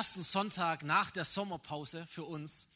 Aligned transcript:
ersten 0.00 0.22
Sonntag 0.22 0.82
nach 0.82 1.10
der 1.10 1.26
Sommerpause 1.26 2.06
für 2.06 2.24
uns, 2.24 2.68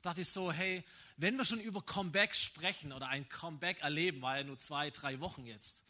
dachte 0.00 0.22
ich 0.22 0.30
so, 0.30 0.50
hey, 0.50 0.82
wenn 1.18 1.36
wir 1.36 1.44
schon 1.44 1.60
über 1.60 1.82
Comeback 1.82 2.34
sprechen 2.34 2.94
oder 2.94 3.08
ein 3.08 3.28
Comeback 3.28 3.82
erleben, 3.82 4.22
war 4.22 4.38
ja 4.38 4.44
nur 4.44 4.58
zwei, 4.58 4.88
drei 4.88 5.20
Wochen 5.20 5.44
jetzt, 5.44 5.82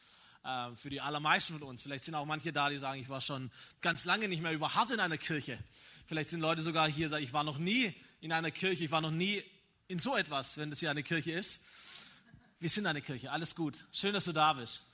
äh, 0.42 0.74
für 0.74 0.90
die 0.90 1.00
allermeisten 1.00 1.56
von 1.56 1.62
uns. 1.62 1.82
Vielleicht 1.84 2.03
sind 2.03 2.16
auch 2.16 2.26
manche 2.26 2.53
da, 2.53 2.68
die 2.68 2.79
sagen, 2.79 3.00
ich 3.00 3.08
war 3.08 3.21
schon 3.21 3.53
ganz 3.80 4.04
lange 4.04 4.26
nicht 4.26 4.42
mehr 4.42 4.50
über 4.50 4.74
hart 4.74 4.90
in 4.90 4.98
einer 4.98 5.16
Kirche. 5.16 5.62
Vielleicht 6.08 6.30
sind 6.30 6.40
Leute 6.40 6.61
sogar 6.61 6.88
hier, 6.91 7.09
sagen, 7.09 7.22
ich 7.22 7.33
war 7.33 7.45
noch 7.45 7.59
nie 7.59 7.95
in 8.21 8.33
einer 8.33 8.51
Kirche, 8.51 8.83
ich 8.83 8.91
war 8.91 9.01
noch 9.01 9.13
nie 9.13 9.45
in 9.87 10.01
so 10.01 10.17
etwas, 10.17 10.57
wenn 10.57 10.71
das 10.71 10.81
hier 10.81 10.91
eine 10.91 11.04
Kirche 11.04 11.31
ist. 11.31 11.61
Wir 12.59 12.69
sind 12.69 12.88
eine 12.88 13.01
Kirche, 13.01 13.31
alles 13.31 13.54
gut. 13.54 13.87
Schön, 13.93 14.13
dass 14.13 14.25
du 14.25 14.33
da 14.33 14.54
bist. 14.54 14.85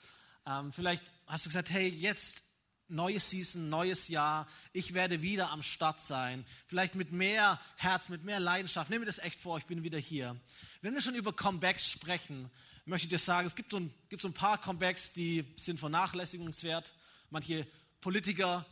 Ähm, 0.45 0.75
vielleicht 0.75 1.05
hast 1.27 1.47
du 1.47 1.49
gesagt, 1.49 1.71
hey, 1.71 1.89
jetzt 1.89 2.43
neue 2.89 3.21
Season, 3.21 3.69
neues 3.69 4.09
Jahr. 4.09 4.47
Ich 4.73 4.95
werde 4.95 5.23
wieder 5.23 5.51
am 5.51 5.63
Start 5.63 6.01
sein. 6.01 6.45
Vielleicht 6.67 6.95
mit 6.95 7.13
mehr 7.13 7.61
Herz, 7.77 8.09
mit 8.09 8.25
mehr 8.25 8.41
Leidenschaft. 8.41 8.91
Nehme 8.91 9.01
mir 9.01 9.07
das 9.07 9.19
echt 9.19 9.41
vor, 9.41 9.59
ich 9.59 9.67
bin 9.67 9.83
wieder 9.83 9.99
hier. 9.99 10.37
Wenn 10.83 10.95
wir 10.95 11.01
schon 11.01 11.15
über 11.15 11.33
Comebacks 11.33 11.91
sprechen, 11.91 12.51
möchte 12.85 13.07
ich 13.07 13.11
dir 13.11 13.19
sagen, 13.19 13.47
es 13.47 13.57
gibt 13.57 13.73
so 13.73 13.79
ein, 13.79 13.93
gibt 14.09 14.23
so 14.23 14.29
ein 14.29 14.35
paar 14.35 14.61
Comebacks, 14.61 15.13
die 15.13 15.45
sind 15.57 15.81
vernachlässigungswert. 15.81 16.95
Manche 17.31 17.67
Politiker 18.01 18.65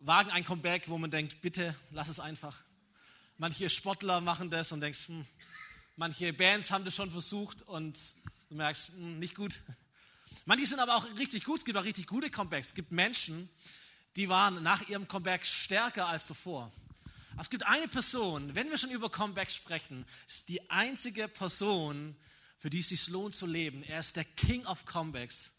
wagen 0.00 0.30
ein 0.30 0.44
Comeback, 0.44 0.88
wo 0.88 0.98
man 0.98 1.10
denkt, 1.10 1.40
bitte 1.40 1.76
lass 1.90 2.08
es 2.08 2.18
einfach. 2.18 2.62
Manche 3.38 3.70
Sportler 3.70 4.20
machen 4.20 4.50
das 4.50 4.72
und 4.72 4.80
denkst, 4.80 5.08
hm, 5.08 5.26
manche 5.96 6.32
Bands 6.32 6.70
haben 6.70 6.84
das 6.84 6.96
schon 6.96 7.10
versucht 7.10 7.62
und 7.62 7.98
du 8.48 8.56
merkst, 8.56 8.94
hm, 8.94 9.18
nicht 9.18 9.34
gut. 9.34 9.60
Manche 10.50 10.66
sind 10.66 10.80
aber 10.80 10.96
auch 10.96 11.06
richtig 11.16 11.44
gut, 11.44 11.60
es 11.60 11.64
gibt 11.64 11.78
auch 11.78 11.84
richtig 11.84 12.08
gute 12.08 12.28
Comebacks. 12.28 12.66
Es 12.66 12.74
gibt 12.74 12.90
Menschen, 12.90 13.48
die 14.16 14.28
waren 14.28 14.64
nach 14.64 14.88
ihrem 14.88 15.06
Comeback 15.06 15.46
stärker 15.46 16.08
als 16.08 16.26
zuvor. 16.26 16.72
Aber 17.34 17.42
es 17.42 17.50
gibt 17.50 17.64
eine 17.64 17.86
Person, 17.86 18.52
wenn 18.56 18.68
wir 18.68 18.76
schon 18.76 18.90
über 18.90 19.12
Comebacks 19.12 19.54
sprechen, 19.54 20.04
ist 20.26 20.48
die 20.48 20.68
einzige 20.68 21.28
Person, 21.28 22.16
für 22.58 22.68
die 22.68 22.80
es 22.80 22.88
sich 22.88 23.06
lohnt 23.06 23.32
zu 23.32 23.46
leben. 23.46 23.84
Er 23.84 24.00
ist 24.00 24.16
der 24.16 24.24
King 24.24 24.66
of 24.66 24.86
Comebacks. 24.86 25.52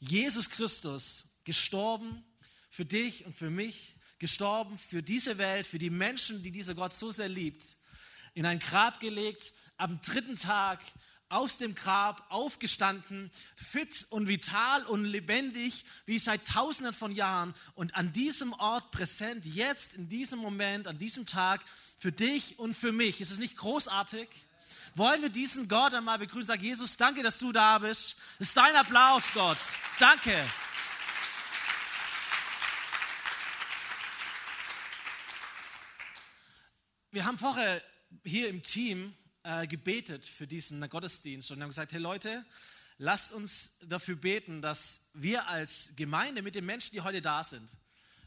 Jesus 0.00 0.50
Christus, 0.50 1.26
gestorben 1.44 2.24
für 2.70 2.84
dich 2.84 3.24
und 3.26 3.36
für 3.36 3.50
mich, 3.50 3.94
gestorben 4.18 4.78
für 4.78 5.04
diese 5.04 5.38
Welt, 5.38 5.64
für 5.64 5.78
die 5.78 5.90
Menschen, 5.90 6.42
die 6.42 6.50
dieser 6.50 6.74
Gott 6.74 6.92
so 6.92 7.12
sehr 7.12 7.28
liebt, 7.28 7.76
in 8.34 8.46
ein 8.46 8.58
Grab 8.58 8.98
gelegt, 8.98 9.52
am 9.76 10.00
dritten 10.00 10.34
Tag 10.34 10.80
aus 11.28 11.58
dem 11.58 11.74
Grab 11.74 12.26
aufgestanden, 12.30 13.30
fit 13.56 14.06
und 14.10 14.28
vital 14.28 14.84
und 14.84 15.04
lebendig 15.04 15.84
wie 16.06 16.18
seit 16.18 16.46
tausenden 16.46 16.94
von 16.94 17.12
Jahren 17.12 17.54
und 17.74 17.94
an 17.96 18.12
diesem 18.12 18.52
Ort 18.52 18.90
präsent, 18.90 19.44
jetzt 19.44 19.94
in 19.94 20.08
diesem 20.08 20.38
Moment, 20.38 20.86
an 20.86 20.98
diesem 20.98 21.26
Tag, 21.26 21.60
für 21.98 22.12
dich 22.12 22.58
und 22.58 22.74
für 22.74 22.92
mich. 22.92 23.20
Ist 23.20 23.30
es 23.30 23.38
nicht 23.38 23.56
großartig? 23.56 24.28
wollen 24.96 25.22
wir 25.22 25.28
diesen 25.28 25.68
Gott 25.68 25.92
einmal 25.94 26.18
begrüßen. 26.18 26.46
Sag 26.46 26.62
Jesus, 26.62 26.96
danke, 26.96 27.22
dass 27.22 27.38
du 27.38 27.52
da 27.52 27.78
bist. 27.78 28.16
Das 28.38 28.48
ist 28.48 28.56
dein 28.56 28.74
Applaus, 28.76 29.32
Gott. 29.32 29.58
Danke. 29.98 30.44
Wir 37.10 37.24
haben 37.24 37.38
vorher 37.38 37.82
hier 38.24 38.48
im 38.48 38.62
Team 38.62 39.14
äh, 39.44 39.66
gebetet 39.66 40.26
für 40.26 40.46
diesen 40.46 40.86
Gottesdienst 40.88 41.50
und 41.52 41.62
haben 41.62 41.68
gesagt, 41.68 41.92
hey 41.92 42.00
Leute, 42.00 42.44
lasst 42.98 43.32
uns 43.32 43.76
dafür 43.86 44.16
beten, 44.16 44.62
dass 44.62 45.00
wir 45.12 45.48
als 45.48 45.92
Gemeinde 45.96 46.42
mit 46.42 46.54
den 46.54 46.64
Menschen, 46.64 46.92
die 46.92 47.02
heute 47.02 47.22
da 47.22 47.44
sind, 47.44 47.70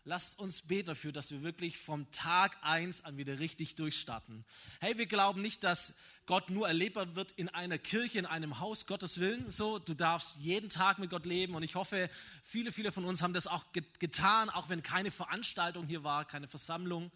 lasst 0.06 0.40
uns 0.40 0.62
beten 0.62 0.88
dafür, 0.88 1.12
dass 1.12 1.32
wir 1.32 1.44
wirklich 1.44 1.78
vom 1.78 2.10
Tag 2.12 2.58
eins 2.62 3.04
an 3.04 3.18
wieder 3.18 3.40
richtig 3.40 3.76
durchstarten. 3.76 4.45
Hey, 4.80 4.98
wir 4.98 5.06
glauben 5.06 5.42
nicht, 5.42 5.64
dass 5.64 5.95
Gott 6.28 6.50
nur 6.50 6.68
erlebbar 6.68 7.16
wird 7.16 7.32
in 7.34 7.50
einer 7.50 7.78
Kirche, 7.78 8.20
in 8.20 8.26
einem 8.26 8.60
Haus, 8.60 8.86
Gottes 8.86 9.20
Willen. 9.20 9.50
So, 9.50 9.80
du 9.80 9.94
darfst 9.94 10.38
jeden 10.38 10.70
Tag 10.70 11.00
mit 11.00 11.10
Gott 11.10 11.26
leben 11.26 11.56
und 11.56 11.64
ich 11.64 11.76
hoffe, 11.76 12.10
viele, 12.44 12.72
viele 12.72 12.92
von 12.92 13.06
uns 13.06 13.22
haben 13.22 13.33
das 13.33 13.48
auch 13.48 13.66
getan, 14.00 14.50
auch 14.50 14.70
wenn 14.70 14.83
keine 14.83 15.11
Veranstaltung 15.11 15.88
hier 15.88 16.04
war, 16.04 16.26
keine 16.26 16.48
Versammlung. 16.48 17.11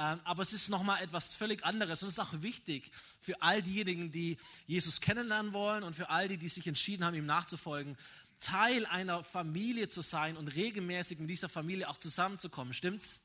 Ähm, 0.00 0.18
aber 0.24 0.40
es 0.40 0.54
ist 0.54 0.70
nochmal 0.70 1.02
etwas 1.02 1.34
völlig 1.34 1.62
anderes 1.62 2.02
und 2.02 2.08
es 2.08 2.14
ist 2.14 2.20
auch 2.20 2.40
wichtig 2.40 2.90
für 3.20 3.42
all 3.42 3.60
diejenigen, 3.60 4.10
die 4.10 4.38
Jesus 4.66 5.02
kennenlernen 5.02 5.52
wollen 5.52 5.82
und 5.82 5.94
für 5.94 6.08
all 6.08 6.26
die, 6.26 6.38
die 6.38 6.48
sich 6.48 6.66
entschieden 6.66 7.04
haben, 7.04 7.14
ihm 7.14 7.26
nachzufolgen, 7.26 7.98
Teil 8.38 8.86
einer 8.86 9.22
Familie 9.22 9.90
zu 9.90 10.00
sein 10.00 10.38
und 10.38 10.48
regelmäßig 10.48 11.18
mit 11.18 11.28
dieser 11.28 11.50
Familie 11.50 11.86
auch 11.86 11.98
zusammenzukommen. 11.98 12.72
Stimmt's? 12.72 13.20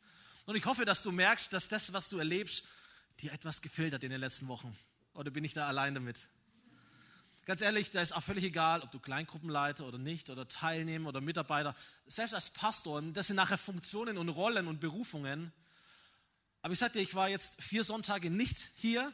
Und 0.45 0.57
ich 0.57 0.65
hoffe, 0.65 0.83
dass 0.83 1.01
du 1.01 1.13
merkst, 1.13 1.53
dass 1.53 1.69
das, 1.69 1.93
was 1.93 2.09
du 2.09 2.17
erlebst, 2.17 2.65
dir 3.21 3.31
etwas 3.31 3.61
gefehlt 3.61 3.93
hat 3.93 4.03
in 4.03 4.09
den 4.09 4.19
letzten 4.19 4.49
Wochen. 4.49 4.77
Oder 5.13 5.31
bin 5.31 5.45
ich 5.45 5.53
da 5.53 5.69
allein 5.69 5.93
damit? 5.93 6.27
Ganz 7.45 7.61
ehrlich, 7.61 7.91
da 7.91 8.01
ist 8.01 8.13
auch 8.13 8.23
völlig 8.23 8.43
egal, 8.43 8.81
ob 8.81 8.91
du 8.91 8.99
Kleingruppenleiter 8.99 9.85
oder 9.85 9.97
nicht, 9.97 10.29
oder 10.29 10.45
Teilnehmer 10.49 11.07
oder 11.07 11.21
Mitarbeiter. 11.21 11.73
Selbst 12.05 12.33
als 12.33 12.49
Pastor, 12.49 13.01
das 13.01 13.27
sind 13.27 13.37
nachher 13.37 13.57
Funktionen 13.57 14.17
und 14.17 14.27
Rollen 14.27 14.67
und 14.67 14.81
Berufungen. 14.81 15.53
Aber 16.65 16.73
ich 16.73 16.79
sagte, 16.79 16.99
ich 16.99 17.13
war 17.13 17.29
jetzt 17.29 17.61
vier 17.61 17.83
Sonntage 17.83 18.31
nicht 18.31 18.71
hier 18.73 19.13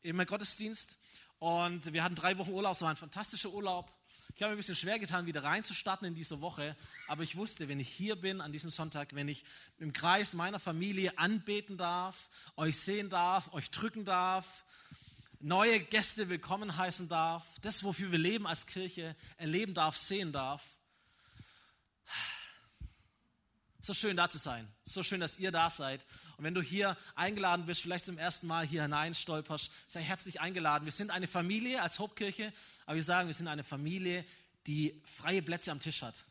im 0.00 0.16
Gottesdienst 0.24 0.96
und 1.38 1.92
wir 1.92 2.02
hatten 2.02 2.14
drei 2.14 2.38
Wochen 2.38 2.50
Urlaub, 2.50 2.72
es 2.72 2.80
war 2.80 2.88
ein 2.88 2.96
fantastischer 2.96 3.50
Urlaub. 3.50 3.92
Ich 4.34 4.40
habe 4.40 4.52
mir 4.52 4.54
ein 4.54 4.56
bisschen 4.56 4.74
schwer 4.74 4.98
getan, 4.98 5.26
wieder 5.26 5.44
reinzustarten 5.44 6.08
in 6.08 6.14
diese 6.14 6.40
Woche, 6.40 6.74
aber 7.08 7.24
ich 7.24 7.36
wusste, 7.36 7.68
wenn 7.68 7.78
ich 7.78 7.90
hier 7.90 8.16
bin 8.16 8.40
an 8.40 8.52
diesem 8.52 8.70
Sonntag, 8.70 9.14
wenn 9.14 9.28
ich 9.28 9.44
im 9.80 9.92
Kreis 9.92 10.32
meiner 10.32 10.58
Familie 10.58 11.18
anbeten 11.18 11.76
darf, 11.76 12.30
euch 12.56 12.78
sehen 12.78 13.10
darf, 13.10 13.52
euch 13.52 13.70
drücken 13.70 14.06
darf, 14.06 14.64
neue 15.40 15.78
Gäste 15.78 16.30
willkommen 16.30 16.78
heißen 16.78 17.06
darf, 17.06 17.44
das, 17.60 17.84
wofür 17.84 18.12
wir 18.12 18.18
leben 18.18 18.46
als 18.46 18.64
Kirche, 18.64 19.14
erleben 19.36 19.74
darf, 19.74 19.98
sehen 19.98 20.32
darf, 20.32 20.62
so 23.82 23.94
schön 23.94 24.16
da 24.16 24.30
zu 24.30 24.38
sein. 24.38 24.66
So 24.84 25.02
schön, 25.02 25.20
dass 25.20 25.38
ihr 25.38 25.50
da 25.50 25.68
seid. 25.68 26.06
Und 26.36 26.44
wenn 26.44 26.54
du 26.54 26.62
hier 26.62 26.96
eingeladen 27.16 27.66
bist, 27.66 27.82
vielleicht 27.82 28.04
zum 28.04 28.16
ersten 28.16 28.46
Mal 28.46 28.64
hier 28.64 28.82
hinein 28.82 29.14
stolperst, 29.14 29.70
sei 29.88 30.00
herzlich 30.00 30.40
eingeladen. 30.40 30.84
Wir 30.84 30.92
sind 30.92 31.10
eine 31.10 31.26
Familie 31.26 31.82
als 31.82 31.98
Hauptkirche, 31.98 32.52
aber 32.86 32.94
wir 32.94 33.02
sagen, 33.02 33.26
wir 33.26 33.34
sind 33.34 33.48
eine 33.48 33.64
Familie, 33.64 34.24
die 34.68 35.02
freie 35.04 35.42
Plätze 35.42 35.72
am 35.72 35.80
Tisch 35.80 36.02
hat. 36.02 36.24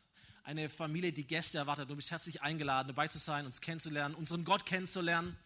Eine 0.44 0.70
Familie, 0.70 1.12
die 1.12 1.24
Gäste 1.24 1.58
erwartet. 1.58 1.90
Du 1.90 1.94
bist 1.94 2.10
herzlich 2.10 2.40
eingeladen, 2.40 2.88
dabei 2.88 3.06
zu 3.06 3.18
sein, 3.18 3.44
uns 3.44 3.60
kennenzulernen, 3.60 4.14
unseren 4.14 4.44
Gott 4.44 4.64
kennenzulernen, 4.64 5.36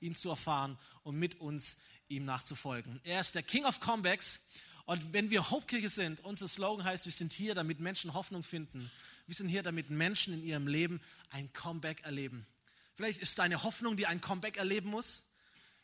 ihn 0.00 0.14
zu 0.14 0.30
erfahren 0.30 0.78
und 1.02 1.18
mit 1.18 1.40
uns 1.40 1.78
ihm 2.08 2.24
nachzufolgen. 2.24 3.00
Er 3.02 3.20
ist 3.20 3.34
der 3.34 3.42
King 3.42 3.64
of 3.64 3.80
Comebacks. 3.80 4.40
Und 4.84 5.12
wenn 5.12 5.30
wir 5.30 5.50
Hauptkirche 5.50 5.88
sind, 5.88 6.20
unser 6.20 6.46
Slogan 6.46 6.84
heißt, 6.84 7.06
wir 7.06 7.12
sind 7.12 7.32
hier, 7.32 7.56
damit 7.56 7.80
Menschen 7.80 8.14
Hoffnung 8.14 8.44
finden 8.44 8.88
wir 9.26 9.34
sind 9.34 9.48
hier, 9.48 9.62
damit 9.62 9.90
Menschen 9.90 10.34
in 10.34 10.42
ihrem 10.42 10.68
Leben 10.68 11.00
ein 11.30 11.52
Comeback 11.52 12.04
erleben. 12.04 12.46
Vielleicht 12.94 13.20
ist 13.20 13.38
deine 13.38 13.62
Hoffnung, 13.62 13.96
die 13.96 14.06
ein 14.06 14.20
Comeback 14.20 14.56
erleben 14.56 14.90
muss. 14.90 15.24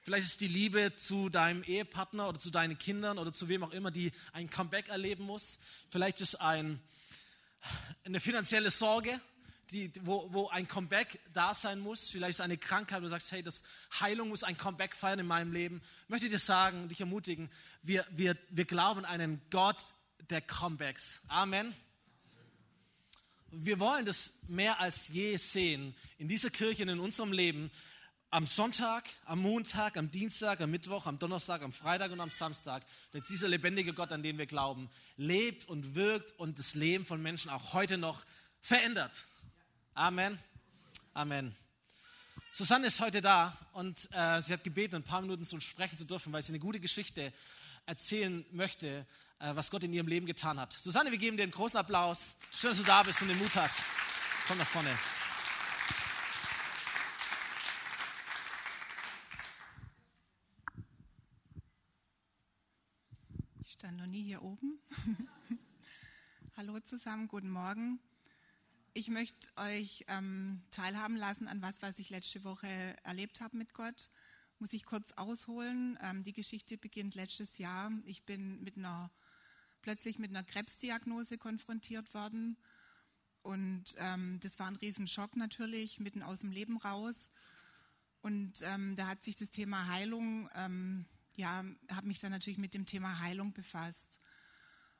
Vielleicht 0.00 0.26
ist 0.26 0.40
die 0.40 0.48
Liebe 0.48 0.94
zu 0.96 1.28
deinem 1.28 1.62
Ehepartner 1.62 2.28
oder 2.28 2.38
zu 2.38 2.50
deinen 2.50 2.78
Kindern 2.78 3.18
oder 3.18 3.32
zu 3.32 3.48
wem 3.48 3.62
auch 3.62 3.72
immer, 3.72 3.90
die 3.90 4.12
ein 4.32 4.50
Comeback 4.50 4.88
erleben 4.88 5.24
muss. 5.24 5.60
Vielleicht 5.90 6.20
ist 6.20 6.36
ein, 6.40 6.80
eine 8.04 8.18
finanzielle 8.18 8.70
Sorge, 8.70 9.20
die, 9.70 9.92
wo, 10.02 10.32
wo 10.32 10.48
ein 10.48 10.66
Comeback 10.66 11.20
da 11.32 11.54
sein 11.54 11.78
muss. 11.78 12.08
Vielleicht 12.08 12.30
ist 12.30 12.40
eine 12.40 12.58
Krankheit, 12.58 13.00
wo 13.00 13.04
du 13.04 13.10
sagst, 13.10 13.30
hey, 13.30 13.42
das 13.42 13.62
Heilung 14.00 14.28
muss 14.28 14.42
ein 14.42 14.56
Comeback 14.56 14.96
feiern 14.96 15.18
in 15.20 15.26
meinem 15.26 15.52
Leben. 15.52 15.82
Ich 16.04 16.08
möchte 16.08 16.28
dir 16.28 16.38
sagen, 16.38 16.88
dich 16.88 17.00
ermutigen, 17.00 17.50
wir, 17.82 18.06
wir, 18.10 18.36
wir 18.50 18.64
glauben 18.64 19.04
an 19.04 19.20
einen 19.20 19.42
Gott 19.50 19.82
der 20.30 20.40
Comebacks. 20.40 21.20
Amen. 21.28 21.74
Wir 23.54 23.78
wollen 23.78 24.06
das 24.06 24.32
mehr 24.48 24.80
als 24.80 25.08
je 25.08 25.36
sehen 25.36 25.94
in 26.16 26.26
dieser 26.26 26.48
Kirche, 26.48 26.84
in 26.84 26.98
unserem 26.98 27.32
Leben. 27.32 27.70
Am 28.30 28.46
Sonntag, 28.46 29.10
am 29.26 29.40
Montag, 29.40 29.98
am 29.98 30.10
Dienstag, 30.10 30.62
am 30.62 30.70
Mittwoch, 30.70 31.04
am 31.04 31.18
Donnerstag, 31.18 31.60
am 31.60 31.70
Freitag 31.70 32.10
und 32.12 32.20
am 32.20 32.30
Samstag, 32.30 32.82
dass 33.10 33.26
dieser 33.26 33.48
lebendige 33.48 33.92
Gott, 33.92 34.10
an 34.10 34.22
den 34.22 34.38
wir 34.38 34.46
glauben, 34.46 34.88
lebt 35.18 35.66
und 35.66 35.94
wirkt 35.94 36.32
und 36.38 36.58
das 36.58 36.74
Leben 36.74 37.04
von 37.04 37.20
Menschen 37.20 37.50
auch 37.50 37.74
heute 37.74 37.98
noch 37.98 38.24
verändert. 38.62 39.12
Amen. 39.92 40.38
Amen. 41.12 41.54
Susanne 42.54 42.86
ist 42.86 43.02
heute 43.02 43.20
da 43.20 43.54
und 43.74 44.08
äh, 44.12 44.40
sie 44.40 44.54
hat 44.54 44.64
gebeten, 44.64 44.96
ein 44.96 45.02
paar 45.02 45.20
Minuten 45.20 45.44
zu 45.44 45.60
sprechen 45.60 45.98
zu 45.98 46.06
dürfen, 46.06 46.32
weil 46.32 46.40
sie 46.40 46.52
eine 46.52 46.58
gute 46.58 46.80
Geschichte 46.80 47.34
erzählen 47.84 48.46
möchte 48.50 49.06
was 49.42 49.70
Gott 49.70 49.82
in 49.82 49.92
ihrem 49.92 50.06
Leben 50.06 50.26
getan 50.26 50.60
hat. 50.60 50.72
Susanne, 50.72 51.10
wir 51.10 51.18
geben 51.18 51.36
dir 51.36 51.42
einen 51.42 51.52
großen 51.52 51.78
Applaus. 51.78 52.36
Schön, 52.56 52.70
dass 52.70 52.78
du 52.78 52.84
da 52.84 53.02
bist 53.02 53.22
und 53.22 53.28
den 53.28 53.38
Mut 53.38 53.54
hast. 53.56 53.82
Komm 54.46 54.58
nach 54.58 54.66
vorne. 54.66 54.96
Ich 63.62 63.72
stand 63.72 63.98
noch 63.98 64.06
nie 64.06 64.22
hier 64.22 64.42
oben. 64.42 64.78
Hallo 66.56 66.78
zusammen, 66.80 67.26
guten 67.26 67.50
Morgen. 67.50 67.98
Ich 68.94 69.08
möchte 69.08 69.48
euch 69.56 70.04
ähm, 70.06 70.62
teilhaben 70.70 71.16
lassen 71.16 71.48
an 71.48 71.62
was, 71.62 71.80
was 71.80 71.98
ich 71.98 72.10
letzte 72.10 72.44
Woche 72.44 72.68
erlebt 73.02 73.40
habe 73.40 73.56
mit 73.56 73.72
Gott. 73.72 74.10
Muss 74.58 74.72
ich 74.72 74.84
kurz 74.84 75.10
ausholen. 75.12 75.98
Ähm, 76.02 76.22
die 76.22 76.32
Geschichte 76.32 76.78
beginnt 76.78 77.16
letztes 77.16 77.58
Jahr. 77.58 77.90
Ich 78.04 78.22
bin 78.24 78.62
mit 78.62 78.76
einer, 78.76 79.10
plötzlich 79.82 80.18
mit 80.18 80.30
einer 80.30 80.44
Krebsdiagnose 80.44 81.38
konfrontiert 81.38 82.14
worden. 82.14 82.56
Und 83.42 83.94
ähm, 83.98 84.38
das 84.40 84.58
war 84.58 84.68
ein 84.68 84.76
Riesenschock 84.76 85.36
natürlich, 85.36 85.98
mitten 85.98 86.22
aus 86.22 86.40
dem 86.40 86.52
Leben 86.52 86.76
raus. 86.76 87.28
Und 88.22 88.62
ähm, 88.62 88.94
da 88.96 89.08
hat 89.08 89.24
sich 89.24 89.36
das 89.36 89.50
Thema 89.50 89.88
Heilung, 89.88 90.48
ähm, 90.54 91.06
ja, 91.34 91.64
habe 91.90 92.06
mich 92.06 92.20
dann 92.20 92.30
natürlich 92.30 92.58
mit 92.58 92.72
dem 92.72 92.86
Thema 92.86 93.18
Heilung 93.18 93.52
befasst. 93.52 94.20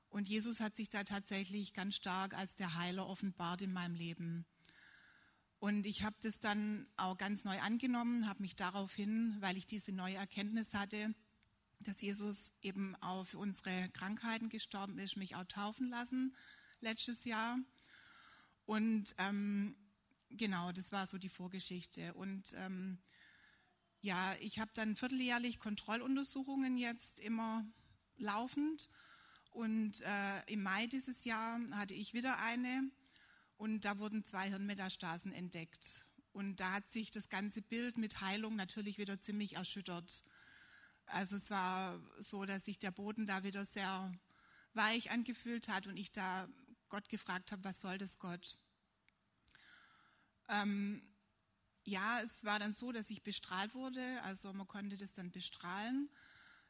Und 0.08 0.28
Jesus 0.28 0.60
hat 0.60 0.76
sich 0.76 0.88
da 0.88 1.04
tatsächlich 1.04 1.72
ganz 1.72 1.94
stark 1.94 2.34
als 2.34 2.54
der 2.56 2.74
Heiler 2.74 3.06
offenbart 3.06 3.62
in 3.62 3.72
meinem 3.72 3.94
Leben. 3.94 4.44
Und 5.58 5.86
ich 5.86 6.02
habe 6.02 6.16
das 6.20 6.40
dann 6.40 6.88
auch 6.96 7.16
ganz 7.16 7.44
neu 7.44 7.58
angenommen, 7.60 8.28
habe 8.28 8.42
mich 8.42 8.56
daraufhin, 8.56 9.36
weil 9.38 9.56
ich 9.56 9.66
diese 9.66 9.92
neue 9.92 10.16
Erkenntnis 10.16 10.72
hatte, 10.74 11.14
dass 11.82 12.00
Jesus 12.00 12.52
eben 12.62 12.94
auch 12.96 13.26
für 13.26 13.38
unsere 13.38 13.88
Krankheiten 13.90 14.48
gestorben 14.48 14.98
ist, 14.98 15.16
mich 15.16 15.36
auch 15.36 15.44
taufen 15.44 15.88
lassen 15.88 16.34
letztes 16.80 17.24
Jahr. 17.24 17.58
Und 18.64 19.14
ähm, 19.18 19.76
genau, 20.30 20.72
das 20.72 20.92
war 20.92 21.06
so 21.06 21.18
die 21.18 21.28
Vorgeschichte. 21.28 22.14
Und 22.14 22.54
ähm, 22.56 22.98
ja, 24.00 24.34
ich 24.40 24.58
habe 24.58 24.70
dann 24.74 24.96
vierteljährlich 24.96 25.60
Kontrolluntersuchungen 25.60 26.76
jetzt 26.76 27.20
immer 27.20 27.64
laufend 28.16 28.88
und 29.50 30.00
äh, 30.00 30.52
im 30.52 30.62
Mai 30.62 30.86
dieses 30.86 31.24
Jahr 31.24 31.60
hatte 31.72 31.94
ich 31.94 32.14
wieder 32.14 32.38
eine 32.38 32.90
und 33.56 33.84
da 33.84 33.98
wurden 33.98 34.24
zwei 34.24 34.48
Hirnmetastasen 34.48 35.32
entdeckt. 35.32 36.04
Und 36.32 36.56
da 36.56 36.72
hat 36.72 36.90
sich 36.90 37.10
das 37.10 37.28
ganze 37.28 37.60
Bild 37.60 37.98
mit 37.98 38.22
Heilung 38.22 38.56
natürlich 38.56 38.96
wieder 38.96 39.20
ziemlich 39.20 39.56
erschüttert. 39.56 40.24
Also 41.12 41.36
es 41.36 41.50
war 41.50 42.00
so, 42.18 42.44
dass 42.44 42.64
sich 42.64 42.78
der 42.78 42.90
Boden 42.90 43.26
da 43.26 43.44
wieder 43.44 43.64
sehr 43.64 44.12
weich 44.74 45.10
angefühlt 45.10 45.68
hat 45.68 45.86
und 45.86 45.96
ich 45.96 46.12
da 46.12 46.48
Gott 46.88 47.08
gefragt 47.08 47.52
habe, 47.52 47.64
was 47.64 47.80
soll 47.80 47.98
das 47.98 48.18
Gott? 48.18 48.58
Ähm, 50.48 51.02
ja, 51.84 52.20
es 52.20 52.44
war 52.44 52.58
dann 52.58 52.72
so, 52.72 52.92
dass 52.92 53.10
ich 53.10 53.22
bestrahlt 53.22 53.74
wurde, 53.74 54.22
also 54.24 54.52
man 54.52 54.66
konnte 54.66 54.96
das 54.96 55.12
dann 55.12 55.30
bestrahlen 55.30 56.10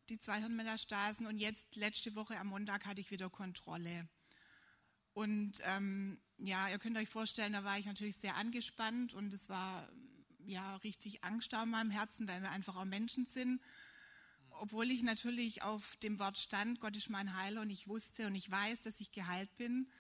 die 0.09 0.19
zwei 0.19 0.39
Hirnmetastasen. 0.39 1.27
Und 1.27 1.39
jetzt, 1.39 1.77
letzte 1.77 2.15
Woche 2.15 2.39
am 2.39 2.49
Montag, 2.49 2.87
hatte 2.87 3.01
ich 3.01 3.11
wieder 3.11 3.31
Kontrolle. 3.31 4.09
Und 5.15 5.61
ähm, 5.65 6.21
ja, 6.39 6.69
ihr 6.69 6.79
könnt 6.79 6.97
euch 6.97 7.09
vorstellen, 7.09 7.53
da 7.53 7.65
war 7.65 7.79
ich 7.79 7.87
natürlich 7.87 8.17
sehr 8.17 8.37
angespannt 8.37 9.13
und 9.13 9.33
es 9.35 9.49
war 9.49 9.89
ja 10.45 10.77
richtig 10.77 11.23
Angst 11.23 11.53
da 11.53 11.63
in 11.63 11.71
meinem 11.71 11.91
Herzen, 11.91 12.27
weil 12.27 12.41
wir 12.41 12.51
einfach 12.51 12.77
auch 12.77 12.85
Menschen 12.85 13.27
sind. 13.27 13.61
Obwohl 14.59 14.91
ich 14.91 15.03
natürlich 15.03 15.63
auf 15.63 15.97
dem 15.97 16.19
Wort 16.19 16.39
stand, 16.39 16.81
Gott 16.81 16.97
ist 16.97 17.11
mein 17.11 17.37
Heiler 17.37 17.63
und 17.63 17.71
ich 17.71 17.89
wusste 17.89 18.27
und 18.27 18.35
ich 18.35 18.51
weiß, 18.51 18.81
dass 18.83 19.01
ich 19.01 19.13
geheilt 19.13 19.55
bin, 19.57 19.91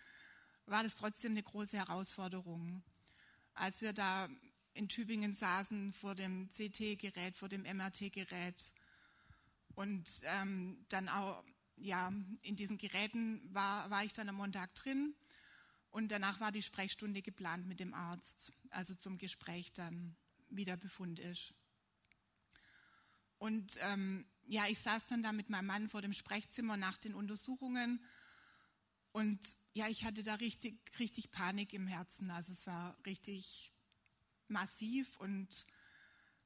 war 0.66 0.82
das 0.82 0.94
trotzdem 0.94 1.32
eine 1.32 1.43
große 1.43 1.76
Herausforderung. 1.76 2.82
Als 3.54 3.82
wir 3.82 3.93
da 3.93 4.28
in 4.75 4.88
Tübingen 4.88 5.34
saßen 5.34 5.93
vor 5.93 6.14
dem 6.14 6.49
CT-Gerät, 6.50 7.37
vor 7.37 7.49
dem 7.49 7.62
MRT-Gerät 7.62 8.72
und 9.75 10.08
ähm, 10.22 10.84
dann 10.88 11.08
auch, 11.08 11.44
ja, 11.76 12.12
in 12.43 12.56
diesen 12.56 12.78
Geräten 12.78 13.43
war, 13.52 13.90
war 13.90 14.04
ich 14.04 14.12
dann 14.12 14.28
am 14.28 14.37
Montag 14.37 14.75
drin. 14.75 15.14
Und 15.90 16.08
danach 16.08 16.40
war 16.40 16.52
die 16.52 16.62
Sprechstunde 16.62 17.20
geplant 17.20 17.66
mit 17.66 17.81
dem 17.81 17.93
Arzt, 17.93 18.52
also 18.70 18.94
zum 18.94 19.19
Gespräch 19.19 19.72
dann, 19.72 20.16
wie 20.49 20.64
der 20.64 20.78
Befund 20.78 21.19
ist. 21.19 21.54
Und 23.37 23.76
ähm, 23.81 24.25
ja, 24.52 24.66
ich 24.69 24.78
saß 24.81 25.06
dann 25.06 25.22
da 25.22 25.32
mit 25.32 25.49
meinem 25.49 25.66
Mann 25.66 25.88
vor 25.88 26.02
dem 26.02 26.12
Sprechzimmer 26.12 26.76
nach 26.76 26.99
den 26.99 27.14
Untersuchungen. 27.14 28.04
Und 29.10 29.40
ja, 29.72 29.88
ich 29.88 30.04
hatte 30.04 30.22
da 30.22 30.34
richtig, 30.34 30.78
richtig 30.99 31.31
Panik 31.31 31.72
im 31.72 31.87
Herzen. 31.87 32.31
Also 32.31 32.52
es 32.52 32.66
war 32.66 32.94
richtig 33.06 33.72
massiv 34.49 35.16
und 35.16 35.66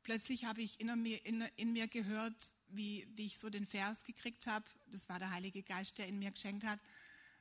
plötzlich 0.04 0.44
habe 0.44 0.62
ich 0.62 0.78
in 0.78 1.02
mir, 1.02 1.26
in, 1.26 1.40
in 1.56 1.72
mir 1.72 1.88
gehört, 1.88 2.54
wie, 2.68 3.08
wie 3.16 3.26
ich 3.26 3.40
so 3.40 3.50
den 3.50 3.66
Vers 3.66 4.04
gekriegt 4.04 4.46
habe, 4.46 4.64
das 4.86 5.08
war 5.08 5.18
der 5.18 5.32
Heilige 5.32 5.64
Geist, 5.64 5.98
der 5.98 6.06
in 6.06 6.20
mir 6.20 6.30
geschenkt 6.30 6.62
hat, 6.62 6.78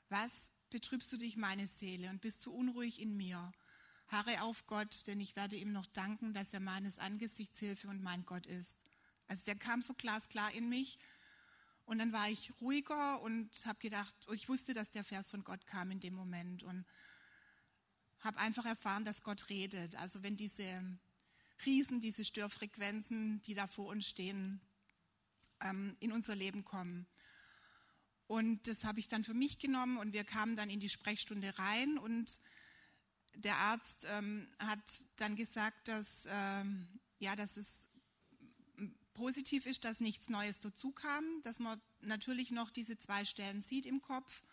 was 0.10 0.50
betrübst 0.72 1.14
du 1.14 1.18
dich, 1.18 1.38
meine 1.38 1.68
Seele, 1.68 2.10
und 2.10 2.22
bist 2.22 2.42
zu 2.42 2.52
unruhig 2.52 3.00
in 3.00 3.16
mir? 3.16 3.52
Harre 4.08 4.42
auf 4.42 4.66
Gott, 4.66 5.06
denn 5.06 5.20
ich 5.20 5.36
werde 5.36 5.58
ihm 5.58 5.72
noch 5.72 5.86
danken, 5.86 6.34
dass 6.34 6.54
er 6.54 6.60
meines 6.60 6.98
Angesichts 6.98 7.60
Hilfe 7.60 7.88
und 7.88 8.02
mein 8.02 8.26
Gott 8.26 8.48
ist. 8.48 8.85
Also 9.28 9.44
der 9.44 9.56
kam 9.56 9.82
so 9.82 9.94
glasklar 9.94 10.52
in 10.54 10.70
mich. 10.70 11.00
Und 11.86 12.00
dann 12.00 12.12
war 12.12 12.30
ich 12.30 12.52
ruhiger 12.62 13.22
und 13.22 13.50
habe 13.66 13.80
gedacht, 13.80 14.16
ich 14.32 14.50
wusste, 14.50 14.74
dass 14.74 14.90
der 14.90 15.04
Vers 15.04 15.30
von 15.30 15.44
Gott 15.44 15.68
kam 15.68 15.92
in 15.92 16.00
dem 16.00 16.16
Moment 16.16 16.64
und 16.64 16.86
habe 18.22 18.40
einfach 18.40 18.66
erfahren, 18.66 19.06
dass 19.06 19.22
Gott 19.22 19.50
redet. 19.50 19.96
Also 19.96 20.24
wenn 20.24 20.36
diese 20.36 20.66
Riesen, 21.66 22.02
diese 22.02 22.26
Störfrequenzen, 22.26 23.42
die 23.44 23.54
da 23.54 23.68
vor 23.68 23.88
uns 23.88 24.08
stehen, 24.08 24.62
ähm, 25.62 25.96
in 26.00 26.12
unser 26.12 26.36
Leben 26.36 26.66
kommen. 26.66 27.08
Und 28.28 28.68
das 28.68 28.84
habe 28.84 29.00
ich 29.00 29.08
dann 29.08 29.24
für 29.24 29.36
mich 29.36 29.60
genommen 29.60 29.98
und 29.98 30.14
wir 30.14 30.24
kamen 30.24 30.56
dann 30.56 30.70
in 30.70 30.80
die 30.80 30.90
Sprechstunde 30.90 31.58
rein 31.60 32.00
und 32.00 32.42
der 33.36 33.56
Arzt 33.56 34.08
ähm, 34.10 34.48
hat 34.58 35.06
dann 35.18 35.36
gesagt, 35.36 35.88
dass, 35.88 36.24
ähm, 36.28 36.88
ja, 37.20 37.36
dass 37.36 37.58
es 37.58 37.88
positiv 39.16 39.66
ist, 39.66 39.84
dass 39.84 40.00
nichts 40.00 40.30
Neues 40.30 40.60
dazu 40.60 40.92
kam, 40.92 41.42
dass 41.42 41.58
man 41.58 41.82
natürlich 42.02 42.52
noch 42.52 42.70
diese 42.70 43.00
zwei 43.00 43.26
Stellen 43.26 43.62
sieht 43.62 43.88
im 43.88 44.02
Kopf 44.02 44.44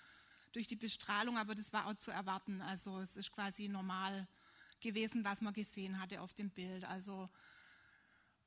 durch 0.52 0.66
die 0.66 0.76
Bestrahlung, 0.76 1.36
aber 1.36 1.54
das 1.54 1.72
war 1.72 1.86
auch 1.86 1.94
zu 1.94 2.10
erwarten. 2.10 2.62
Also 2.62 2.98
es 3.00 3.16
ist 3.16 3.32
quasi 3.32 3.68
normal 3.68 4.26
gewesen, 4.80 5.24
was 5.24 5.40
man 5.40 5.52
gesehen 5.52 6.00
hatte 6.00 6.20
auf 6.22 6.32
dem 6.32 6.50
Bild. 6.50 6.84
Also 6.84 7.28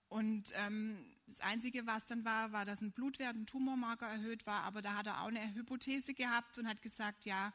und 0.08 0.54
ähm, 0.66 0.98
das 1.28 1.40
Einzige, 1.42 1.86
was 1.88 2.06
dann 2.06 2.24
war, 2.26 2.52
war, 2.52 2.66
dass 2.66 2.82
ein 2.82 2.92
Blutwert, 2.92 3.36
ein 3.36 3.46
Tumormarker 3.46 4.08
erhöht 4.08 4.46
war, 4.46 4.64
aber 4.64 4.82
da 4.82 4.96
hat 4.96 5.08
er 5.08 5.22
auch 5.22 5.28
eine 5.28 5.54
Hypothese 5.56 6.14
gehabt 6.14 6.58
und 6.58 6.68
hat 6.68 6.82
gesagt, 6.82 7.26
ja, 7.26 7.54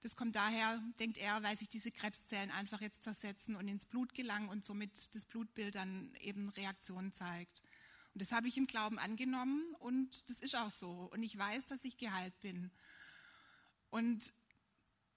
das 0.00 0.16
kommt 0.16 0.34
daher, 0.34 0.80
denkt 0.98 1.18
er, 1.18 1.42
weil 1.42 1.58
sich 1.58 1.68
diese 1.68 1.90
Krebszellen 1.90 2.50
einfach 2.50 2.80
jetzt 2.80 3.02
zersetzen 3.02 3.54
und 3.54 3.68
ins 3.68 3.84
Blut 3.84 4.14
gelangen 4.14 4.48
und 4.48 4.64
somit 4.64 5.14
das 5.14 5.26
Blutbild 5.26 5.74
dann 5.74 6.14
eben 6.20 6.48
Reaktionen 6.48 7.12
zeigt. 7.12 7.62
Und 8.20 8.26
das 8.26 8.36
habe 8.36 8.48
ich 8.48 8.58
im 8.58 8.66
Glauben 8.66 8.98
angenommen 8.98 9.74
und 9.78 10.28
das 10.28 10.40
ist 10.40 10.54
auch 10.54 10.70
so. 10.70 11.08
Und 11.10 11.22
ich 11.22 11.38
weiß, 11.38 11.64
dass 11.64 11.82
ich 11.86 11.96
geheilt 11.96 12.38
bin. 12.42 12.70
Und 13.88 14.34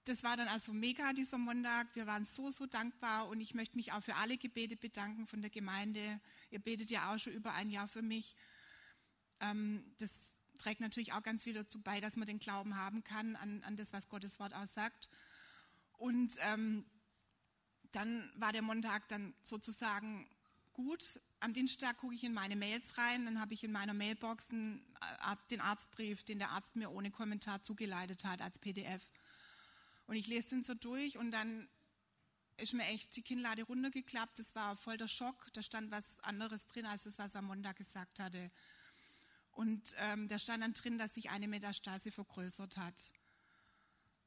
das 0.04 0.22
war 0.22 0.38
dann 0.38 0.48
also 0.48 0.72
mega 0.72 1.12
dieser 1.12 1.36
Montag. 1.36 1.94
Wir 1.94 2.06
waren 2.06 2.24
so, 2.24 2.50
so 2.50 2.64
dankbar 2.64 3.28
und 3.28 3.42
ich 3.42 3.52
möchte 3.52 3.76
mich 3.76 3.92
auch 3.92 4.02
für 4.02 4.14
alle 4.14 4.38
Gebete 4.38 4.74
bedanken 4.74 5.26
von 5.26 5.42
der 5.42 5.50
Gemeinde. 5.50 6.18
Ihr 6.48 6.60
betet 6.60 6.88
ja 6.88 7.12
auch 7.12 7.18
schon 7.18 7.34
über 7.34 7.52
ein 7.52 7.68
Jahr 7.68 7.88
für 7.88 8.00
mich. 8.00 8.36
Ähm, 9.40 9.84
das 9.98 10.32
trägt 10.56 10.80
natürlich 10.80 11.12
auch 11.12 11.22
ganz 11.22 11.42
viel 11.42 11.52
dazu 11.52 11.82
bei, 11.82 12.00
dass 12.00 12.16
man 12.16 12.24
den 12.24 12.38
Glauben 12.38 12.74
haben 12.78 13.04
kann 13.04 13.36
an, 13.36 13.62
an 13.64 13.76
das, 13.76 13.92
was 13.92 14.08
Gottes 14.08 14.40
Wort 14.40 14.54
auch 14.54 14.66
sagt. 14.66 15.10
Und 15.98 16.38
ähm, 16.40 16.86
dann 17.92 18.32
war 18.36 18.52
der 18.52 18.62
Montag 18.62 19.08
dann 19.08 19.34
sozusagen 19.42 20.26
gut. 20.72 21.20
Am 21.44 21.52
Dienstag 21.52 21.98
gucke 21.98 22.14
ich 22.14 22.24
in 22.24 22.32
meine 22.32 22.56
Mails 22.56 22.96
rein, 22.96 23.26
dann 23.26 23.38
habe 23.38 23.52
ich 23.52 23.62
in 23.62 23.70
meiner 23.70 23.92
Mailbox 23.92 24.50
einen 24.50 24.82
Arzt, 25.20 25.50
den 25.50 25.60
Arztbrief, 25.60 26.24
den 26.24 26.38
der 26.38 26.48
Arzt 26.48 26.74
mir 26.74 26.90
ohne 26.90 27.10
Kommentar 27.10 27.62
zugeleitet 27.62 28.24
hat 28.24 28.40
als 28.40 28.58
PDF. 28.58 29.10
Und 30.06 30.16
ich 30.16 30.26
lese 30.26 30.48
den 30.48 30.64
so 30.64 30.72
durch 30.72 31.18
und 31.18 31.32
dann 31.32 31.68
ist 32.56 32.72
mir 32.72 32.84
echt 32.84 33.14
die 33.14 33.20
Kinnlade 33.20 33.64
runtergeklappt. 33.64 34.38
Das 34.38 34.54
war 34.54 34.74
voll 34.78 34.96
der 34.96 35.06
Schock. 35.06 35.50
Da 35.52 35.62
stand 35.62 35.90
was 35.90 36.18
anderes 36.20 36.66
drin, 36.66 36.86
als 36.86 37.02
das, 37.02 37.18
was 37.18 37.36
Amonda 37.36 37.72
gesagt 37.72 38.20
hatte. 38.20 38.50
Und 39.50 39.94
ähm, 39.98 40.28
da 40.28 40.38
stand 40.38 40.62
dann 40.62 40.72
drin, 40.72 40.96
dass 40.96 41.12
sich 41.12 41.28
eine 41.28 41.46
Metastase 41.46 42.10
vergrößert 42.10 42.78
hat. 42.78 43.12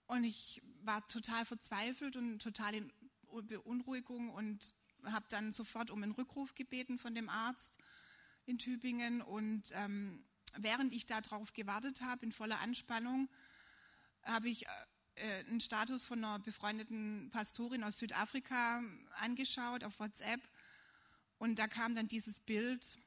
Und 0.06 0.24
ich 0.24 0.62
war 0.84 1.08
total 1.08 1.48
verzweifelt 1.48 2.16
und 2.16 2.38
total 2.44 2.76
in 2.76 2.94
Beunruhigung 3.48 4.30
und 4.30 4.76
habe 5.06 5.26
dann 5.30 5.52
sofort 5.52 5.92
um 5.92 6.04
einen 6.04 6.12
Rückruf 6.12 6.56
gebeten 6.56 6.98
von 6.98 7.16
dem 7.16 7.30
Arzt 7.30 7.72
in 8.46 8.58
Tübingen. 8.58 9.22
Und 9.22 9.72
ähm, 9.74 10.24
während 10.58 10.94
ich 10.94 11.06
darauf 11.06 11.54
gewartet 11.54 12.02
habe, 12.02 12.26
in 12.26 12.32
voller 12.32 12.60
Anspannung, 12.60 13.30
habe 14.24 14.50
ich 14.50 14.66
äh, 14.66 14.70
äh, 15.16 15.44
einen 15.46 15.62
Status 15.62 16.06
von 16.06 16.24
einer 16.24 16.40
befreundeten 16.40 17.30
Pastorin 17.32 17.84
aus 17.84 17.98
Südafrika 17.98 18.84
angeschaut 19.20 19.84
auf 19.84 20.00
WhatsApp 20.00 20.42
und 21.40 21.58
da 21.60 21.68
kam 21.68 21.96
dann 21.96 22.08
dieses 22.08 22.40
Bild, 22.40 22.98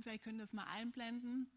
vielleicht 0.00 0.24
können 0.24 0.38
das 0.38 0.52
mal 0.52 0.66
einblenden. 0.66 1.50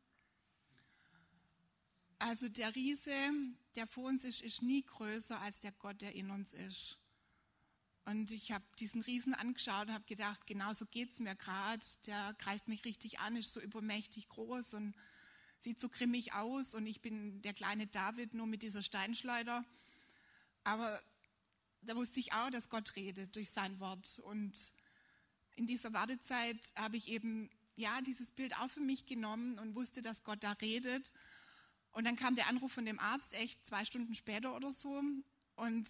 Also 2.20 2.50
der 2.50 2.74
Riese, 2.76 3.32
der 3.76 3.88
vor 3.88 4.06
uns 4.06 4.24
ist, 4.24 4.42
ist 4.42 4.62
nie 4.62 4.84
größer 4.84 5.40
als 5.42 5.60
der 5.60 5.72
Gott, 5.72 6.02
der 6.02 6.16
in 6.16 6.32
uns 6.32 6.54
ist. 6.54 7.00
Und 8.06 8.32
ich 8.32 8.52
habe 8.52 8.64
diesen 8.80 9.02
Riesen 9.02 9.34
angeschaut 9.34 9.88
und 9.88 9.94
habe 9.94 10.06
gedacht, 10.06 10.46
genau 10.46 10.74
so 10.74 10.86
geht 10.86 11.14
es 11.14 11.20
mir 11.20 11.36
gerade. 11.36 11.84
Der 12.06 12.36
greift 12.38 12.68
mich 12.68 12.86
richtig 12.86 13.20
an, 13.20 13.36
ist 13.36 13.54
so 13.54 13.60
übermächtig 13.60 14.30
groß 14.30 14.76
und 14.76 14.96
sieht 15.60 15.80
so 15.80 15.90
grimmig 15.90 16.34
aus. 16.34 16.76
Und 16.76 16.86
ich 16.86 17.02
bin 17.02 17.42
der 17.42 17.56
kleine 17.56 17.88
David 17.88 18.36
nur 18.36 18.46
mit 18.46 18.62
dieser 18.62 18.84
Steinschleuder. 18.84 19.66
Aber 20.64 21.02
da 21.82 21.96
wusste 21.96 22.20
ich 22.20 22.34
auch, 22.34 22.52
dass 22.52 22.70
Gott 22.70 22.96
redet 22.96 23.36
durch 23.36 23.50
sein 23.50 23.80
Wort. 23.80 24.20
Und 24.20 24.54
in 25.56 25.66
dieser 25.66 25.94
Wartezeit 25.94 26.74
habe 26.76 26.98
ich 26.98 27.10
eben 27.10 27.50
ja 27.76 28.02
dieses 28.02 28.30
Bild 28.30 28.56
auch 28.60 28.70
für 28.70 28.82
mich 28.82 29.08
genommen 29.08 29.58
und 29.58 29.74
wusste, 29.74 30.04
dass 30.04 30.24
Gott 30.24 30.44
da 30.44 30.52
redet. 30.54 31.12
Und 31.92 32.06
dann 32.06 32.18
kam 32.18 32.36
der 32.36 32.50
Anruf 32.50 32.72
von 32.72 32.86
dem 32.86 33.00
Arzt 33.00 33.34
echt 33.34 33.66
zwei 33.66 33.84
Stunden 33.84 34.14
später 34.14 34.56
oder 34.56 34.74
so. 34.74 35.02
Und 35.56 35.90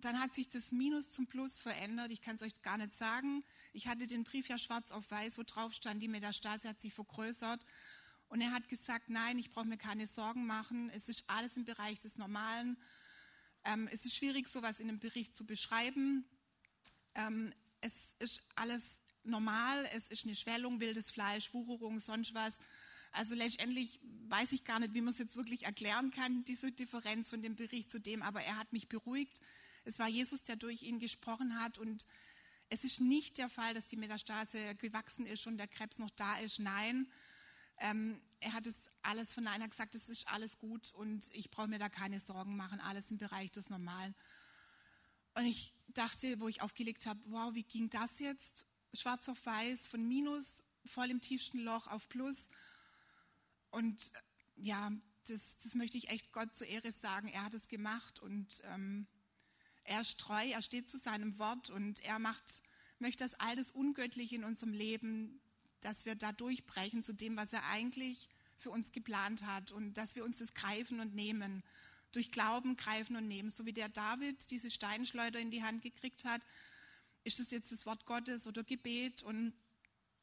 dann 0.00 0.20
hat 0.20 0.34
sich 0.34 0.48
das 0.48 0.70
Minus 0.70 1.10
zum 1.10 1.26
Plus 1.26 1.60
verändert. 1.60 2.10
Ich 2.10 2.20
kann 2.20 2.36
es 2.36 2.42
euch 2.42 2.62
gar 2.62 2.78
nicht 2.78 2.92
sagen. 2.92 3.44
Ich 3.72 3.88
hatte 3.88 4.06
den 4.06 4.24
Brief 4.24 4.48
ja 4.48 4.58
schwarz 4.58 4.92
auf 4.92 5.10
weiß, 5.10 5.38
wo 5.38 5.42
drauf 5.42 5.72
stand, 5.72 6.02
die 6.02 6.08
Metastase 6.08 6.68
hat 6.68 6.80
sich 6.80 6.94
vergrößert. 6.94 7.64
Und 8.28 8.40
er 8.40 8.52
hat 8.52 8.68
gesagt, 8.68 9.08
nein, 9.08 9.38
ich 9.38 9.50
brauche 9.50 9.66
mir 9.66 9.78
keine 9.78 10.06
Sorgen 10.06 10.46
machen. 10.46 10.90
Es 10.90 11.08
ist 11.08 11.24
alles 11.28 11.56
im 11.56 11.64
Bereich 11.64 11.98
des 11.98 12.16
Normalen. 12.18 12.76
Ähm, 13.64 13.88
es 13.90 14.04
ist 14.04 14.16
schwierig, 14.16 14.48
sowas 14.48 14.80
in 14.80 14.88
einem 14.88 15.00
Bericht 15.00 15.36
zu 15.36 15.44
beschreiben. 15.44 16.24
Ähm, 17.14 17.52
es 17.80 17.94
ist 18.18 18.42
alles 18.54 19.00
normal. 19.24 19.88
Es 19.94 20.08
ist 20.08 20.24
eine 20.24 20.34
Schwellung, 20.34 20.78
wildes 20.78 21.10
Fleisch, 21.10 21.52
Wucherung, 21.54 22.00
sonst 22.00 22.34
was. 22.34 22.58
Also 23.12 23.34
letztendlich 23.34 23.98
weiß 24.28 24.52
ich 24.52 24.64
gar 24.64 24.78
nicht, 24.78 24.94
wie 24.94 25.00
man 25.00 25.12
es 25.12 25.18
jetzt 25.18 25.36
wirklich 25.36 25.64
erklären 25.64 26.10
kann, 26.10 26.44
diese 26.44 26.70
Differenz 26.70 27.30
von 27.30 27.40
dem 27.40 27.56
Bericht 27.56 27.90
zu 27.90 27.98
dem, 27.98 28.22
aber 28.22 28.42
er 28.42 28.58
hat 28.58 28.72
mich 28.72 28.88
beruhigt. 28.88 29.40
Es 29.88 29.98
war 29.98 30.06
Jesus, 30.06 30.42
der 30.42 30.56
durch 30.56 30.82
ihn 30.82 30.98
gesprochen 30.98 31.58
hat 31.58 31.78
und 31.78 32.06
es 32.68 32.84
ist 32.84 33.00
nicht 33.00 33.38
der 33.38 33.48
Fall, 33.48 33.72
dass 33.72 33.86
die 33.86 33.96
Metastase 33.96 34.74
gewachsen 34.74 35.24
ist 35.24 35.46
und 35.46 35.56
der 35.56 35.66
Krebs 35.66 35.96
noch 35.98 36.10
da 36.10 36.38
ist. 36.40 36.58
Nein, 36.58 37.10
ähm, 37.78 38.20
er 38.40 38.52
hat 38.52 38.66
es 38.66 38.76
alles 39.00 39.32
von 39.32 39.46
einer 39.46 39.66
gesagt, 39.66 39.94
es 39.94 40.10
ist 40.10 40.28
alles 40.28 40.58
gut 40.58 40.92
und 40.92 41.34
ich 41.34 41.50
brauche 41.50 41.68
mir 41.68 41.78
da 41.78 41.88
keine 41.88 42.20
Sorgen 42.20 42.54
machen, 42.54 42.80
alles 42.80 43.10
im 43.10 43.16
Bereich 43.16 43.50
des 43.50 43.70
Normalen. 43.70 44.14
Und 45.34 45.46
ich 45.46 45.72
dachte, 45.88 46.38
wo 46.38 46.48
ich 46.48 46.60
aufgelegt 46.60 47.06
habe, 47.06 47.20
wow, 47.24 47.54
wie 47.54 47.62
ging 47.62 47.88
das 47.88 48.18
jetzt? 48.18 48.66
Schwarz 48.92 49.26
auf 49.30 49.46
weiß, 49.46 49.86
von 49.86 50.06
Minus, 50.06 50.62
voll 50.84 51.10
im 51.10 51.22
tiefsten 51.22 51.60
Loch 51.60 51.86
auf 51.86 52.10
Plus. 52.10 52.50
Und 53.70 54.12
ja, 54.56 54.92
das, 55.28 55.56
das 55.62 55.74
möchte 55.74 55.96
ich 55.96 56.10
echt 56.10 56.32
Gott 56.32 56.54
zur 56.54 56.66
Ehre 56.66 56.92
sagen. 56.92 57.28
Er 57.28 57.44
hat 57.44 57.54
es 57.54 57.68
gemacht 57.68 58.20
und 58.20 58.60
ähm, 58.64 59.06
er 59.88 60.02
ist 60.02 60.18
treu, 60.18 60.46
er 60.50 60.62
steht 60.62 60.88
zu 60.88 60.98
seinem 60.98 61.38
Wort 61.38 61.70
und 61.70 62.00
er 62.04 62.18
macht, 62.18 62.62
möchte 62.98 63.24
das 63.24 63.34
all 63.34 63.56
das 63.56 63.70
Ungöttliche 63.70 64.36
in 64.36 64.44
unserem 64.44 64.72
Leben, 64.72 65.40
dass 65.80 66.04
wir 66.04 66.14
da 66.14 66.32
durchbrechen 66.32 67.02
zu 67.02 67.12
dem, 67.12 67.36
was 67.36 67.52
er 67.52 67.64
eigentlich 67.70 68.28
für 68.58 68.70
uns 68.70 68.92
geplant 68.92 69.46
hat 69.46 69.72
und 69.72 69.94
dass 69.94 70.14
wir 70.14 70.24
uns 70.24 70.38
das 70.38 70.52
greifen 70.52 71.00
und 71.00 71.14
nehmen. 71.14 71.62
Durch 72.12 72.30
Glauben 72.30 72.76
greifen 72.76 73.16
und 73.16 73.28
nehmen. 73.28 73.50
So 73.50 73.66
wie 73.66 73.72
der 73.72 73.88
David 73.88 74.50
diese 74.50 74.70
Steinschleuder 74.70 75.38
in 75.38 75.50
die 75.50 75.62
Hand 75.62 75.82
gekriegt 75.82 76.24
hat, 76.24 76.40
ist 77.24 77.38
es 77.38 77.50
jetzt 77.50 77.70
das 77.70 77.84
Wort 77.84 78.06
Gottes 78.06 78.46
oder 78.46 78.64
Gebet 78.64 79.22
und 79.22 79.52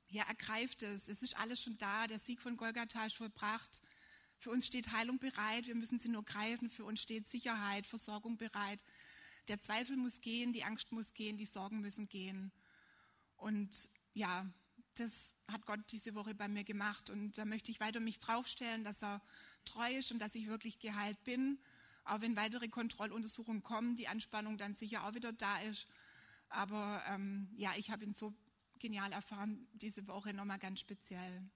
ja, 0.09 0.23
ergreift 0.23 0.81
es. 0.83 1.07
Es 1.07 1.21
ist 1.21 1.37
alles 1.37 1.61
schon 1.61 1.77
da. 1.77 2.07
Der 2.07 2.19
Sieg 2.19 2.41
von 2.41 2.57
Golgatha 2.57 3.05
ist 3.05 3.17
vollbracht. 3.17 3.81
Für 4.37 4.49
uns 4.49 4.67
steht 4.67 4.91
Heilung 4.91 5.19
bereit. 5.19 5.67
Wir 5.67 5.75
müssen 5.75 5.99
sie 5.99 6.09
nur 6.09 6.23
greifen. 6.23 6.69
Für 6.69 6.85
uns 6.85 7.01
steht 7.01 7.27
Sicherheit, 7.27 7.85
Versorgung 7.85 8.37
bereit. 8.37 8.83
Der 9.47 9.61
Zweifel 9.61 9.95
muss 9.97 10.21
gehen, 10.21 10.53
die 10.53 10.63
Angst 10.63 10.91
muss 10.91 11.13
gehen, 11.13 11.37
die 11.37 11.45
Sorgen 11.45 11.81
müssen 11.81 12.07
gehen. 12.07 12.51
Und 13.37 13.89
ja, 14.13 14.45
das 14.95 15.33
hat 15.51 15.65
Gott 15.65 15.79
diese 15.91 16.15
Woche 16.15 16.33
bei 16.33 16.47
mir 16.47 16.63
gemacht. 16.63 17.09
Und 17.09 17.37
da 17.37 17.45
möchte 17.45 17.71
ich 17.71 17.79
weiter 17.79 17.99
mich 17.99 18.19
draufstellen, 18.19 18.83
dass 18.83 19.03
er 19.03 19.21
treu 19.65 19.95
ist 19.95 20.11
und 20.11 20.19
dass 20.19 20.35
ich 20.35 20.47
wirklich 20.47 20.79
geheilt 20.79 21.23
bin. 21.23 21.59
Auch 22.03 22.21
wenn 22.21 22.35
weitere 22.35 22.67
Kontrolluntersuchungen 22.67 23.63
kommen, 23.63 23.95
die 23.95 24.07
Anspannung 24.07 24.57
dann 24.57 24.75
sicher 24.75 25.05
auch 25.05 25.13
wieder 25.13 25.33
da 25.33 25.59
ist. 25.61 25.87
Aber 26.49 27.03
ähm, 27.09 27.49
ja, 27.55 27.71
ich 27.77 27.91
habe 27.91 28.03
ihn 28.03 28.13
so 28.13 28.33
genial 28.79 29.11
erfahren 29.11 29.67
diese 29.73 30.07
Woche 30.07 30.33
nochmal 30.33 30.59
ganz 30.59 30.79
speziell. 30.79 31.49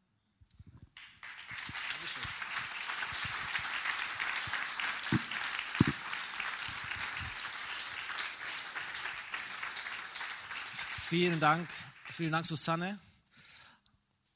Vielen 11.09 11.39
Dank, 11.39 11.67
vielen 12.11 12.31
Dank, 12.31 12.45
Susanne. 12.45 12.99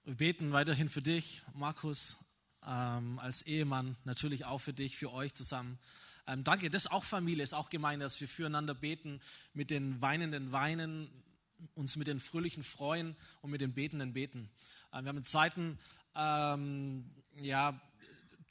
Wir 0.06 0.16
beten 0.16 0.54
weiterhin 0.54 0.90
für 0.90 1.04
dich, 1.04 1.44
Markus, 1.54 2.18
ähm, 2.66 3.20
als 3.20 3.44
Ehemann, 3.44 3.96
natürlich 4.06 4.46
auch 4.46 4.58
für 4.58 4.74
dich, 4.74 4.98
für 4.98 5.14
euch 5.14 5.36
zusammen. 5.36 5.78
Ähm, 6.26 6.44
danke, 6.44 6.72
das 6.72 6.86
ist 6.86 6.92
auch 6.92 7.04
Familie, 7.04 7.44
ist 7.44 7.54
auch 7.54 7.70
Gemeinde, 7.70 8.06
dass 8.06 8.20
wir 8.20 8.28
füreinander 8.28 8.74
beten, 8.74 9.22
mit 9.54 9.70
den 9.70 10.02
Weinenden 10.02 10.52
weinen, 10.52 11.12
uns 11.76 11.96
mit 11.96 12.08
den 12.08 12.20
Fröhlichen 12.20 12.64
freuen 12.64 13.16
und 13.42 13.52
mit 13.52 13.62
den 13.62 13.76
Betenden 13.76 14.14
beten. 14.14 14.50
Ähm, 14.94 15.06
wir 15.06 15.10
haben 15.10 15.18
in 15.18 15.26
Zeiten, 15.26 15.78
ähm, 16.16 17.06
ja, 17.36 17.80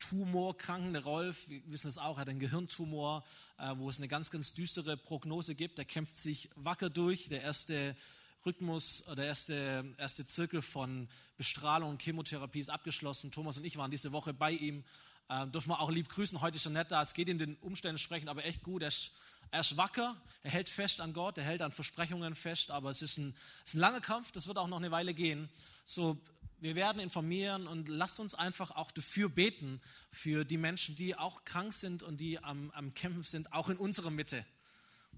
Tumorkranken, 0.09 0.93
der 0.93 1.05
Rolf, 1.05 1.49
wir 1.49 1.63
wissen 1.67 1.87
es 1.89 1.99
auch, 1.99 2.19
hat 2.19 2.29
einen 2.29 2.41
Gehirntumor, 2.41 3.25
äh, 3.59 3.73
wo 3.77 3.89
es 3.89 3.99
eine 3.99 4.09
ganz, 4.09 4.31
ganz 4.31 4.53
düstere 4.53 4.97
Prognose 4.97 5.55
gibt. 5.55 5.79
Der 5.79 5.85
kämpft 5.85 6.17
sich 6.17 6.51
wacker 6.57 6.91
durch. 6.91 7.29
Der 7.29 7.43
erste 7.43 7.97
Rhythmus, 8.45 9.05
der 9.17 9.27
erste, 9.27 9.95
erste 9.99 10.27
Zirkel 10.27 10.61
von 10.61 11.09
Bestrahlung 11.37 11.91
und 11.91 12.03
Chemotherapie 12.03 12.59
ist 12.59 12.69
abgeschlossen. 12.69 13.31
Thomas 13.31 13.59
und 13.59 13.65
ich 13.65 13.77
waren 13.77 13.91
diese 13.91 14.11
Woche 14.11 14.35
bei 14.35 14.51
ihm. 14.51 14.83
Äh, 15.29 15.47
dürfen 15.47 15.71
wir 15.71 15.81
auch 15.81 15.91
lieb 15.91 16.09
grüßen. 16.09 16.41
Heute 16.41 16.57
ist 16.57 16.67
er 16.67 16.73
nicht 16.73 16.91
da. 16.91 17.01
Es 17.01 17.15
geht 17.15 17.29
in 17.29 17.39
den 17.39 17.55
Umständen 17.57 17.99
sprechen, 17.99 18.29
aber 18.29 18.45
echt 18.45 18.65
gut. 18.65 18.83
Er 18.83 18.89
ist, 18.89 19.13
er 19.53 19.61
ist 19.61 19.77
wacker. 19.77 20.21
Er 20.43 20.51
hält 20.51 20.69
fest 20.69 21.01
an 21.01 21.13
Gott. 21.13 21.39
Er 21.39 21.45
hält 21.45 21.63
an 21.63 21.71
Versprechungen 21.71 22.35
fest. 22.35 22.73
Aber 22.73 22.91
es 22.91 23.03
ist 23.03 23.19
ein, 23.19 23.37
es 23.65 23.71
ist 23.71 23.75
ein 23.75 23.81
langer 23.81 24.01
Kampf. 24.01 24.33
Das 24.33 24.49
wird 24.49 24.59
auch 24.59 24.67
noch 24.67 24.79
eine 24.79 24.91
Weile 24.91 25.15
gehen. 25.15 25.49
So 25.85 26.21
wir 26.63 26.77
werden 26.77 27.01
informieren 27.01 27.67
und 27.67 27.89
lasst 27.89 28.21
uns 28.21 28.37
einfach 28.37 28.71
auch 28.71 28.93
dafür 28.93 29.29
beten, 29.29 29.81
für 30.13 30.45
die 30.45 30.57
Menschen, 30.57 30.95
die 30.95 31.17
auch 31.17 31.45
krank 31.45 31.73
sind 31.73 32.05
und 32.05 32.19
die 32.21 32.39
am, 32.39 32.71
am 32.71 32.95
Kämpfen 32.95 33.25
sind, 33.25 33.53
auch 33.53 33.69
in 33.69 33.77
unserer 33.77 34.11
Mitte. 34.11 34.47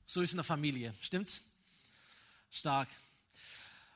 So 0.06 0.22
ist 0.22 0.32
in 0.32 0.38
der 0.38 0.44
Familie. 0.44 0.94
Stimmt's? 1.02 1.42
Stark. 2.50 2.88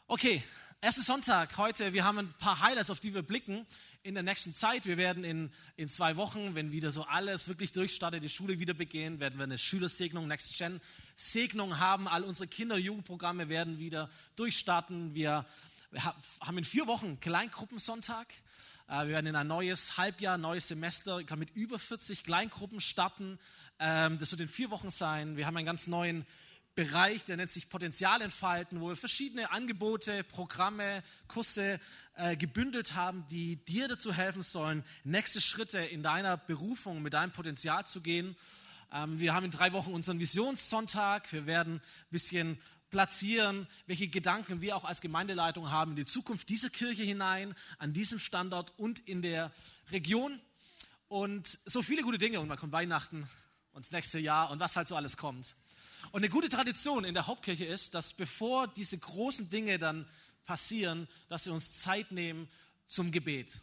Okay, 0.06 0.42
erster 0.82 1.02
Sonntag 1.02 1.56
heute. 1.56 1.94
Wir 1.94 2.04
haben 2.04 2.18
ein 2.18 2.34
paar 2.34 2.60
Highlights, 2.60 2.90
auf 2.90 3.00
die 3.00 3.14
wir 3.14 3.22
blicken 3.22 3.66
in 4.02 4.12
der 4.12 4.22
nächsten 4.22 4.52
Zeit. 4.52 4.84
Wir 4.84 4.98
werden 4.98 5.24
in, 5.24 5.50
in 5.76 5.88
zwei 5.88 6.16
Wochen, 6.16 6.54
wenn 6.54 6.70
wieder 6.70 6.90
so 6.90 7.04
alles 7.04 7.48
wirklich 7.48 7.72
durchstartet, 7.72 8.22
die 8.22 8.28
Schule 8.28 8.58
wieder 8.58 8.74
beginnen, 8.74 9.20
werden 9.20 9.38
wir 9.38 9.44
eine 9.44 9.58
Schülersegnung, 9.58 10.28
Next 10.28 10.56
Gen 10.58 10.82
Segnung 11.16 11.78
haben. 11.78 12.08
All 12.08 12.24
unsere 12.24 12.46
Kinder- 12.46 12.74
und 12.74 12.82
Jugendprogramme 12.82 13.48
werden 13.48 13.78
wieder 13.78 14.10
durchstarten. 14.36 15.14
Wir 15.14 15.46
wir 15.90 16.04
haben 16.04 16.58
in 16.58 16.64
vier 16.64 16.86
Wochen 16.86 17.18
Kleingruppensonntag. 17.20 18.26
Äh, 18.88 19.06
wir 19.06 19.08
werden 19.08 19.26
in 19.26 19.36
ein 19.36 19.46
neues 19.46 19.96
Halbjahr, 19.96 20.36
neues 20.36 20.68
Semester, 20.68 21.18
ich 21.18 21.26
glaube 21.26 21.40
mit 21.40 21.50
über 21.56 21.78
40 21.78 22.24
Kleingruppen 22.24 22.80
starten. 22.80 23.38
Ähm, 23.78 24.18
das 24.18 24.32
wird 24.32 24.42
in 24.42 24.48
vier 24.48 24.70
Wochen 24.70 24.90
sein. 24.90 25.36
Wir 25.36 25.46
haben 25.46 25.56
einen 25.56 25.66
ganz 25.66 25.86
neuen 25.86 26.26
Bereich, 26.74 27.24
der 27.24 27.38
nennt 27.38 27.50
sich 27.50 27.70
Potenzial 27.70 28.20
entfalten, 28.20 28.80
wo 28.80 28.88
wir 28.88 28.96
verschiedene 28.96 29.50
Angebote, 29.50 30.22
Programme, 30.24 31.02
Kurse 31.26 31.80
äh, 32.14 32.36
gebündelt 32.36 32.94
haben, 32.94 33.26
die 33.30 33.56
dir 33.56 33.88
dazu 33.88 34.12
helfen 34.12 34.42
sollen, 34.42 34.84
nächste 35.04 35.40
Schritte 35.40 35.78
in 35.78 36.02
deiner 36.02 36.36
Berufung 36.36 37.02
mit 37.02 37.14
deinem 37.14 37.32
Potenzial 37.32 37.86
zu 37.86 38.02
gehen. 38.02 38.36
Ähm, 38.92 39.18
wir 39.18 39.34
haben 39.34 39.46
in 39.46 39.50
drei 39.50 39.72
Wochen 39.72 39.92
unseren 39.92 40.20
Visionssonntag. 40.20 41.32
Wir 41.32 41.46
werden 41.46 41.76
ein 41.76 41.82
bisschen 42.10 42.58
platzieren, 42.90 43.66
welche 43.86 44.08
Gedanken 44.08 44.60
wir 44.60 44.76
auch 44.76 44.84
als 44.84 45.00
Gemeindeleitung 45.00 45.70
haben 45.70 45.92
in 45.92 45.96
die 45.96 46.04
Zukunft 46.04 46.48
dieser 46.48 46.70
Kirche 46.70 47.02
hinein, 47.02 47.54
an 47.78 47.92
diesem 47.92 48.18
Standort 48.18 48.72
und 48.78 49.00
in 49.00 49.22
der 49.22 49.52
Region. 49.90 50.40
Und 51.08 51.58
so 51.64 51.82
viele 51.82 52.02
gute 52.02 52.18
Dinge. 52.18 52.40
Und 52.40 52.48
dann 52.48 52.58
kommt 52.58 52.72
Weihnachten 52.72 53.28
und 53.72 53.84
das 53.84 53.90
nächste 53.90 54.18
Jahr 54.18 54.50
und 54.50 54.60
was 54.60 54.76
halt 54.76 54.88
so 54.88 54.96
alles 54.96 55.16
kommt. 55.16 55.56
Und 56.10 56.20
eine 56.20 56.28
gute 56.28 56.48
Tradition 56.48 57.04
in 57.04 57.14
der 57.14 57.26
Hauptkirche 57.26 57.64
ist, 57.64 57.94
dass 57.94 58.14
bevor 58.14 58.66
diese 58.68 58.98
großen 58.98 59.50
Dinge 59.50 59.78
dann 59.78 60.06
passieren, 60.44 61.08
dass 61.28 61.46
wir 61.46 61.52
uns 61.52 61.80
Zeit 61.80 62.12
nehmen 62.12 62.48
zum 62.86 63.12
Gebet. 63.12 63.60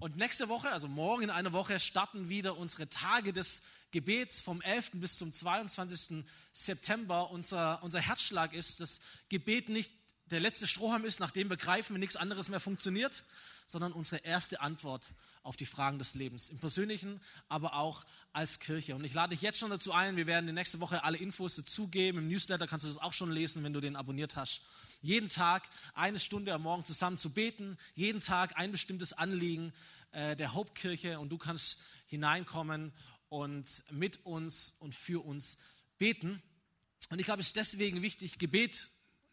Und 0.00 0.16
nächste 0.16 0.48
Woche, 0.48 0.70
also 0.70 0.86
morgen 0.86 1.24
in 1.24 1.30
einer 1.30 1.52
Woche, 1.52 1.80
starten 1.80 2.28
wieder 2.28 2.56
unsere 2.56 2.88
Tage 2.88 3.32
des 3.32 3.62
Gebets 3.90 4.40
vom 4.40 4.60
11. 4.60 4.92
bis 4.94 5.16
zum 5.16 5.32
22. 5.32 6.24
September. 6.52 7.30
Unser, 7.30 7.82
unser 7.82 8.00
Herzschlag 8.00 8.52
ist, 8.52 8.80
das 8.80 9.00
Gebet 9.28 9.68
nicht 9.68 9.92
der 10.26 10.40
letzte 10.40 10.66
Strohhalm 10.66 11.04
ist, 11.04 11.20
nachdem 11.20 11.48
wir 11.48 11.56
greifen, 11.56 11.94
wenn 11.94 12.00
nichts 12.00 12.16
anderes 12.16 12.48
mehr 12.48 12.60
funktioniert, 12.60 13.24
sondern 13.66 13.92
unsere 13.92 14.24
erste 14.24 14.60
Antwort 14.60 15.12
auf 15.42 15.56
die 15.56 15.66
Fragen 15.66 15.98
des 15.98 16.14
Lebens, 16.14 16.50
im 16.50 16.58
Persönlichen, 16.58 17.20
aber 17.48 17.74
auch 17.74 18.04
als 18.32 18.58
Kirche. 18.60 18.94
Und 18.94 19.04
ich 19.04 19.14
lade 19.14 19.30
dich 19.30 19.40
jetzt 19.40 19.58
schon 19.58 19.70
dazu 19.70 19.92
ein, 19.92 20.16
wir 20.16 20.26
werden 20.26 20.46
die 20.46 20.52
nächste 20.52 20.80
Woche 20.80 21.04
alle 21.04 21.16
Infos 21.16 21.56
dazugeben. 21.56 22.20
Im 22.20 22.28
Newsletter 22.28 22.66
kannst 22.66 22.84
du 22.84 22.88
das 22.88 22.98
auch 22.98 23.14
schon 23.14 23.32
lesen, 23.32 23.64
wenn 23.64 23.72
du 23.72 23.80
den 23.80 23.96
abonniert 23.96 24.36
hast. 24.36 24.62
Jeden 25.00 25.28
Tag 25.28 25.68
eine 25.94 26.18
Stunde 26.18 26.52
am 26.52 26.62
Morgen 26.62 26.84
zusammen 26.84 27.16
zu 27.16 27.30
beten, 27.30 27.78
jeden 27.94 28.20
Tag 28.20 28.58
ein 28.58 28.72
bestimmtes 28.72 29.12
Anliegen 29.12 29.72
äh, 30.12 30.36
der 30.36 30.54
Hauptkirche 30.54 31.18
und 31.20 31.30
du 31.30 31.38
kannst 31.38 31.78
hineinkommen 32.06 32.92
und 33.28 33.84
mit 33.90 34.24
uns 34.24 34.74
und 34.78 34.94
für 34.94 35.24
uns 35.24 35.58
beten. 35.98 36.42
Und 37.10 37.18
ich 37.18 37.24
glaube, 37.24 37.40
es 37.40 37.48
ist 37.48 37.56
deswegen 37.56 38.02
wichtig, 38.02 38.38
Gebet 38.38 38.90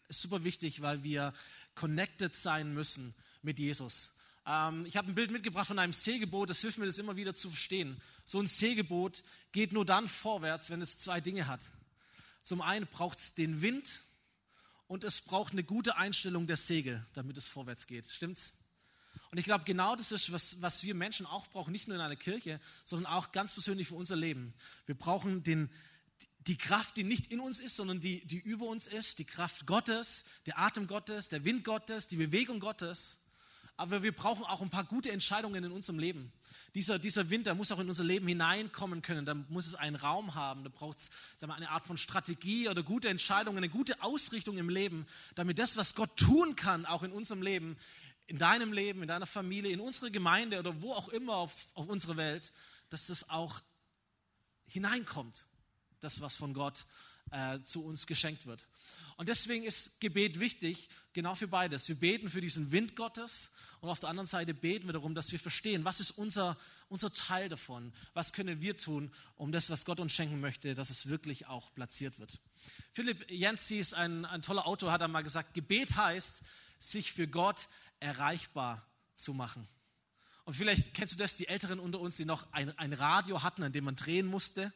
ist 0.07 0.21
super 0.21 0.43
wichtig, 0.43 0.81
weil 0.81 1.03
wir 1.03 1.33
connected 1.75 2.33
sein 2.33 2.73
müssen 2.73 3.13
mit 3.41 3.59
Jesus. 3.59 4.09
Ähm, 4.45 4.85
ich 4.85 4.97
habe 4.97 5.09
ein 5.09 5.15
Bild 5.15 5.31
mitgebracht 5.31 5.67
von 5.67 5.79
einem 5.79 5.93
Segelboot, 5.93 6.49
das 6.49 6.61
hilft 6.61 6.77
mir, 6.77 6.85
das 6.85 6.99
immer 6.99 7.15
wieder 7.15 7.33
zu 7.33 7.49
verstehen. 7.49 8.01
So 8.25 8.39
ein 8.39 8.47
Segelboot 8.47 9.23
geht 9.51 9.73
nur 9.73 9.85
dann 9.85 10.07
vorwärts, 10.07 10.69
wenn 10.69 10.81
es 10.81 10.99
zwei 10.99 11.21
Dinge 11.21 11.47
hat. 11.47 11.61
Zum 12.41 12.61
einen 12.61 12.85
braucht 12.87 13.17
es 13.17 13.33
den 13.33 13.61
Wind 13.61 14.01
und 14.87 15.03
es 15.03 15.21
braucht 15.21 15.53
eine 15.53 15.63
gute 15.63 15.97
Einstellung 15.97 16.45
der 16.47 16.57
Segel, 16.57 17.05
damit 17.13 17.37
es 17.37 17.47
vorwärts 17.47 17.87
geht. 17.87 18.05
Stimmt's? 18.05 18.53
Und 19.32 19.38
ich 19.38 19.46
glaube, 19.46 19.63
genau 19.65 19.96
das 19.96 20.12
ist, 20.12 20.32
was, 20.32 20.62
was 20.62 20.84
wir 20.84 20.96
Menschen 20.96 21.25
auch 21.25 21.48
brauchen, 21.48 21.72
nicht 21.72 21.88
nur 21.88 21.96
in 21.96 22.01
einer 22.01 22.15
Kirche, 22.15 22.60
sondern 22.84 23.12
auch 23.12 23.32
ganz 23.32 23.53
persönlich 23.53 23.88
für 23.88 23.96
unser 23.96 24.15
Leben. 24.15 24.53
Wir 24.86 24.96
brauchen 24.96 25.44
den, 25.44 25.70
die 26.48 26.58
Kraft, 26.58 26.98
die 26.98 27.03
nicht 27.03 27.32
in 27.32 27.39
uns 27.39 27.60
ist, 27.60 27.75
sondern 27.75 28.00
die, 28.00 28.25
die 28.25 28.38
über 28.38 28.65
uns 28.67 28.88
ist, 28.88 29.20
die 29.20 29.25
Kraft 29.25 29.65
Gottes, 29.65 30.24
der 30.46 30.60
Atem 30.60 30.88
Gottes, 30.88 31.29
der 31.29 31.44
Wind 31.44 31.63
Gottes, 31.63 32.08
die 32.08 32.17
Bewegung 32.17 32.60
Gottes. 32.60 33.17
Aber 33.77 34.03
wir 34.03 34.13
brauchen 34.13 34.46
auch 34.46 34.62
ein 34.62 34.70
paar 34.70 34.86
gute 34.86 35.12
Entscheidungen 35.12 35.62
in 35.62 35.72
unserem 35.72 36.00
Leben. 36.00 36.32
Dieser, 36.75 36.98
dieser 36.98 37.29
Wind, 37.29 37.46
der 37.46 37.55
muss 37.55 37.74
auch 37.74 37.79
in 37.79 37.89
unser 37.89 38.05
Leben 38.05 38.25
hineinkommen 38.27 39.01
können. 39.01 39.25
Da 39.25 39.34
muss 39.34 39.67
es 39.67 39.75
einen 39.75 39.98
Raum 39.98 40.36
haben. 40.36 40.63
Da 40.63 40.70
braucht 40.70 41.00
es 41.00 41.10
eine 41.41 41.70
Art 41.70 41.84
von 41.86 41.98
Strategie 41.98 42.70
oder 42.70 42.84
gute 42.84 43.10
Entscheidungen, 43.10 43.58
eine 43.58 43.70
gute 43.70 44.01
Ausrichtung 44.01 44.58
im 44.58 44.70
Leben, 44.70 45.05
damit 45.36 45.60
das, 45.60 45.75
was 45.75 45.94
Gott 45.94 46.15
tun 46.15 46.55
kann, 46.55 46.86
auch 46.86 47.03
in 47.03 47.12
unserem 47.12 47.41
Leben, 47.41 47.75
in 48.27 48.38
deinem 48.38 48.74
Leben, 48.74 49.01
in 49.01 49.08
deiner 49.08 49.27
Familie, 49.27 49.72
in 49.72 49.79
unserer 49.79 50.10
Gemeinde 50.10 50.60
oder 50.60 50.82
wo 50.82 50.94
auch 50.94 51.10
immer 51.10 51.36
auf, 51.36 51.67
auf 51.74 51.88
unsere 51.88 52.17
Welt, 52.17 52.51
dass 52.89 53.08
das 53.08 53.29
auch 53.29 53.62
hineinkommt 54.67 55.46
das, 56.00 56.22
was 56.22 56.36
von 56.36 56.53
Gott 56.53 56.86
äh, 57.32 57.60
zu 57.62 57.84
uns 57.84 58.08
geschenkt 58.08 58.46
wird. 58.46 58.67
Und 59.17 59.29
deswegen 59.29 59.63
ist 59.63 60.00
Gebet 60.01 60.39
wichtig, 60.39 60.89
genau 61.13 61.36
für 61.36 61.48
beides. 61.48 61.88
Wir 61.88 61.96
beten 61.96 62.29
für 62.29 62.41
diesen 62.41 62.72
Wind 62.72 62.96
Gottes 62.96 63.51
und 63.79 63.89
auf 63.89 64.00
der 64.00 64.10
anderen 64.10 64.27
Seite 64.27 64.53
beten 64.53 64.88
wir 64.88 64.94
darum, 64.94 65.15
dass 65.15 65.32
wir 65.32 65.39
verstehen, 65.39 65.86
was 65.86 66.00
ist 66.00 66.12
unser, 66.12 66.58
unser 66.89 67.13
Teil 67.13 67.48
davon, 67.48 67.94
was 68.13 68.34
können 68.34 68.62
wir 68.62 68.75
tun, 68.75 69.12
um 69.36 69.51
das, 69.51 69.70
was 69.70 69.86
Gott 69.86 70.00
uns 70.00 70.12
schenken 70.12 70.41
möchte, 70.41 70.75
dass 70.75 70.89
es 70.89 71.08
wirklich 71.08 71.48
auch 71.48 71.74
platziert 71.74 72.20
wird. 72.20 72.39
Philipp 72.91 73.29
Yancey 73.32 73.79
ist 73.79 73.94
ein, 73.94 74.25
ein 74.25 74.41
toller 74.41 74.67
Autor, 74.67 74.91
hat 74.91 75.01
einmal 75.01 75.24
gesagt, 75.24 75.53
Gebet 75.53 75.96
heißt, 75.96 76.41
sich 76.77 77.13
für 77.13 77.27
Gott 77.27 77.67
erreichbar 77.99 78.85
zu 79.13 79.33
machen. 79.33 79.67
Und 80.43 80.53
vielleicht 80.53 80.93
kennst 80.93 81.15
du 81.15 81.17
das, 81.17 81.37
die 81.37 81.47
Älteren 81.47 81.79
unter 81.79 81.99
uns, 81.99 82.17
die 82.17 82.25
noch 82.25 82.51
ein, 82.51 82.77
ein 82.77 82.93
Radio 82.93 83.41
hatten, 83.43 83.63
an 83.63 83.71
dem 83.71 83.85
man 83.85 83.95
drehen 83.95 84.27
musste 84.27 84.71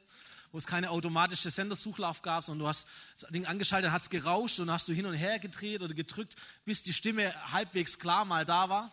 wo 0.51 0.57
es 0.57 0.65
keine 0.65 0.89
automatische 0.89 1.49
Sendersuchlauf 1.49 2.21
gab, 2.21 2.43
sondern 2.43 2.65
du 2.65 2.67
hast 2.67 2.87
das 3.19 3.29
Ding 3.29 3.45
angeschaltet, 3.45 3.91
hat 3.91 4.01
es 4.01 4.09
gerauscht 4.09 4.59
und 4.59 4.71
hast 4.71 4.87
du 4.87 4.93
hin 4.93 5.05
und 5.05 5.13
her 5.13 5.39
gedreht 5.39 5.81
oder 5.81 5.93
gedrückt, 5.93 6.35
bis 6.65 6.81
die 6.81 6.93
Stimme 6.93 7.33
halbwegs 7.51 7.99
klar 7.99 8.25
mal 8.25 8.45
da 8.45 8.69
war. 8.69 8.91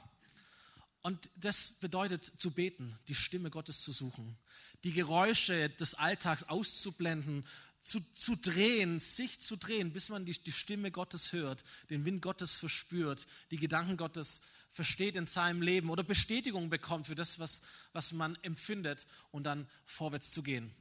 Und 1.02 1.30
das 1.36 1.72
bedeutet 1.72 2.24
zu 2.24 2.50
beten, 2.50 2.98
die 3.08 3.14
Stimme 3.14 3.50
Gottes 3.50 3.80
zu 3.80 3.92
suchen, 3.92 4.36
die 4.84 4.92
Geräusche 4.92 5.70
des 5.70 5.94
Alltags 5.94 6.42
auszublenden, 6.44 7.46
zu, 7.86 8.00
zu 8.14 8.34
drehen, 8.34 8.98
sich 8.98 9.38
zu 9.38 9.54
drehen, 9.54 9.92
bis 9.92 10.08
man 10.08 10.24
die, 10.24 10.32
die 10.32 10.50
Stimme 10.50 10.90
Gottes 10.90 11.32
hört, 11.32 11.62
den 11.88 12.04
Wind 12.04 12.20
Gottes 12.20 12.56
verspürt, 12.56 13.28
die 13.52 13.58
Gedanken 13.58 13.96
Gottes 13.96 14.40
versteht 14.72 15.14
in 15.14 15.24
seinem 15.24 15.62
Leben 15.62 15.88
oder 15.88 16.02
Bestätigung 16.02 16.68
bekommt 16.68 17.06
für 17.06 17.14
das, 17.14 17.38
was, 17.38 17.62
was 17.92 18.12
man 18.12 18.36
empfindet 18.42 19.06
und 19.30 19.44
dann 19.44 19.68
vorwärts 19.84 20.32
zu 20.32 20.42
gehen. 20.42 20.74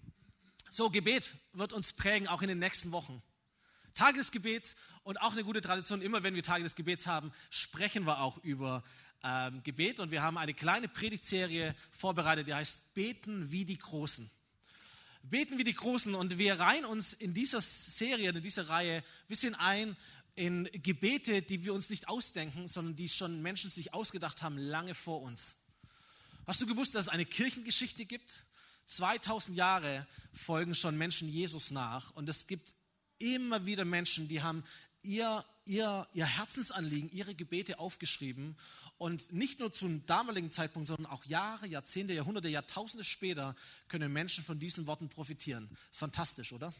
So, 0.71 0.89
Gebet 0.89 1.35
wird 1.53 1.73
uns 1.73 1.93
prägen, 1.93 2.27
auch 2.27 2.41
in 2.41 2.47
den 2.47 2.57
nächsten 2.57 2.91
Wochen. 2.91 3.21
Tage 3.93 4.17
des 4.17 4.31
Gebets 4.31 4.75
und 5.03 5.21
auch 5.21 5.33
eine 5.33 5.43
gute 5.43 5.61
Tradition, 5.61 6.01
immer 6.01 6.23
wenn 6.23 6.33
wir 6.33 6.41
Tage 6.41 6.63
des 6.63 6.73
Gebets 6.73 7.05
haben, 7.05 7.31
sprechen 7.51 8.07
wir 8.07 8.19
auch 8.19 8.39
über 8.39 8.83
ähm, 9.23 9.61
Gebet. 9.61 9.99
Und 9.99 10.09
wir 10.09 10.23
haben 10.23 10.39
eine 10.39 10.55
kleine 10.55 10.87
Predigtserie 10.87 11.75
vorbereitet, 11.91 12.47
die 12.47 12.55
heißt 12.55 12.95
Beten 12.95 13.51
wie 13.51 13.63
die 13.63 13.77
Großen. 13.77 14.31
Beten 15.29 15.57
wie 15.57 15.63
die 15.63 15.73
Großen. 15.73 16.15
Und 16.15 16.37
wir 16.37 16.59
reihen 16.59 16.85
uns 16.85 17.13
in 17.13 17.33
dieser 17.33 17.61
Serie, 17.61 18.29
in 18.29 18.41
dieser 18.41 18.69
Reihe 18.69 18.97
ein 18.97 19.27
bisschen 19.27 19.55
ein 19.55 19.97
in 20.35 20.69
Gebete, 20.73 21.41
die 21.41 21.63
wir 21.63 21.73
uns 21.73 21.89
nicht 21.89 22.09
ausdenken, 22.09 22.67
sondern 22.67 22.95
die 22.95 23.07
schon 23.07 23.41
Menschen 23.41 23.69
sich 23.69 23.93
ausgedacht 23.93 24.41
haben, 24.41 24.57
lange 24.57 24.93
vor 24.93 25.21
uns. 25.21 25.55
Hast 26.45 26.61
du 26.61 26.65
gewusst, 26.65 26.93
dass 26.93 27.05
es 27.05 27.09
eine 27.09 27.25
Kirchengeschichte 27.25 28.05
gibt? 28.05 28.45
2000 28.87 29.57
Jahre 29.57 30.05
folgen 30.33 30.75
schon 30.75 30.97
Menschen 30.97 31.29
Jesus 31.29 31.71
nach 31.71 32.11
und 32.11 32.29
es 32.29 32.47
gibt 32.47 32.75
immer 33.17 33.65
wieder 33.65 33.85
Menschen, 33.85 34.27
die 34.27 34.41
haben 34.43 34.63
ihr, 35.01 35.43
ihr, 35.65 36.07
ihr 36.13 36.25
Herzensanliegen, 36.25 37.09
ihre 37.11 37.33
Gebete 37.33 37.79
aufgeschrieben 37.79 38.57
und 38.97 39.33
nicht 39.33 39.59
nur 39.59 39.71
zum 39.71 40.05
damaligen 40.05 40.51
Zeitpunkt, 40.51 40.87
sondern 40.87 41.07
auch 41.07 41.25
Jahre, 41.25 41.67
Jahrzehnte, 41.67 42.13
Jahrhunderte, 42.13 42.47
Jahrtausende 42.47 43.03
später 43.03 43.55
können 43.87 44.11
Menschen 44.13 44.43
von 44.43 44.59
diesen 44.59 44.87
Worten 44.87 45.09
profitieren. 45.09 45.69
Ist 45.91 45.99
fantastisch, 45.99 46.53
oder? 46.53 46.73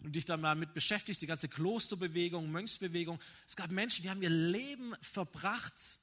Und 0.00 0.14
dich 0.14 0.24
da 0.24 0.36
mal 0.36 0.54
mit 0.54 0.74
beschäftigst, 0.74 1.20
die 1.20 1.26
ganze 1.26 1.48
Klosterbewegung, 1.48 2.50
Mönchsbewegung. 2.52 3.18
Es 3.46 3.56
gab 3.56 3.72
Menschen, 3.72 4.04
die 4.04 4.10
haben 4.10 4.22
ihr 4.22 4.30
Leben 4.30 4.94
verbracht 5.00 5.98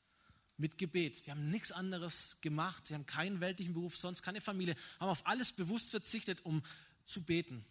mit 0.57 0.77
Gebet. 0.77 1.25
Die 1.25 1.31
haben 1.31 1.49
nichts 1.49 1.71
anderes 1.71 2.37
gemacht, 2.41 2.89
die 2.89 2.93
haben 2.93 3.05
keinen 3.05 3.39
weltlichen 3.39 3.73
Beruf, 3.73 3.97
sonst 3.97 4.21
keine 4.23 4.41
Familie, 4.41 4.75
haben 4.99 5.09
auf 5.09 5.25
alles 5.25 5.53
bewusst 5.53 5.91
verzichtet, 5.91 6.43
um 6.43 6.63
zu 7.05 7.21
beten. 7.23 7.65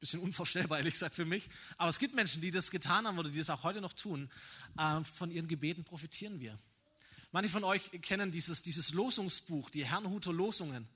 Bisschen 0.00 0.20
unvorstellbar, 0.20 0.78
ehrlich 0.78 0.94
gesagt, 0.94 1.14
für 1.14 1.26
mich. 1.26 1.48
Aber 1.76 1.90
es 1.90 1.98
gibt 1.98 2.14
Menschen, 2.14 2.40
die 2.42 2.50
das 2.50 2.70
getan 2.72 3.06
haben 3.06 3.18
oder 3.18 3.28
die 3.28 3.38
das 3.38 3.50
auch 3.50 3.62
heute 3.62 3.80
noch 3.80 3.92
tun. 3.92 4.30
Äh, 4.76 5.04
von 5.04 5.30
ihren 5.30 5.46
Gebeten 5.46 5.84
profitieren 5.84 6.40
wir. 6.40 6.58
Manche 7.32 7.50
von 7.50 7.64
euch 7.64 7.90
kennen 8.02 8.30
dieses, 8.30 8.62
dieses 8.62 8.92
Losungsbuch, 8.92 9.70
die 9.70 9.84
Herrnhuter 9.84 10.32
Losungen 10.32 10.88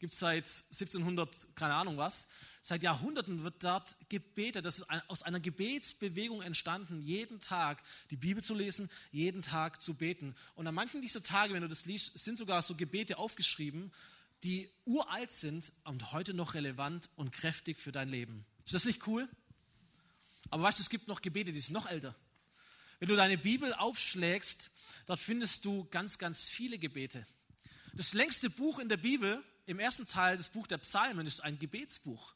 gibt 0.00 0.14
es 0.14 0.18
seit 0.18 0.46
1700, 0.46 1.54
keine 1.54 1.74
Ahnung 1.74 1.98
was. 1.98 2.26
Seit 2.62 2.82
Jahrhunderten 2.82 3.44
wird 3.44 3.62
dort 3.62 3.96
gebetet. 4.08 4.64
Das 4.64 4.78
ist 4.78 4.86
aus 5.08 5.22
einer 5.22 5.40
Gebetsbewegung 5.40 6.40
entstanden, 6.40 7.02
jeden 7.02 7.38
Tag 7.40 7.82
die 8.10 8.16
Bibel 8.16 8.42
zu 8.42 8.54
lesen, 8.54 8.90
jeden 9.12 9.42
Tag 9.42 9.82
zu 9.82 9.94
beten. 9.94 10.34
Und 10.54 10.66
an 10.66 10.74
manchen 10.74 11.02
dieser 11.02 11.22
Tage, 11.22 11.52
wenn 11.52 11.62
du 11.62 11.68
das 11.68 11.84
liest, 11.84 12.18
sind 12.18 12.38
sogar 12.38 12.62
so 12.62 12.74
Gebete 12.74 13.18
aufgeschrieben, 13.18 13.92
die 14.42 14.70
uralt 14.86 15.32
sind 15.32 15.70
und 15.84 16.12
heute 16.12 16.32
noch 16.32 16.54
relevant 16.54 17.10
und 17.16 17.30
kräftig 17.30 17.78
für 17.78 17.92
dein 17.92 18.08
Leben. 18.08 18.46
Ist 18.64 18.74
das 18.74 18.86
nicht 18.86 19.06
cool? 19.06 19.28
Aber 20.48 20.62
weißt 20.62 20.78
du, 20.78 20.82
es 20.82 20.88
gibt 20.88 21.08
noch 21.08 21.20
Gebete, 21.20 21.52
die 21.52 21.60
sind 21.60 21.74
noch 21.74 21.90
älter. 21.90 22.16
Wenn 23.00 23.08
du 23.08 23.16
deine 23.16 23.38
Bibel 23.38 23.72
aufschlägst, 23.72 24.70
dort 25.06 25.18
findest 25.18 25.64
du 25.64 25.84
ganz, 25.86 26.18
ganz 26.18 26.44
viele 26.44 26.76
Gebete. 26.78 27.26
Das 27.94 28.12
längste 28.12 28.50
Buch 28.50 28.78
in 28.78 28.90
der 28.90 28.98
Bibel 28.98 29.42
im 29.64 29.78
ersten 29.78 30.04
Teil 30.04 30.36
des 30.36 30.50
Buch 30.50 30.66
der 30.66 30.76
Psalmen 30.76 31.26
ist 31.26 31.40
ein 31.40 31.58
Gebetsbuch. 31.58 32.34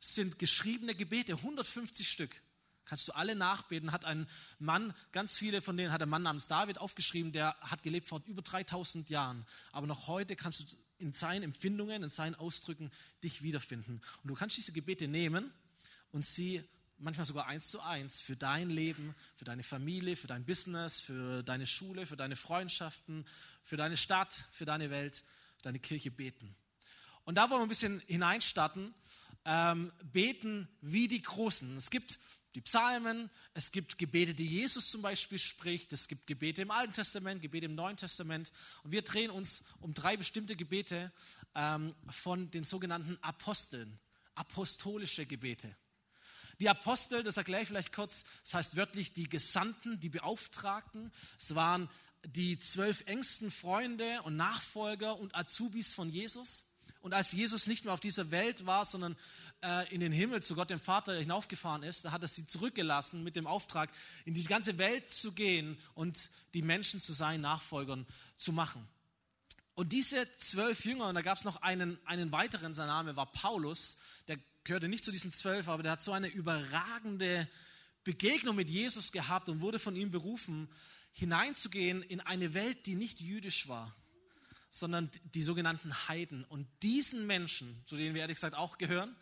Es 0.00 0.14
sind 0.14 0.38
geschriebene 0.38 0.94
Gebete, 0.94 1.34
150 1.34 2.08
Stück. 2.08 2.40
Kannst 2.84 3.08
du 3.08 3.12
alle 3.12 3.34
nachbeten. 3.34 3.90
Hat 3.90 4.04
ein 4.04 4.28
Mann, 4.60 4.94
ganz 5.10 5.36
viele 5.36 5.62
von 5.62 5.76
denen 5.76 5.92
hat 5.92 6.00
ein 6.00 6.08
Mann 6.08 6.22
namens 6.22 6.46
David 6.46 6.78
aufgeschrieben, 6.78 7.32
der 7.32 7.56
hat 7.60 7.82
gelebt 7.82 8.06
vor 8.06 8.22
über 8.26 8.42
3000 8.42 9.10
Jahren. 9.10 9.44
Aber 9.72 9.88
noch 9.88 10.06
heute 10.06 10.36
kannst 10.36 10.60
du 10.60 10.76
in 10.98 11.12
seinen 11.12 11.42
Empfindungen, 11.42 12.04
in 12.04 12.10
seinen 12.10 12.36
Ausdrücken 12.36 12.92
dich 13.24 13.42
wiederfinden. 13.42 14.00
Und 14.22 14.28
du 14.28 14.34
kannst 14.34 14.56
diese 14.56 14.70
Gebete 14.70 15.08
nehmen 15.08 15.52
und 16.12 16.24
sie 16.24 16.62
manchmal 16.98 17.26
sogar 17.26 17.46
eins 17.46 17.70
zu 17.70 17.80
eins 17.80 18.20
für 18.20 18.36
dein 18.36 18.70
Leben, 18.70 19.14
für 19.36 19.44
deine 19.44 19.62
Familie, 19.62 20.16
für 20.16 20.26
dein 20.26 20.44
Business, 20.44 21.00
für 21.00 21.42
deine 21.42 21.66
Schule, 21.66 22.06
für 22.06 22.16
deine 22.16 22.36
Freundschaften, 22.36 23.26
für 23.62 23.76
deine 23.76 23.96
Stadt, 23.96 24.46
für 24.50 24.64
deine 24.64 24.90
Welt 24.90 25.24
deine 25.62 25.78
Kirche 25.78 26.10
beten. 26.10 26.54
Und 27.24 27.34
da 27.34 27.50
wollen 27.50 27.60
wir 27.60 27.66
ein 27.66 27.68
bisschen 27.68 28.00
hineinstarten. 28.06 28.94
Ähm, 29.44 29.92
beten 30.12 30.68
wie 30.80 31.08
die 31.08 31.22
Großen. 31.22 31.76
Es 31.76 31.90
gibt 31.90 32.18
die 32.54 32.60
Psalmen, 32.60 33.30
es 33.54 33.70
gibt 33.72 33.98
Gebete, 33.98 34.34
die 34.34 34.46
Jesus 34.46 34.90
zum 34.90 35.00
Beispiel 35.00 35.38
spricht, 35.38 35.92
es 35.92 36.08
gibt 36.08 36.26
Gebete 36.26 36.62
im 36.62 36.70
Alten 36.70 36.92
Testament, 36.92 37.40
Gebete 37.40 37.66
im 37.66 37.74
Neuen 37.74 37.96
Testament. 37.96 38.50
Und 38.82 38.92
wir 38.92 39.02
drehen 39.02 39.30
uns 39.30 39.62
um 39.80 39.94
drei 39.94 40.16
bestimmte 40.16 40.56
Gebete 40.56 41.12
ähm, 41.54 41.94
von 42.08 42.50
den 42.50 42.64
sogenannten 42.64 43.16
Aposteln, 43.22 43.98
apostolische 44.34 45.24
Gebete. 45.24 45.74
Die 46.60 46.68
Apostel, 46.68 47.22
das 47.22 47.36
erkläre 47.36 47.62
ich 47.62 47.68
vielleicht 47.68 47.92
kurz, 47.92 48.24
das 48.42 48.54
heißt 48.54 48.76
wörtlich 48.76 49.12
die 49.12 49.28
Gesandten, 49.28 50.00
die 50.00 50.08
Beauftragten. 50.08 51.12
Es 51.38 51.54
waren 51.54 51.88
die 52.24 52.58
zwölf 52.58 53.02
engsten 53.06 53.50
Freunde 53.50 54.22
und 54.22 54.36
Nachfolger 54.36 55.18
und 55.18 55.34
Azubis 55.36 55.94
von 55.94 56.08
Jesus. 56.08 56.64
Und 57.00 57.14
als 57.14 57.32
Jesus 57.32 57.68
nicht 57.68 57.84
mehr 57.84 57.94
auf 57.94 58.00
dieser 58.00 58.30
Welt 58.32 58.66
war, 58.66 58.84
sondern 58.84 59.16
äh, 59.62 59.92
in 59.94 60.00
den 60.00 60.12
Himmel 60.12 60.42
zu 60.42 60.56
Gott 60.56 60.70
dem 60.70 60.80
Vater 60.80 61.14
hinaufgefahren 61.14 61.84
ist, 61.84 62.04
da 62.04 62.12
hat 62.12 62.22
er 62.22 62.28
sie 62.28 62.46
zurückgelassen 62.46 63.22
mit 63.22 63.36
dem 63.36 63.46
Auftrag, 63.46 63.90
in 64.24 64.34
diese 64.34 64.48
ganze 64.48 64.78
Welt 64.78 65.08
zu 65.08 65.32
gehen 65.32 65.78
und 65.94 66.30
die 66.54 66.62
Menschen 66.62 67.00
zu 67.00 67.12
seinen 67.12 67.40
Nachfolgern 67.42 68.06
zu 68.36 68.52
machen. 68.52 68.86
Und 69.74 69.92
diese 69.92 70.26
zwölf 70.38 70.84
Jünger, 70.84 71.06
und 71.06 71.14
da 71.14 71.22
gab 71.22 71.38
es 71.38 71.44
noch 71.44 71.62
einen, 71.62 72.04
einen 72.04 72.32
weiteren, 72.32 72.74
sein 72.74 72.88
Name 72.88 73.14
war 73.14 73.26
Paulus, 73.26 73.96
der 74.26 74.38
gehörte 74.68 74.88
nicht 74.88 75.04
zu 75.04 75.10
diesen 75.10 75.32
zwölf, 75.32 75.66
aber 75.66 75.82
der 75.82 75.92
hat 75.92 76.02
so 76.02 76.12
eine 76.12 76.28
überragende 76.28 77.48
Begegnung 78.04 78.54
mit 78.54 78.68
Jesus 78.68 79.12
gehabt 79.12 79.48
und 79.48 79.60
wurde 79.60 79.78
von 79.78 79.96
ihm 79.96 80.10
berufen, 80.10 80.68
hineinzugehen 81.12 82.02
in 82.02 82.20
eine 82.20 82.52
Welt, 82.52 82.86
die 82.86 82.94
nicht 82.94 83.20
jüdisch 83.20 83.66
war, 83.66 83.96
sondern 84.70 85.10
die 85.34 85.42
sogenannten 85.42 86.08
Heiden. 86.08 86.44
Und 86.44 86.68
diesen 86.82 87.26
Menschen, 87.26 87.82
zu 87.86 87.96
denen 87.96 88.14
wir 88.14 88.20
ehrlich 88.20 88.36
gesagt 88.36 88.54
auch 88.54 88.76
gehören, 88.76 89.16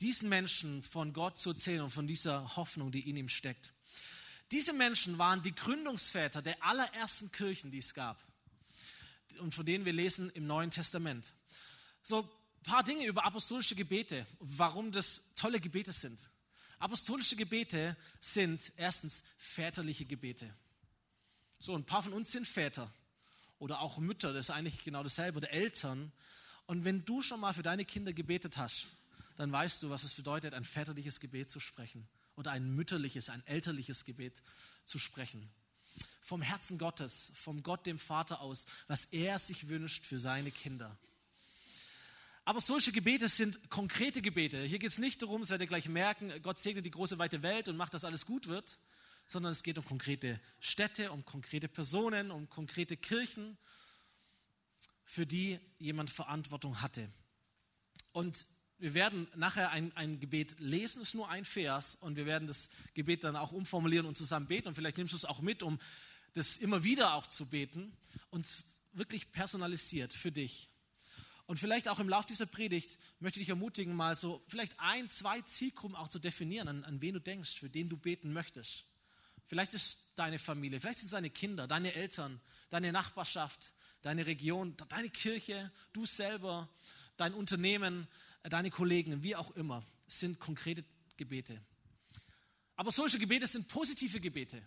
diesen 0.00 0.28
Menschen 0.28 0.82
von 0.82 1.12
Gott 1.12 1.38
zu 1.38 1.50
erzählen 1.50 1.82
und 1.82 1.90
von 1.90 2.08
dieser 2.08 2.56
Hoffnung, 2.56 2.90
die 2.90 3.08
in 3.08 3.16
ihm 3.16 3.28
steckt. 3.28 3.72
Diese 4.50 4.72
Menschen 4.72 5.16
waren 5.16 5.42
die 5.42 5.54
Gründungsväter 5.54 6.42
der 6.42 6.62
allerersten 6.62 7.30
Kirchen, 7.30 7.70
die 7.70 7.78
es 7.78 7.94
gab 7.94 8.20
und 9.38 9.54
von 9.54 9.64
denen 9.64 9.84
wir 9.84 9.92
lesen 9.92 10.28
im 10.30 10.48
Neuen 10.48 10.70
Testament. 10.70 11.34
So 12.02 12.28
paar 12.62 12.82
Dinge 12.82 13.06
über 13.06 13.24
apostolische 13.24 13.74
Gebete, 13.74 14.26
warum 14.38 14.92
das 14.92 15.22
tolle 15.36 15.60
Gebete 15.60 15.92
sind. 15.92 16.18
Apostolische 16.78 17.36
Gebete 17.36 17.96
sind 18.20 18.72
erstens 18.76 19.22
väterliche 19.38 20.04
Gebete. 20.04 20.52
So, 21.60 21.76
ein 21.76 21.84
paar 21.84 22.02
von 22.02 22.12
uns 22.12 22.32
sind 22.32 22.46
Väter 22.46 22.92
oder 23.58 23.80
auch 23.80 23.98
Mütter, 23.98 24.32
das 24.32 24.46
ist 24.46 24.50
eigentlich 24.50 24.82
genau 24.82 25.04
dasselbe, 25.04 25.38
oder 25.38 25.50
Eltern. 25.50 26.10
Und 26.66 26.84
wenn 26.84 27.04
du 27.04 27.22
schon 27.22 27.38
mal 27.38 27.54
für 27.54 27.62
deine 27.62 27.84
Kinder 27.84 28.12
gebetet 28.12 28.56
hast, 28.56 28.88
dann 29.36 29.52
weißt 29.52 29.82
du, 29.82 29.90
was 29.90 30.02
es 30.02 30.14
bedeutet, 30.14 30.54
ein 30.54 30.64
väterliches 30.64 31.20
Gebet 31.20 31.50
zu 31.50 31.60
sprechen 31.60 32.08
oder 32.34 32.50
ein 32.50 32.74
mütterliches, 32.74 33.28
ein 33.28 33.46
elterliches 33.46 34.04
Gebet 34.04 34.42
zu 34.84 34.98
sprechen. 34.98 35.48
Vom 36.20 36.42
Herzen 36.42 36.78
Gottes, 36.78 37.30
vom 37.34 37.62
Gott 37.62 37.86
dem 37.86 37.98
Vater 37.98 38.40
aus, 38.40 38.66
was 38.88 39.04
er 39.06 39.38
sich 39.38 39.68
wünscht 39.68 40.06
für 40.06 40.18
seine 40.18 40.50
Kinder. 40.50 40.96
Aber 42.44 42.60
solche 42.60 42.90
Gebete 42.90 43.28
sind 43.28 43.70
konkrete 43.70 44.20
Gebete. 44.20 44.64
Hier 44.64 44.78
geht 44.78 44.90
es 44.90 44.98
nicht 44.98 45.22
darum, 45.22 45.42
das 45.42 45.50
werdet 45.50 45.66
ihr 45.66 45.68
gleich 45.68 45.88
merken, 45.88 46.32
Gott 46.42 46.58
segnet 46.58 46.84
die 46.84 46.90
große 46.90 47.18
weite 47.18 47.42
Welt 47.42 47.68
und 47.68 47.76
macht, 47.76 47.94
dass 47.94 48.04
alles 48.04 48.26
gut 48.26 48.48
wird, 48.48 48.78
sondern 49.26 49.52
es 49.52 49.62
geht 49.62 49.78
um 49.78 49.84
konkrete 49.84 50.40
Städte, 50.58 51.12
um 51.12 51.24
konkrete 51.24 51.68
Personen, 51.68 52.30
um 52.30 52.50
konkrete 52.50 52.96
Kirchen, 52.96 53.56
für 55.04 55.26
die 55.26 55.60
jemand 55.78 56.10
Verantwortung 56.10 56.80
hatte. 56.80 57.10
Und 58.12 58.46
wir 58.78 58.94
werden 58.94 59.28
nachher 59.36 59.70
ein, 59.70 59.94
ein 59.96 60.18
Gebet 60.18 60.58
lesen, 60.58 61.02
es 61.02 61.08
ist 61.08 61.14
nur 61.14 61.28
ein 61.28 61.44
Vers, 61.44 61.94
und 61.94 62.16
wir 62.16 62.26
werden 62.26 62.48
das 62.48 62.68
Gebet 62.94 63.22
dann 63.22 63.36
auch 63.36 63.52
umformulieren 63.52 64.06
und 64.06 64.16
zusammen 64.16 64.46
beten. 64.46 64.68
Und 64.68 64.74
vielleicht 64.74 64.96
nimmst 64.96 65.12
du 65.12 65.16
es 65.16 65.24
auch 65.24 65.40
mit, 65.40 65.62
um 65.62 65.78
das 66.34 66.56
immer 66.56 66.82
wieder 66.82 67.14
auch 67.14 67.26
zu 67.26 67.46
beten 67.46 67.96
und 68.30 68.48
wirklich 68.92 69.30
personalisiert 69.30 70.12
für 70.12 70.32
dich. 70.32 70.71
Und 71.46 71.58
vielleicht 71.58 71.88
auch 71.88 71.98
im 71.98 72.08
Laufe 72.08 72.28
dieser 72.28 72.46
Predigt 72.46 72.98
möchte 73.20 73.40
ich 73.40 73.46
dich 73.46 73.50
ermutigen, 73.50 73.94
mal 73.94 74.16
so 74.16 74.42
vielleicht 74.46 74.78
ein, 74.78 75.08
zwei 75.08 75.42
Zielgruppen 75.42 75.96
auch 75.96 76.08
zu 76.08 76.18
definieren, 76.18 76.68
an, 76.68 76.84
an 76.84 77.02
wen 77.02 77.14
du 77.14 77.20
denkst, 77.20 77.58
für 77.58 77.68
den 77.68 77.88
du 77.88 77.96
beten 77.96 78.32
möchtest. 78.32 78.84
Vielleicht 79.46 79.74
ist 79.74 80.12
deine 80.14 80.38
Familie, 80.38 80.80
vielleicht 80.80 81.00
sind 81.00 81.06
es 81.06 81.12
deine 81.12 81.30
Kinder, 81.30 81.66
deine 81.66 81.94
Eltern, 81.94 82.40
deine 82.70 82.92
Nachbarschaft, 82.92 83.72
deine 84.00 84.26
Region, 84.26 84.76
deine 84.88 85.10
Kirche, 85.10 85.70
du 85.92 86.06
selber, 86.06 86.68
dein 87.16 87.34
Unternehmen, 87.34 88.08
deine 88.42 88.70
Kollegen, 88.70 89.22
wie 89.22 89.36
auch 89.36 89.50
immer. 89.52 89.84
Sind 90.06 90.38
konkrete 90.38 90.84
Gebete. 91.16 91.60
Aber 92.76 92.90
solche 92.92 93.18
Gebete 93.18 93.46
sind 93.46 93.68
positive 93.68 94.20
Gebete. 94.20 94.62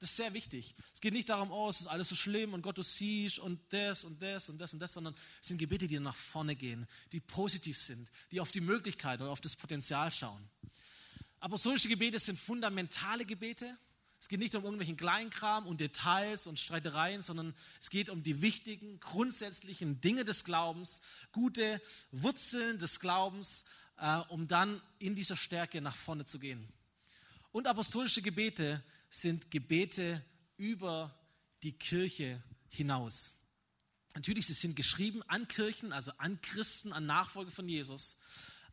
Das 0.00 0.10
ist 0.10 0.16
sehr 0.16 0.32
wichtig. 0.32 0.74
Es 0.92 1.00
geht 1.00 1.12
nicht 1.12 1.28
darum, 1.28 1.50
oh, 1.52 1.68
es 1.68 1.82
ist 1.82 1.86
alles 1.86 2.08
so 2.08 2.14
schlimm 2.14 2.54
und 2.54 2.62
Gott, 2.62 2.78
du 2.78 2.82
siehst 2.82 3.38
und 3.38 3.60
das 3.72 4.04
und 4.04 4.20
das 4.20 4.48
und 4.48 4.58
das 4.58 4.72
und 4.72 4.80
das, 4.80 4.94
sondern 4.94 5.14
es 5.40 5.48
sind 5.48 5.58
Gebete, 5.58 5.86
die 5.86 6.00
nach 6.00 6.14
vorne 6.14 6.56
gehen, 6.56 6.86
die 7.12 7.20
positiv 7.20 7.78
sind, 7.78 8.10
die 8.32 8.40
auf 8.40 8.50
die 8.50 8.62
Möglichkeit 8.62 9.20
oder 9.20 9.30
auf 9.30 9.40
das 9.40 9.54
Potenzial 9.54 10.10
schauen. 10.10 10.42
Aber 11.38 11.58
solche 11.58 11.88
Gebete 11.88 12.18
sind 12.18 12.38
fundamentale 12.38 13.24
Gebete 13.24 13.78
es 14.20 14.28
geht 14.28 14.38
nicht 14.38 14.54
um 14.54 14.64
irgendwelchen 14.64 14.98
Kleinkram 14.98 15.66
und 15.66 15.80
Details 15.80 16.46
und 16.46 16.60
Streitereien, 16.60 17.22
sondern 17.22 17.54
es 17.80 17.88
geht 17.88 18.10
um 18.10 18.22
die 18.22 18.42
wichtigen, 18.42 19.00
grundsätzlichen 19.00 20.02
Dinge 20.02 20.26
des 20.26 20.44
Glaubens, 20.44 21.00
gute 21.32 21.80
Wurzeln 22.12 22.78
des 22.78 23.00
Glaubens, 23.00 23.64
äh, 23.96 24.18
um 24.28 24.46
dann 24.46 24.82
in 24.98 25.14
dieser 25.14 25.36
Stärke 25.36 25.80
nach 25.80 25.96
vorne 25.96 26.26
zu 26.26 26.38
gehen. 26.38 26.68
Und 27.50 27.66
apostolische 27.66 28.20
Gebete 28.20 28.84
sind 29.10 29.50
Gebete 29.50 30.24
über 30.56 31.14
die 31.62 31.72
Kirche 31.72 32.42
hinaus. 32.68 33.34
Natürlich, 34.14 34.46
sie 34.46 34.54
sind 34.54 34.76
geschrieben 34.76 35.22
an 35.28 35.46
Kirchen, 35.46 35.92
also 35.92 36.12
an 36.18 36.40
Christen, 36.40 36.92
an 36.92 37.06
Nachfolger 37.06 37.50
von 37.50 37.68
Jesus. 37.68 38.16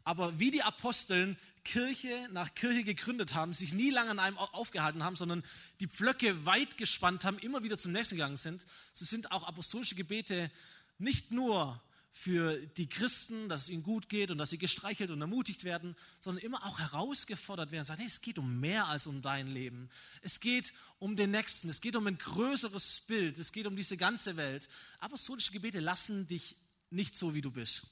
Aber 0.04 0.40
wie 0.40 0.52
die 0.52 0.64
Aposteln 0.64 1.38
Kirche 1.64 2.30
nach 2.32 2.56
Kirche 2.56 2.86
gegründet 2.86 3.34
haben, 3.34 3.52
sich 3.54 3.74
nie 3.74 3.90
lange 3.90 4.12
an 4.12 4.20
einem 4.20 4.38
aufgehalten 4.38 5.04
haben, 5.04 5.18
sondern 5.18 5.44
die 5.82 5.88
Pflöcke 5.88 6.46
weit 6.46 6.78
gespannt 6.78 7.26
haben, 7.26 7.38
immer 7.40 7.64
wieder 7.64 7.78
zum 7.78 7.92
nächsten 7.92 8.16
gegangen 8.16 8.38
sind, 8.38 8.66
so 8.94 9.04
sind 9.04 9.32
auch 9.34 9.44
apostolische 9.44 9.96
Gebete 9.96 10.50
nicht 10.98 11.32
nur 11.32 11.82
für 12.18 12.58
die 12.58 12.90
Christen, 12.90 13.48
dass 13.48 13.62
es 13.62 13.70
ihnen 13.70 13.84
gut 13.84 14.10
geht 14.10 14.32
und 14.32 14.40
dass 14.40 14.50
sie 14.50 14.58
gestreichelt 14.58 15.12
und 15.12 15.22
ermutigt 15.22 15.64
werden, 15.64 15.96
sondern 16.20 16.44
immer 16.44 16.66
auch 16.66 16.80
herausgefordert 16.80 17.72
werden, 17.72 17.86
sagen, 17.86 18.00
hey, 18.00 18.08
es 18.08 18.22
geht 18.22 18.40
um 18.40 18.60
mehr 18.60 18.88
als 18.88 19.06
um 19.06 19.22
dein 19.22 19.46
Leben. 19.46 19.90
Es 20.24 20.40
geht 20.40 20.74
um 20.98 21.16
den 21.16 21.30
Nächsten, 21.30 21.70
es 21.70 21.80
geht 21.80 21.96
um 21.96 22.08
ein 22.08 22.18
größeres 22.18 23.02
Bild, 23.02 23.38
es 23.38 23.52
geht 23.52 23.68
um 23.68 23.76
diese 23.76 23.98
ganze 23.98 24.36
Welt. 24.36 24.68
Apostolische 25.00 25.52
Gebete 25.52 25.80
lassen 25.80 26.26
dich 26.26 26.58
nicht 26.90 27.16
so, 27.16 27.36
wie 27.36 27.42
du 27.42 27.52
bist. 27.52 27.86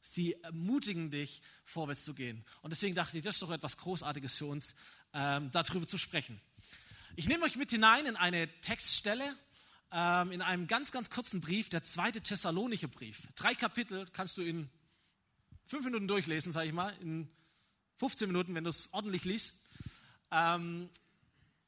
Sie 0.00 0.34
ermutigen 0.44 1.10
dich, 1.10 1.42
vorwärts 1.64 2.04
zu 2.04 2.14
gehen. 2.14 2.44
Und 2.62 2.70
deswegen 2.70 2.94
dachte 2.94 3.16
ich, 3.16 3.24
das 3.24 3.34
ist 3.34 3.42
doch 3.42 3.50
etwas 3.50 3.78
Großartiges 3.78 4.36
für 4.36 4.46
uns, 4.46 4.76
ähm, 5.12 5.50
darüber 5.50 5.88
zu 5.88 5.98
sprechen. 5.98 6.40
Ich 7.16 7.26
nehme 7.26 7.44
euch 7.44 7.56
mit 7.56 7.70
hinein 7.70 8.06
in 8.06 8.14
eine 8.14 8.48
Textstelle, 8.60 9.36
ähm, 9.92 10.32
in 10.32 10.42
einem 10.42 10.66
ganz, 10.66 10.92
ganz 10.92 11.10
kurzen 11.10 11.40
Brief, 11.40 11.68
der 11.68 11.84
zweite 11.84 12.20
Thessalonicher 12.20 12.88
Brief. 12.88 13.28
Drei 13.36 13.54
Kapitel 13.54 14.06
kannst 14.12 14.38
du 14.38 14.42
in 14.42 14.68
fünf 15.66 15.84
Minuten 15.84 16.08
durchlesen, 16.08 16.52
sage 16.52 16.68
ich 16.68 16.72
mal, 16.72 16.92
in 17.00 17.28
15 17.96 18.28
Minuten, 18.28 18.54
wenn 18.54 18.64
du 18.64 18.70
es 18.70 18.92
ordentlich 18.92 19.24
liest. 19.24 19.56
Ähm, 20.30 20.88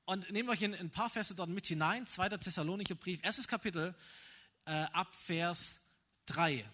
und 0.04 0.30
nehme 0.30 0.50
euch 0.50 0.62
in, 0.62 0.72
in, 0.72 0.86
ein 0.86 0.90
paar 0.90 1.10
Verse 1.10 1.34
dort 1.34 1.50
mit 1.50 1.66
hinein. 1.66 2.06
Zweiter 2.06 2.40
Thessalonicher 2.40 2.94
Brief, 2.94 3.20
erstes 3.22 3.48
Kapitel, 3.48 3.94
äh, 4.64 4.70
ab 4.70 5.14
Vers 5.14 5.80
3. 6.26 6.64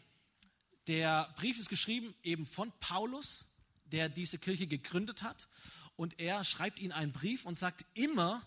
Der 0.87 1.33
Brief 1.37 1.59
ist 1.59 1.68
geschrieben 1.68 2.14
eben 2.22 2.46
von 2.46 2.72
Paulus, 2.80 3.46
der 3.87 4.09
diese 4.09 4.38
Kirche 4.38 4.66
gegründet 4.66 5.22
hat. 5.22 5.48
Und 5.96 6.18
er 6.18 6.44
schreibt 6.44 6.78
ihnen 6.78 6.92
einen 6.92 7.12
Brief 7.12 7.46
und 7.46 7.57
sagt, 7.57 7.85
immer, 7.94 8.46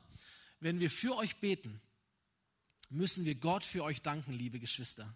wenn 0.60 0.80
wir 0.80 0.92
für 0.92 1.16
euch 1.16 1.38
beten, 1.38 1.82
müssen 2.90 3.26
wir 3.26 3.36
Gott 3.36 3.64
für 3.64 3.84
euch 3.84 4.02
danken, 4.02 4.34
liebe 4.34 4.60
Geschwister. 4.60 5.16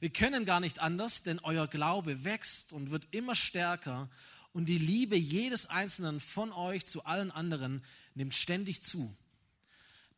Wir 0.00 0.10
können 0.10 0.44
gar 0.44 0.60
nicht 0.60 0.78
anders, 0.78 1.22
denn 1.22 1.40
euer 1.40 1.66
Glaube 1.66 2.24
wächst 2.24 2.72
und 2.72 2.90
wird 2.90 3.08
immer 3.10 3.34
stärker 3.34 4.08
und 4.52 4.66
die 4.66 4.78
Liebe 4.78 5.16
jedes 5.16 5.66
Einzelnen 5.66 6.20
von 6.20 6.52
euch 6.52 6.86
zu 6.86 7.04
allen 7.04 7.30
anderen 7.30 7.82
nimmt 8.14 8.34
ständig 8.34 8.82
zu. 8.82 9.16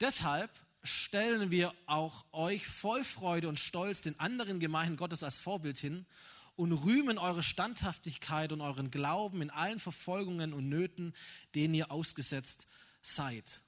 Deshalb 0.01 0.51
stellen 0.83 1.51
wir 1.51 1.75
auch 1.87 2.25
euch 2.33 2.67
voll 2.67 3.05
Freude 3.05 3.49
und 3.49 3.59
Stolz 3.59 4.03
den 4.03 4.19
anderen 4.19 4.61
Gemeinden 4.61 4.97
Gottes 4.97 5.23
als 5.23 5.39
Vorbild 5.39 5.79
hin 5.79 6.07
und 6.57 6.73
rühmen 6.73 7.19
eure 7.19 7.43
Standhaftigkeit 7.43 8.53
und 8.53 8.61
euren 8.61 8.91
Glauben 8.91 9.43
in 9.43 9.51
allen 9.51 9.79
Verfolgungen 9.79 10.53
und 10.53 10.69
Nöten, 10.69 11.15
denen 11.55 11.75
ihr 11.75 11.91
ausgesetzt 11.91 12.67
seid. 13.03 13.61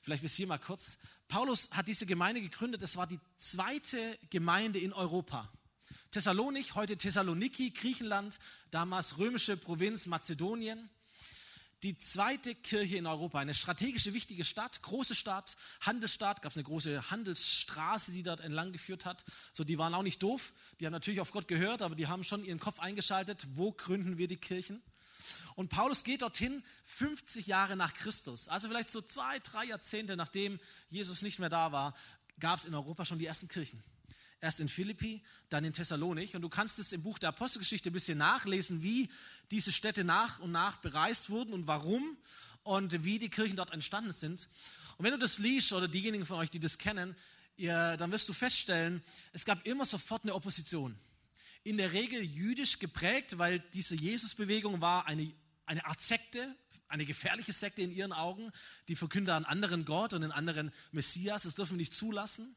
Vielleicht 0.00 0.22
bis 0.22 0.34
hier 0.34 0.46
mal 0.46 0.58
kurz. 0.58 0.98
Paulus 1.28 1.70
hat 1.70 1.88
diese 1.88 2.06
Gemeinde 2.06 2.40
gegründet. 2.40 2.82
Es 2.82 2.96
war 2.96 3.06
die 3.06 3.20
zweite 3.36 4.18
Gemeinde 4.30 4.78
in 4.78 4.92
Europa. 4.92 5.52
Thessalonik, 6.10 6.74
heute 6.74 6.96
Thessaloniki, 6.96 7.70
Griechenland, 7.70 8.38
damals 8.70 9.18
römische 9.18 9.56
Provinz 9.56 10.06
Mazedonien 10.06 10.88
die 11.84 11.96
zweite 11.96 12.54
Kirche 12.56 12.96
in 12.96 13.06
Europa, 13.06 13.38
eine 13.38 13.54
strategische 13.54 14.12
wichtige 14.12 14.44
Stadt, 14.44 14.82
große 14.82 15.14
Stadt, 15.14 15.56
Handelsstadt, 15.80 16.42
gab 16.42 16.50
es 16.50 16.58
eine 16.58 16.64
große 16.64 17.10
Handelsstraße, 17.10 18.12
die 18.12 18.24
dort 18.24 18.40
entlang 18.40 18.72
geführt 18.72 19.04
hat. 19.04 19.24
So, 19.52 19.62
die 19.62 19.78
waren 19.78 19.94
auch 19.94 20.02
nicht 20.02 20.22
doof, 20.22 20.52
die 20.80 20.86
haben 20.86 20.92
natürlich 20.92 21.20
auf 21.20 21.30
Gott 21.30 21.46
gehört, 21.46 21.82
aber 21.82 21.94
die 21.94 22.08
haben 22.08 22.24
schon 22.24 22.44
ihren 22.44 22.58
Kopf 22.58 22.80
eingeschaltet, 22.80 23.46
wo 23.54 23.70
gründen 23.70 24.18
wir 24.18 24.26
die 24.26 24.36
Kirchen? 24.36 24.82
Und 25.58 25.70
Paulus 25.70 26.04
geht 26.04 26.22
dorthin 26.22 26.62
50 26.84 27.48
Jahre 27.48 27.74
nach 27.74 27.92
Christus. 27.92 28.48
Also 28.48 28.68
vielleicht 28.68 28.90
so 28.90 29.00
zwei, 29.00 29.40
drei 29.40 29.64
Jahrzehnte 29.64 30.16
nachdem 30.16 30.60
Jesus 30.88 31.20
nicht 31.20 31.40
mehr 31.40 31.48
da 31.48 31.72
war, 31.72 31.96
gab 32.38 32.60
es 32.60 32.64
in 32.64 32.72
Europa 32.76 33.04
schon 33.04 33.18
die 33.18 33.26
ersten 33.26 33.48
Kirchen. 33.48 33.82
Erst 34.40 34.60
in 34.60 34.68
Philippi, 34.68 35.20
dann 35.48 35.64
in 35.64 35.72
Thessalonik. 35.72 36.36
Und 36.36 36.42
du 36.42 36.48
kannst 36.48 36.78
es 36.78 36.92
im 36.92 37.02
Buch 37.02 37.18
der 37.18 37.30
Apostelgeschichte 37.30 37.90
ein 37.90 37.92
bisschen 37.92 38.18
nachlesen, 38.18 38.84
wie 38.84 39.08
diese 39.50 39.72
Städte 39.72 40.04
nach 40.04 40.38
und 40.38 40.52
nach 40.52 40.76
bereist 40.76 41.28
wurden 41.28 41.52
und 41.52 41.66
warum 41.66 42.16
und 42.62 43.02
wie 43.02 43.18
die 43.18 43.28
Kirchen 43.28 43.56
dort 43.56 43.72
entstanden 43.72 44.12
sind. 44.12 44.48
Und 44.96 45.06
wenn 45.06 45.12
du 45.12 45.18
das 45.18 45.38
liest 45.38 45.72
oder 45.72 45.88
diejenigen 45.88 46.24
von 46.24 46.36
euch, 46.36 46.50
die 46.50 46.60
das 46.60 46.78
kennen, 46.78 47.16
ihr, 47.56 47.96
dann 47.96 48.12
wirst 48.12 48.28
du 48.28 48.32
feststellen, 48.32 49.02
es 49.32 49.44
gab 49.44 49.66
immer 49.66 49.86
sofort 49.86 50.22
eine 50.22 50.36
Opposition. 50.36 50.96
In 51.64 51.78
der 51.78 51.92
Regel 51.92 52.22
jüdisch 52.22 52.78
geprägt, 52.78 53.38
weil 53.38 53.58
diese 53.58 53.96
Jesusbewegung 53.96 54.80
war 54.80 55.06
eine, 55.06 55.34
eine 55.68 55.84
Art 55.84 56.00
Sekte, 56.00 56.56
eine 56.88 57.04
gefährliche 57.04 57.52
Sekte 57.52 57.82
in 57.82 57.92
ihren 57.92 58.12
Augen. 58.12 58.50
Die 58.88 58.96
verkünden 58.96 59.34
einen 59.34 59.44
anderen 59.44 59.84
Gott 59.84 60.14
und 60.14 60.22
einen 60.22 60.32
anderen 60.32 60.72
Messias. 60.90 61.42
Das 61.42 61.54
dürfen 61.54 61.72
wir 61.72 61.78
nicht 61.78 61.94
zulassen. 61.94 62.56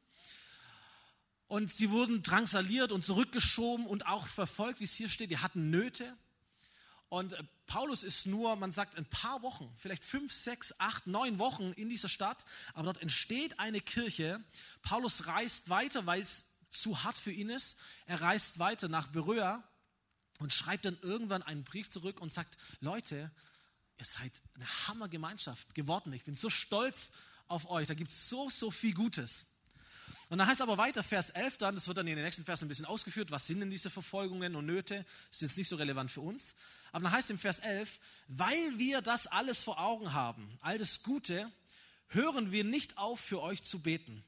Und 1.48 1.70
sie 1.70 1.92
wurden 1.92 2.24
drangsaliert 2.24 2.94
und 2.94 3.06
zurückgeschoben 3.06 3.86
und 3.86 4.08
auch 4.08 4.28
verfolgt, 4.28 4.80
wie 4.80 4.86
es 4.86 4.94
hier 4.94 5.10
steht. 5.10 5.32
Die 5.32 5.40
hatten 5.40 5.70
Nöte. 5.70 6.16
Und 7.10 7.34
äh, 7.34 7.44
Paulus 7.68 8.06
ist 8.06 8.26
nur, 8.26 8.56
man 8.56 8.72
sagt, 8.72 8.96
ein 8.96 9.06
paar 9.06 9.42
Wochen, 9.42 9.70
vielleicht 9.76 10.06
fünf, 10.06 10.32
sechs, 10.32 10.74
acht, 10.78 11.08
neun 11.08 11.40
Wochen 11.40 11.74
in 11.74 11.90
dieser 11.90 12.08
Stadt. 12.08 12.46
Aber 12.74 12.86
dort 12.86 13.02
entsteht 13.02 13.60
eine 13.60 13.82
Kirche. 13.82 14.42
Paulus 14.82 15.28
reist 15.28 15.68
weiter, 15.68 16.06
weil 16.06 16.22
es 16.22 16.46
zu 16.70 17.04
hart 17.04 17.18
für 17.18 17.34
ihn 17.34 17.50
ist. 17.50 17.78
Er 18.06 18.22
reist 18.22 18.60
weiter 18.60 18.88
nach 18.88 19.08
Beröa 19.08 19.62
und 20.42 20.52
schreibt 20.52 20.86
dann 20.86 20.98
irgendwann 21.04 21.44
einen 21.44 21.64
Brief 21.64 21.92
zurück 21.92 22.20
und 22.20 22.34
sagt, 22.34 22.58
Leute, 22.80 23.30
ihr 24.00 24.06
seid 24.06 24.42
eine 24.56 24.88
Hammergemeinschaft 24.88 25.76
geworden. 25.76 26.12
Ich 26.14 26.24
bin 26.24 26.34
so 26.34 26.50
stolz 26.50 27.12
auf 27.48 27.70
euch. 27.70 27.88
Da 27.88 27.94
gibt 27.94 28.10
es 28.10 28.28
so, 28.28 28.50
so 28.50 28.72
viel 28.72 28.96
Gutes. 28.96 29.46
Und 30.30 30.40
dann 30.40 30.48
heißt 30.48 30.64
aber 30.64 30.80
weiter, 30.80 31.04
Vers 31.04 31.30
11 31.30 31.58
dann, 31.58 31.76
das 31.76 31.88
wird 31.88 31.98
dann 31.98 32.08
in 32.08 32.16
den 32.16 32.26
nächsten 32.26 32.44
Versen 32.44 32.66
ein 32.66 32.70
bisschen 32.70 32.86
ausgeführt, 32.86 33.30
was 33.30 33.46
sind 33.46 33.60
denn 33.60 33.70
diese 33.70 33.92
Verfolgungen 33.92 34.56
und 34.56 34.66
Nöte? 34.66 35.06
Ist 35.30 35.44
jetzt 35.44 35.58
nicht 35.58 35.70
so 35.70 35.76
relevant 35.76 36.10
für 36.10 36.22
uns. 36.22 36.56
Aber 36.92 37.04
dann 37.04 37.12
heißt 37.12 37.30
im 37.30 37.38
Vers 37.38 37.60
11, 37.60 38.00
weil 38.28 38.80
wir 38.80 39.02
das 39.02 39.28
alles 39.28 39.64
vor 39.64 39.80
Augen 39.80 40.14
haben, 40.14 40.58
all 40.62 40.80
das 40.80 41.04
Gute, 41.04 41.52
hören 42.08 42.52
wir 42.52 42.64
nicht 42.64 42.98
auf, 42.98 43.20
für 43.20 43.42
euch 43.44 43.62
zu 43.62 43.80
beten. 43.80 44.24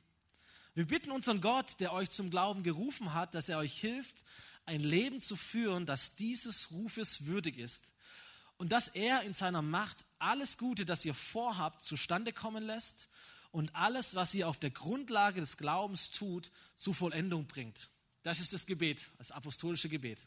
Wir 0.75 0.85
bitten 0.85 1.11
unseren 1.11 1.39
Gott, 1.39 1.79
der 1.79 1.93
euch 1.93 2.09
zum 2.09 2.29
Glauben 2.29 2.63
gerufen 2.63 3.13
hat, 3.13 3.33
dass 3.33 3.47
er 3.47 3.59
euch 3.59 3.79
hilft, 3.79 4.25
ein 4.65 4.81
Leben 4.81 5.21
zu 5.21 5.35
führen, 5.35 5.85
das 5.85 6.15
dieses 6.15 6.71
Rufes 6.71 7.25
würdig 7.25 7.57
ist. 7.57 7.91
Und 8.57 8.71
dass 8.71 8.87
er 8.87 9.23
in 9.23 9.33
seiner 9.33 9.61
Macht 9.61 10.05
alles 10.19 10.57
Gute, 10.57 10.85
das 10.85 11.03
ihr 11.05 11.13
vorhabt, 11.13 11.81
zustande 11.81 12.31
kommen 12.31 12.63
lässt 12.63 13.09
und 13.51 13.75
alles, 13.75 14.15
was 14.15 14.33
ihr 14.33 14.47
auf 14.47 14.59
der 14.59 14.71
Grundlage 14.71 15.39
des 15.39 15.57
Glaubens 15.57 16.11
tut, 16.11 16.51
zur 16.75 16.95
Vollendung 16.95 17.45
bringt. 17.45 17.89
Das 18.23 18.39
ist 18.39 18.53
das 18.53 18.65
Gebet, 18.65 19.11
das 19.17 19.31
apostolische 19.31 19.89
Gebet. 19.89 20.25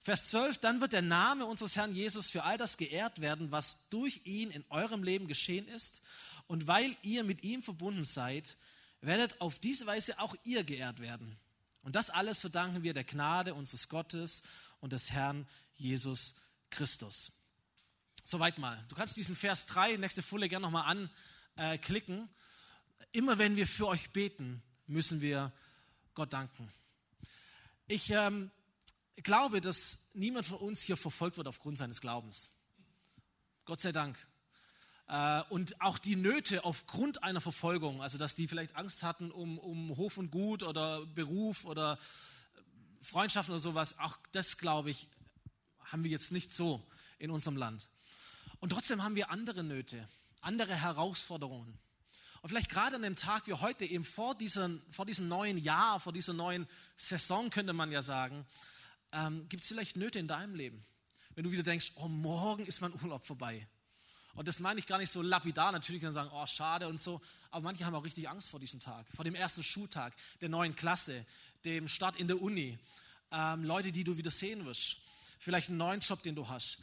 Vers 0.00 0.30
12, 0.30 0.58
dann 0.58 0.80
wird 0.80 0.92
der 0.92 1.02
Name 1.02 1.46
unseres 1.46 1.76
Herrn 1.76 1.94
Jesus 1.94 2.28
für 2.28 2.42
all 2.42 2.58
das 2.58 2.76
geehrt 2.76 3.20
werden, 3.20 3.52
was 3.52 3.88
durch 3.90 4.22
ihn 4.24 4.50
in 4.50 4.64
eurem 4.68 5.04
Leben 5.04 5.28
geschehen 5.28 5.68
ist. 5.68 6.02
Und 6.48 6.66
weil 6.66 6.96
ihr 7.02 7.22
mit 7.22 7.44
ihm 7.44 7.62
verbunden 7.62 8.04
seid, 8.04 8.56
werdet 9.00 9.40
auf 9.40 9.60
diese 9.60 9.86
Weise 9.86 10.18
auch 10.18 10.34
ihr 10.42 10.64
geehrt 10.64 10.98
werden. 11.00 11.38
Und 11.82 11.96
das 11.96 12.10
alles 12.10 12.40
verdanken 12.40 12.82
wir 12.82 12.94
der 12.94 13.04
Gnade 13.04 13.54
unseres 13.54 13.88
Gottes 13.88 14.42
und 14.80 14.92
des 14.92 15.10
Herrn 15.10 15.46
Jesus 15.76 16.34
Christus. 16.70 17.32
Soweit 18.24 18.58
mal. 18.58 18.84
Du 18.88 18.94
kannst 18.94 19.16
diesen 19.16 19.34
Vers 19.34 19.66
3, 19.66 19.96
nächste 19.96 20.22
Folie, 20.22 20.48
gerne 20.48 20.64
nochmal 20.64 20.84
an 20.84 21.10
äh, 21.56 21.78
klicken. 21.78 22.28
Immer 23.10 23.38
wenn 23.38 23.56
wir 23.56 23.66
für 23.66 23.88
euch 23.88 24.10
beten, 24.10 24.62
müssen 24.86 25.20
wir 25.20 25.52
Gott 26.14 26.32
danken. 26.32 26.72
Ich 27.88 28.10
ähm, 28.10 28.50
glaube, 29.16 29.60
dass 29.60 29.98
niemand 30.14 30.46
von 30.46 30.58
uns 30.58 30.82
hier 30.82 30.96
verfolgt 30.96 31.36
wird 31.36 31.48
aufgrund 31.48 31.78
seines 31.78 32.00
Glaubens. 32.00 32.50
Gott 33.64 33.80
sei 33.80 33.92
Dank. 33.92 34.16
Äh, 35.08 35.42
und 35.50 35.80
auch 35.80 35.98
die 35.98 36.16
Nöte 36.16 36.64
aufgrund 36.64 37.22
einer 37.22 37.40
Verfolgung, 37.40 38.02
also 38.02 38.18
dass 38.18 38.34
die 38.34 38.48
vielleicht 38.48 38.76
Angst 38.76 39.02
hatten 39.02 39.30
um, 39.30 39.58
um 39.58 39.96
Hof 39.96 40.18
und 40.18 40.30
Gut 40.30 40.62
oder 40.62 41.04
Beruf 41.06 41.64
oder 41.64 41.98
Freundschaften 43.00 43.52
oder 43.52 43.60
sowas, 43.60 43.98
auch 43.98 44.16
das, 44.32 44.58
glaube 44.58 44.90
ich, 44.90 45.08
haben 45.84 46.04
wir 46.04 46.10
jetzt 46.10 46.32
nicht 46.32 46.52
so 46.52 46.86
in 47.18 47.30
unserem 47.30 47.56
Land. 47.56 47.90
Und 48.60 48.70
trotzdem 48.70 49.02
haben 49.02 49.16
wir 49.16 49.30
andere 49.30 49.62
Nöte 49.64 50.08
andere 50.42 50.74
Herausforderungen. 50.74 51.78
Und 52.42 52.48
vielleicht 52.48 52.70
gerade 52.70 52.96
an 52.96 53.02
dem 53.02 53.16
Tag 53.16 53.46
wie 53.46 53.52
heute, 53.52 53.84
eben 53.84 54.04
vor, 54.04 54.34
diesen, 54.34 54.82
vor 54.90 55.06
diesem 55.06 55.28
neuen 55.28 55.58
Jahr, 55.58 56.00
vor 56.00 56.12
dieser 56.12 56.32
neuen 56.32 56.66
Saison, 56.96 57.50
könnte 57.50 57.72
man 57.72 57.92
ja 57.92 58.02
sagen, 58.02 58.44
ähm, 59.12 59.48
gibt 59.48 59.62
es 59.62 59.68
vielleicht 59.68 59.96
Nöte 59.96 60.18
in 60.18 60.26
deinem 60.26 60.56
Leben. 60.56 60.82
Wenn 61.34 61.44
du 61.44 61.52
wieder 61.52 61.62
denkst, 61.62 61.92
oh, 61.94 62.08
morgen 62.08 62.66
ist 62.66 62.80
mein 62.80 62.92
Urlaub 63.00 63.24
vorbei. 63.24 63.66
Und 64.34 64.48
das 64.48 64.60
meine 64.60 64.80
ich 64.80 64.86
gar 64.86 64.98
nicht 64.98 65.10
so 65.10 65.22
lapidar. 65.22 65.72
Natürlich 65.72 66.00
kann 66.00 66.12
man 66.12 66.24
sagen, 66.24 66.30
oh, 66.32 66.46
schade 66.46 66.88
und 66.88 66.98
so. 66.98 67.20
Aber 67.50 67.62
manche 67.62 67.84
haben 67.84 67.94
auch 67.94 68.04
richtig 68.04 68.28
Angst 68.28 68.50
vor 68.50 68.60
diesem 68.60 68.80
Tag, 68.80 69.06
vor 69.14 69.24
dem 69.24 69.34
ersten 69.34 69.62
Schultag, 69.62 70.14
der 70.40 70.48
neuen 70.48 70.74
Klasse, 70.74 71.26
dem 71.64 71.88
Start 71.88 72.16
in 72.16 72.28
der 72.28 72.40
Uni. 72.40 72.78
Ähm, 73.30 73.64
Leute, 73.64 73.92
die 73.92 74.04
du 74.04 74.16
wieder 74.16 74.30
sehen 74.30 74.64
wirst. 74.64 74.96
Vielleicht 75.38 75.68
einen 75.68 75.78
neuen 75.78 76.00
Job, 76.00 76.22
den 76.22 76.34
du 76.34 76.48
hast. 76.48 76.78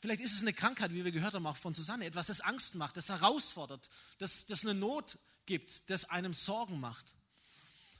Vielleicht 0.00 0.20
ist 0.20 0.34
es 0.34 0.42
eine 0.42 0.52
Krankheit, 0.52 0.92
wie 0.92 1.04
wir 1.04 1.12
gehört 1.12 1.34
haben, 1.34 1.46
auch 1.46 1.56
von 1.56 1.72
Susanne, 1.72 2.04
etwas, 2.04 2.26
das 2.26 2.40
Angst 2.42 2.74
macht, 2.74 2.96
das 2.96 3.08
herausfordert, 3.08 3.88
das, 4.18 4.44
das 4.44 4.62
eine 4.62 4.74
Not 4.74 5.18
gibt, 5.46 5.88
das 5.88 6.04
einem 6.04 6.34
Sorgen 6.34 6.78
macht. 6.78 7.14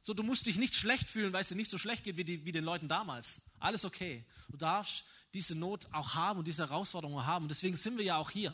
So, 0.03 0.13
du 0.13 0.23
musst 0.23 0.45
dich 0.45 0.57
nicht 0.57 0.77
schlecht 0.77 1.09
fühlen, 1.09 1.33
weil 1.33 1.41
es 1.41 1.49
dir 1.49 1.55
nicht 1.55 1.71
so 1.71 1.79
schlecht 1.79 2.05
geht 2.05 2.19
wie, 2.19 2.25
die, 2.25 2.45
wie 2.45 2.53
den 2.53 2.65
Leuten 2.65 2.89
damals. 2.89 3.41
Alles 3.59 3.87
okay. 3.87 4.23
Du 4.51 4.59
darfst 4.59 5.05
diese 5.33 5.55
Not 5.55 5.89
auch 5.93 6.15
haben 6.15 6.41
und 6.41 6.47
diese 6.47 6.69
Herausforderungen 6.69 7.25
haben. 7.25 7.47
Und 7.47 7.49
deswegen 7.49 7.77
sind 7.77 7.97
wir 7.97 8.05
ja 8.05 8.19
auch 8.19 8.31
hier. 8.31 8.53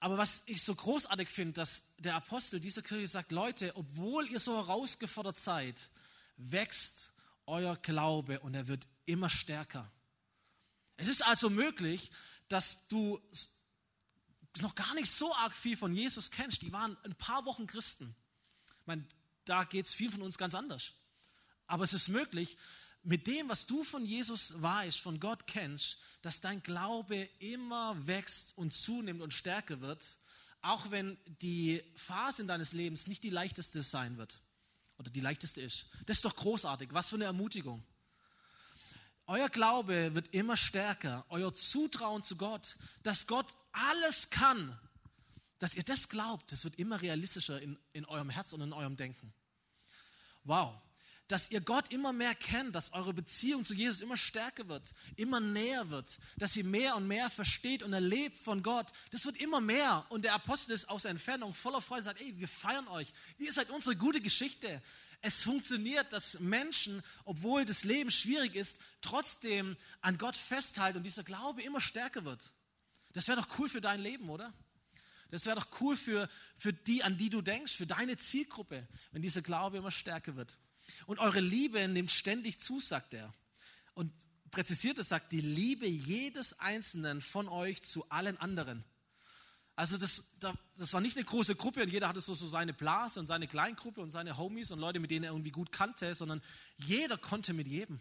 Aber 0.00 0.16
was 0.16 0.44
ich 0.46 0.62
so 0.62 0.74
großartig 0.74 1.28
finde, 1.28 1.54
dass 1.54 1.84
der 1.98 2.14
Apostel 2.14 2.60
dieser 2.60 2.82
Kirche 2.82 3.08
sagt, 3.08 3.32
Leute, 3.32 3.74
obwohl 3.76 4.28
ihr 4.28 4.38
so 4.38 4.56
herausgefordert 4.56 5.36
seid, 5.36 5.90
wächst 6.36 7.12
euer 7.46 7.76
Glaube 7.76 8.40
und 8.40 8.54
er 8.54 8.68
wird 8.68 8.86
immer 9.06 9.28
stärker. 9.28 9.90
Es 10.96 11.08
ist 11.08 11.24
also 11.24 11.50
möglich, 11.50 12.10
dass 12.48 12.86
du 12.88 13.20
noch 14.60 14.74
gar 14.74 14.94
nicht 14.94 15.10
so 15.10 15.34
arg 15.36 15.54
viel 15.54 15.76
von 15.76 15.94
Jesus 15.94 16.30
kennst. 16.30 16.62
Die 16.62 16.72
waren 16.72 16.96
ein 17.04 17.14
paar 17.14 17.44
Wochen 17.44 17.66
Christen. 17.66 18.14
Ich 18.80 18.86
meine, 18.86 19.04
da 19.44 19.64
geht 19.64 19.86
es 19.86 19.94
viel 19.94 20.10
von 20.10 20.22
uns 20.22 20.38
ganz 20.38 20.54
anders. 20.54 20.92
Aber 21.66 21.84
es 21.84 21.92
ist 21.92 22.08
möglich, 22.08 22.56
mit 23.08 23.26
dem, 23.26 23.48
was 23.48 23.64
du 23.64 23.84
von 23.84 24.04
Jesus 24.04 24.60
weißt, 24.60 25.00
von 25.00 25.18
Gott 25.18 25.46
kennst, 25.46 25.96
dass 26.20 26.42
dein 26.42 26.62
Glaube 26.62 27.16
immer 27.38 28.06
wächst 28.06 28.56
und 28.58 28.74
zunimmt 28.74 29.22
und 29.22 29.32
stärker 29.32 29.80
wird, 29.80 30.18
auch 30.60 30.90
wenn 30.90 31.16
die 31.40 31.82
Phase 31.94 32.42
in 32.42 32.48
deines 32.48 32.74
Lebens 32.74 33.06
nicht 33.06 33.24
die 33.24 33.30
leichteste 33.30 33.82
sein 33.82 34.18
wird 34.18 34.42
oder 34.98 35.08
die 35.08 35.20
leichteste 35.20 35.62
ist. 35.62 35.86
Das 36.04 36.18
ist 36.18 36.24
doch 36.26 36.36
großartig. 36.36 36.90
Was 36.92 37.08
für 37.08 37.14
eine 37.16 37.24
Ermutigung. 37.24 37.82
Euer 39.26 39.48
Glaube 39.48 40.14
wird 40.14 40.34
immer 40.34 40.58
stärker, 40.58 41.24
euer 41.30 41.54
Zutrauen 41.54 42.22
zu 42.22 42.36
Gott, 42.36 42.76
dass 43.04 43.26
Gott 43.26 43.56
alles 43.72 44.28
kann, 44.28 44.78
dass 45.58 45.74
ihr 45.74 45.82
das 45.82 46.10
glaubt, 46.10 46.52
das 46.52 46.62
wird 46.64 46.78
immer 46.78 47.00
realistischer 47.00 47.58
in, 47.62 47.78
in 47.94 48.04
eurem 48.04 48.28
Herz 48.28 48.52
und 48.52 48.60
in 48.60 48.74
eurem 48.74 48.96
Denken. 48.96 49.32
Wow. 50.44 50.78
Dass 51.28 51.50
ihr 51.50 51.60
Gott 51.60 51.92
immer 51.92 52.12
mehr 52.12 52.34
kennt, 52.34 52.74
dass 52.74 52.92
eure 52.92 53.12
Beziehung 53.12 53.64
zu 53.64 53.74
Jesus 53.74 54.00
immer 54.00 54.16
stärker 54.16 54.66
wird, 54.68 54.94
immer 55.16 55.40
näher 55.40 55.90
wird, 55.90 56.18
dass 56.38 56.56
ihr 56.56 56.64
mehr 56.64 56.96
und 56.96 57.06
mehr 57.06 57.28
versteht 57.28 57.82
und 57.82 57.92
erlebt 57.92 58.38
von 58.38 58.62
Gott. 58.62 58.90
Das 59.10 59.26
wird 59.26 59.36
immer 59.36 59.60
mehr. 59.60 60.06
Und 60.08 60.24
der 60.24 60.34
Apostel 60.34 60.72
ist 60.72 60.88
aus 60.88 61.02
der 61.02 61.10
Entfernung 61.10 61.52
voller 61.52 61.82
Freude 61.82 62.00
und 62.00 62.04
sagt, 62.04 62.20
ey, 62.20 62.38
wir 62.38 62.48
feiern 62.48 62.88
euch. 62.88 63.12
Ihr 63.36 63.52
seid 63.52 63.68
unsere 63.70 63.94
gute 63.94 64.20
Geschichte. 64.22 64.82
Es 65.20 65.42
funktioniert, 65.42 66.12
dass 66.12 66.38
Menschen, 66.40 67.02
obwohl 67.24 67.64
das 67.64 67.84
Leben 67.84 68.10
schwierig 68.10 68.54
ist, 68.54 68.78
trotzdem 69.00 69.76
an 70.00 70.16
Gott 70.16 70.36
festhalten 70.36 70.98
und 70.98 71.04
dieser 71.04 71.24
Glaube 71.24 71.62
immer 71.62 71.80
stärker 71.80 72.24
wird. 72.24 72.52
Das 73.12 73.26
wäre 73.28 73.40
doch 73.40 73.58
cool 73.58 73.68
für 73.68 73.80
dein 73.80 74.00
Leben, 74.00 74.30
oder? 74.30 74.54
Das 75.30 75.44
wäre 75.44 75.56
doch 75.56 75.80
cool 75.80 75.96
für, 75.96 76.30
für 76.56 76.72
die, 76.72 77.02
an 77.02 77.18
die 77.18 77.30
du 77.30 77.42
denkst, 77.42 77.76
für 77.76 77.86
deine 77.86 78.16
Zielgruppe, 78.16 78.86
wenn 79.12 79.22
dieser 79.22 79.42
Glaube 79.42 79.76
immer 79.78 79.90
stärker 79.90 80.36
wird. 80.36 80.56
Und 81.06 81.18
eure 81.18 81.40
Liebe 81.40 81.86
nimmt 81.88 82.12
ständig 82.12 82.60
zu, 82.60 82.80
sagt 82.80 83.14
er. 83.14 83.32
Und 83.94 84.12
präzisiert 84.50 84.98
es 84.98 85.08
sagt, 85.08 85.32
die 85.32 85.40
Liebe 85.40 85.86
jedes 85.86 86.58
Einzelnen 86.58 87.20
von 87.20 87.48
euch 87.48 87.82
zu 87.82 88.08
allen 88.10 88.36
anderen. 88.38 88.84
Also 89.76 89.96
das, 89.96 90.24
das 90.76 90.92
war 90.92 91.00
nicht 91.00 91.16
eine 91.16 91.24
große 91.24 91.54
Gruppe 91.54 91.82
und 91.82 91.90
jeder 91.90 92.08
hatte 92.08 92.20
so, 92.20 92.34
so 92.34 92.48
seine 92.48 92.72
Blase 92.72 93.20
und 93.20 93.26
seine 93.28 93.46
Kleingruppe 93.46 94.00
und 94.00 94.10
seine 94.10 94.36
Homies 94.36 94.72
und 94.72 94.80
Leute, 94.80 94.98
mit 94.98 95.10
denen 95.10 95.24
er 95.24 95.30
irgendwie 95.30 95.52
gut 95.52 95.70
kannte, 95.70 96.14
sondern 96.16 96.42
jeder 96.78 97.16
konnte 97.16 97.52
mit 97.52 97.68
jedem. 97.68 98.00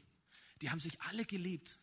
Die 0.61 0.71
haben 0.71 0.79
sich 0.79 0.99
alle 1.01 1.25
geliebt. 1.25 1.77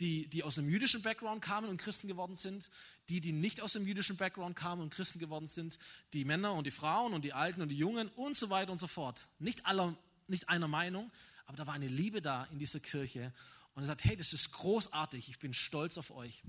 die, 0.00 0.28
die 0.28 0.42
aus 0.42 0.58
einem 0.58 0.68
jüdischen 0.68 1.02
Background 1.02 1.42
kamen 1.42 1.68
und 1.68 1.78
Christen 1.78 2.08
geworden 2.08 2.34
sind, 2.34 2.70
die, 3.08 3.20
die 3.20 3.32
nicht 3.32 3.60
aus 3.60 3.76
einem 3.76 3.86
jüdischen 3.86 4.16
Background 4.16 4.54
kamen 4.54 4.82
und 4.82 4.90
Christen 4.90 5.18
geworden 5.18 5.46
sind, 5.46 5.78
die 6.12 6.24
Männer 6.24 6.52
und 6.52 6.66
die 6.66 6.70
Frauen 6.70 7.14
und 7.14 7.24
die 7.24 7.32
Alten 7.32 7.62
und 7.62 7.68
die 7.68 7.78
Jungen 7.78 8.08
und 8.08 8.36
so 8.36 8.50
weiter 8.50 8.72
und 8.72 8.78
so 8.78 8.86
fort. 8.86 9.28
Nicht, 9.38 9.64
aller, 9.64 9.96
nicht 10.28 10.48
einer 10.48 10.68
Meinung, 10.68 11.10
aber 11.46 11.56
da 11.56 11.66
war 11.66 11.74
eine 11.74 11.88
Liebe 11.88 12.20
da 12.20 12.44
in 12.44 12.58
dieser 12.58 12.80
Kirche. 12.80 13.32
Und 13.74 13.82
er 13.82 13.86
sagt, 13.86 14.04
hey, 14.04 14.16
das 14.16 14.32
ist 14.32 14.52
großartig, 14.52 15.28
ich 15.28 15.38
bin 15.38 15.52
stolz 15.52 15.98
auf 15.98 16.10
euch. 16.10 16.42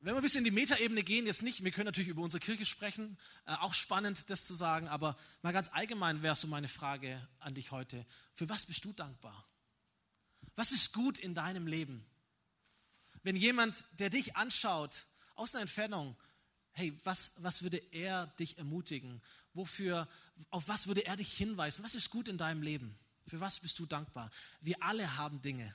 Wenn 0.00 0.14
wir 0.14 0.18
ein 0.18 0.22
bisschen 0.22 0.46
in 0.46 0.54
die 0.54 0.60
Metaebene 0.60 1.02
gehen, 1.02 1.26
jetzt 1.26 1.42
nicht, 1.42 1.64
wir 1.64 1.72
können 1.72 1.86
natürlich 1.86 2.08
über 2.08 2.22
unsere 2.22 2.40
Kirche 2.40 2.64
sprechen, 2.64 3.18
äh, 3.46 3.54
auch 3.54 3.74
spannend, 3.74 4.30
das 4.30 4.44
zu 4.44 4.54
sagen, 4.54 4.86
aber 4.86 5.16
mal 5.42 5.52
ganz 5.52 5.70
allgemein 5.72 6.22
wäre 6.22 6.36
so 6.36 6.46
meine 6.46 6.68
Frage 6.68 7.26
an 7.40 7.54
dich 7.54 7.72
heute. 7.72 8.06
Für 8.34 8.48
was 8.48 8.64
bist 8.66 8.84
du 8.84 8.92
dankbar? 8.92 9.48
Was 10.54 10.70
ist 10.70 10.92
gut 10.92 11.18
in 11.18 11.34
deinem 11.34 11.66
Leben? 11.66 12.06
Wenn 13.24 13.34
jemand, 13.34 13.84
der 13.92 14.10
dich 14.10 14.36
anschaut, 14.36 15.06
aus 15.34 15.54
einer 15.54 15.62
Entfernung, 15.62 16.16
hey, 16.78 16.96
was, 17.02 17.32
was 17.38 17.62
würde 17.62 17.78
er 17.90 18.28
dich 18.38 18.56
ermutigen? 18.56 19.20
Wofür, 19.52 20.08
auf 20.50 20.68
was 20.68 20.86
würde 20.86 21.04
er 21.04 21.16
dich 21.16 21.36
hinweisen? 21.36 21.84
Was 21.84 21.96
ist 21.96 22.10
gut 22.10 22.28
in 22.28 22.38
deinem 22.38 22.62
Leben? 22.62 22.96
Für 23.26 23.40
was 23.40 23.58
bist 23.58 23.78
du 23.80 23.86
dankbar? 23.86 24.30
Wir 24.60 24.76
alle 24.80 25.16
haben 25.16 25.42
Dinge. 25.42 25.74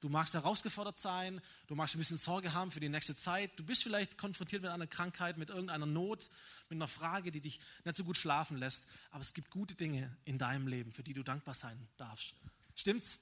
Du 0.00 0.08
magst 0.08 0.34
herausgefordert 0.34 0.96
sein, 0.96 1.40
du 1.66 1.74
magst 1.74 1.94
ein 1.94 1.98
bisschen 1.98 2.16
Sorge 2.16 2.54
haben 2.54 2.70
für 2.70 2.80
die 2.80 2.88
nächste 2.88 3.14
Zeit. 3.14 3.50
Du 3.58 3.64
bist 3.64 3.82
vielleicht 3.82 4.16
konfrontiert 4.16 4.62
mit 4.62 4.70
einer 4.70 4.86
Krankheit, 4.86 5.36
mit 5.36 5.50
irgendeiner 5.50 5.86
Not, 5.86 6.30
mit 6.68 6.76
einer 6.76 6.88
Frage, 6.88 7.30
die 7.30 7.40
dich 7.40 7.60
nicht 7.84 7.96
so 7.96 8.04
gut 8.04 8.16
schlafen 8.16 8.56
lässt. 8.56 8.86
Aber 9.10 9.20
es 9.20 9.34
gibt 9.34 9.50
gute 9.50 9.74
Dinge 9.74 10.16
in 10.24 10.38
deinem 10.38 10.66
Leben, 10.66 10.92
für 10.92 11.02
die 11.02 11.14
du 11.14 11.22
dankbar 11.22 11.54
sein 11.54 11.88
darfst. 11.98 12.34
Stimmt's? 12.74 13.18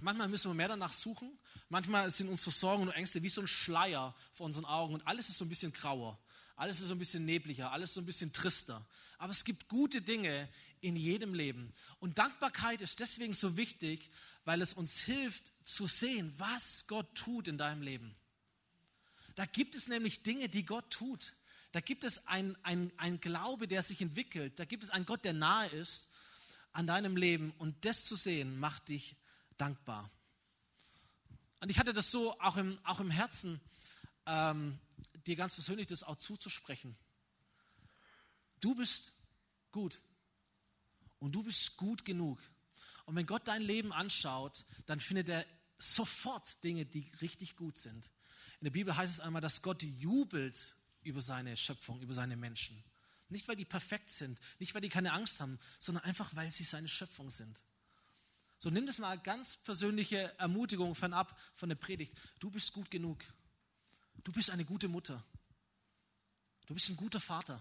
Manchmal 0.00 0.28
müssen 0.28 0.50
wir 0.50 0.54
mehr 0.54 0.68
danach 0.68 0.92
suchen. 0.92 1.38
Manchmal 1.68 2.10
sind 2.10 2.28
unsere 2.28 2.50
Sorgen 2.50 2.82
und 2.82 2.90
Ängste 2.90 3.22
wie 3.22 3.28
so 3.28 3.40
ein 3.40 3.48
Schleier 3.48 4.14
vor 4.32 4.46
unseren 4.46 4.64
Augen 4.64 4.94
und 4.94 5.06
alles 5.06 5.28
ist 5.28 5.38
so 5.38 5.44
ein 5.44 5.48
bisschen 5.48 5.72
grauer. 5.72 6.18
Alles 6.56 6.80
ist 6.80 6.88
so 6.88 6.94
ein 6.94 6.98
bisschen 6.98 7.24
nebliger, 7.24 7.72
alles 7.72 7.94
so 7.94 8.00
ein 8.00 8.06
bisschen 8.06 8.32
trister. 8.32 8.86
Aber 9.18 9.32
es 9.32 9.44
gibt 9.44 9.68
gute 9.68 10.02
Dinge 10.02 10.48
in 10.80 10.96
jedem 10.96 11.34
Leben. 11.34 11.72
Und 11.98 12.18
Dankbarkeit 12.18 12.80
ist 12.80 13.00
deswegen 13.00 13.34
so 13.34 13.56
wichtig, 13.56 14.10
weil 14.44 14.60
es 14.60 14.74
uns 14.74 15.00
hilft 15.00 15.52
zu 15.64 15.86
sehen, 15.86 16.32
was 16.38 16.86
Gott 16.86 17.14
tut 17.14 17.48
in 17.48 17.58
deinem 17.58 17.82
Leben. 17.82 18.14
Da 19.34 19.46
gibt 19.46 19.74
es 19.74 19.88
nämlich 19.88 20.22
Dinge, 20.22 20.48
die 20.48 20.64
Gott 20.64 20.90
tut. 20.90 21.34
Da 21.72 21.80
gibt 21.80 22.04
es 22.04 22.26
ein, 22.26 22.56
ein, 22.62 22.92
ein 22.98 23.20
Glaube, 23.20 23.66
der 23.66 23.82
sich 23.82 24.00
entwickelt. 24.00 24.58
Da 24.58 24.64
gibt 24.64 24.84
es 24.84 24.90
einen 24.90 25.06
Gott, 25.06 25.24
der 25.24 25.32
nahe 25.32 25.68
ist 25.68 26.10
an 26.72 26.86
deinem 26.86 27.16
Leben. 27.16 27.52
Und 27.58 27.84
das 27.84 28.04
zu 28.04 28.14
sehen, 28.14 28.58
macht 28.58 28.88
dich 28.88 29.16
dankbar. 29.62 30.10
Und 31.60 31.70
ich 31.70 31.78
hatte 31.78 31.92
das 31.92 32.10
so 32.10 32.38
auch 32.40 32.56
im, 32.56 32.84
auch 32.84 32.98
im 32.98 33.12
Herzen, 33.12 33.60
ähm, 34.26 34.80
dir 35.24 35.36
ganz 35.36 35.54
persönlich 35.54 35.86
das 35.86 36.02
auch 36.02 36.16
zuzusprechen. 36.16 36.96
Du 38.60 38.74
bist 38.74 39.12
gut 39.70 40.00
und 41.20 41.32
du 41.32 41.44
bist 41.44 41.76
gut 41.76 42.04
genug. 42.04 42.40
Und 43.04 43.14
wenn 43.14 43.26
Gott 43.26 43.46
dein 43.46 43.62
Leben 43.62 43.92
anschaut, 43.92 44.64
dann 44.86 44.98
findet 44.98 45.28
er 45.28 45.46
sofort 45.78 46.62
Dinge, 46.64 46.84
die 46.84 47.12
richtig 47.20 47.54
gut 47.54 47.78
sind. 47.78 48.10
In 48.58 48.64
der 48.64 48.72
Bibel 48.72 48.96
heißt 48.96 49.14
es 49.14 49.20
einmal, 49.20 49.42
dass 49.42 49.62
Gott 49.62 49.84
jubelt 49.84 50.74
über 51.04 51.22
seine 51.22 51.56
Schöpfung, 51.56 52.00
über 52.00 52.14
seine 52.14 52.36
Menschen. 52.36 52.82
Nicht, 53.28 53.46
weil 53.46 53.56
die 53.56 53.64
perfekt 53.64 54.10
sind, 54.10 54.40
nicht, 54.58 54.74
weil 54.74 54.80
die 54.80 54.88
keine 54.88 55.12
Angst 55.12 55.40
haben, 55.40 55.60
sondern 55.78 56.02
einfach, 56.02 56.34
weil 56.34 56.50
sie 56.50 56.64
seine 56.64 56.88
Schöpfung 56.88 57.30
sind. 57.30 57.62
So 58.62 58.70
nimm 58.70 58.86
das 58.86 59.00
mal 59.00 59.18
ganz 59.18 59.56
persönliche 59.56 60.38
Ermutigung 60.38 60.94
fernab 60.94 61.36
von 61.56 61.68
der 61.68 61.74
Predigt. 61.74 62.16
Du 62.38 62.48
bist 62.48 62.72
gut 62.72 62.92
genug. 62.92 63.24
Du 64.22 64.30
bist 64.30 64.50
eine 64.50 64.64
gute 64.64 64.86
Mutter. 64.86 65.20
Du 66.66 66.74
bist 66.74 66.88
ein 66.88 66.94
guter 66.94 67.18
Vater. 67.18 67.60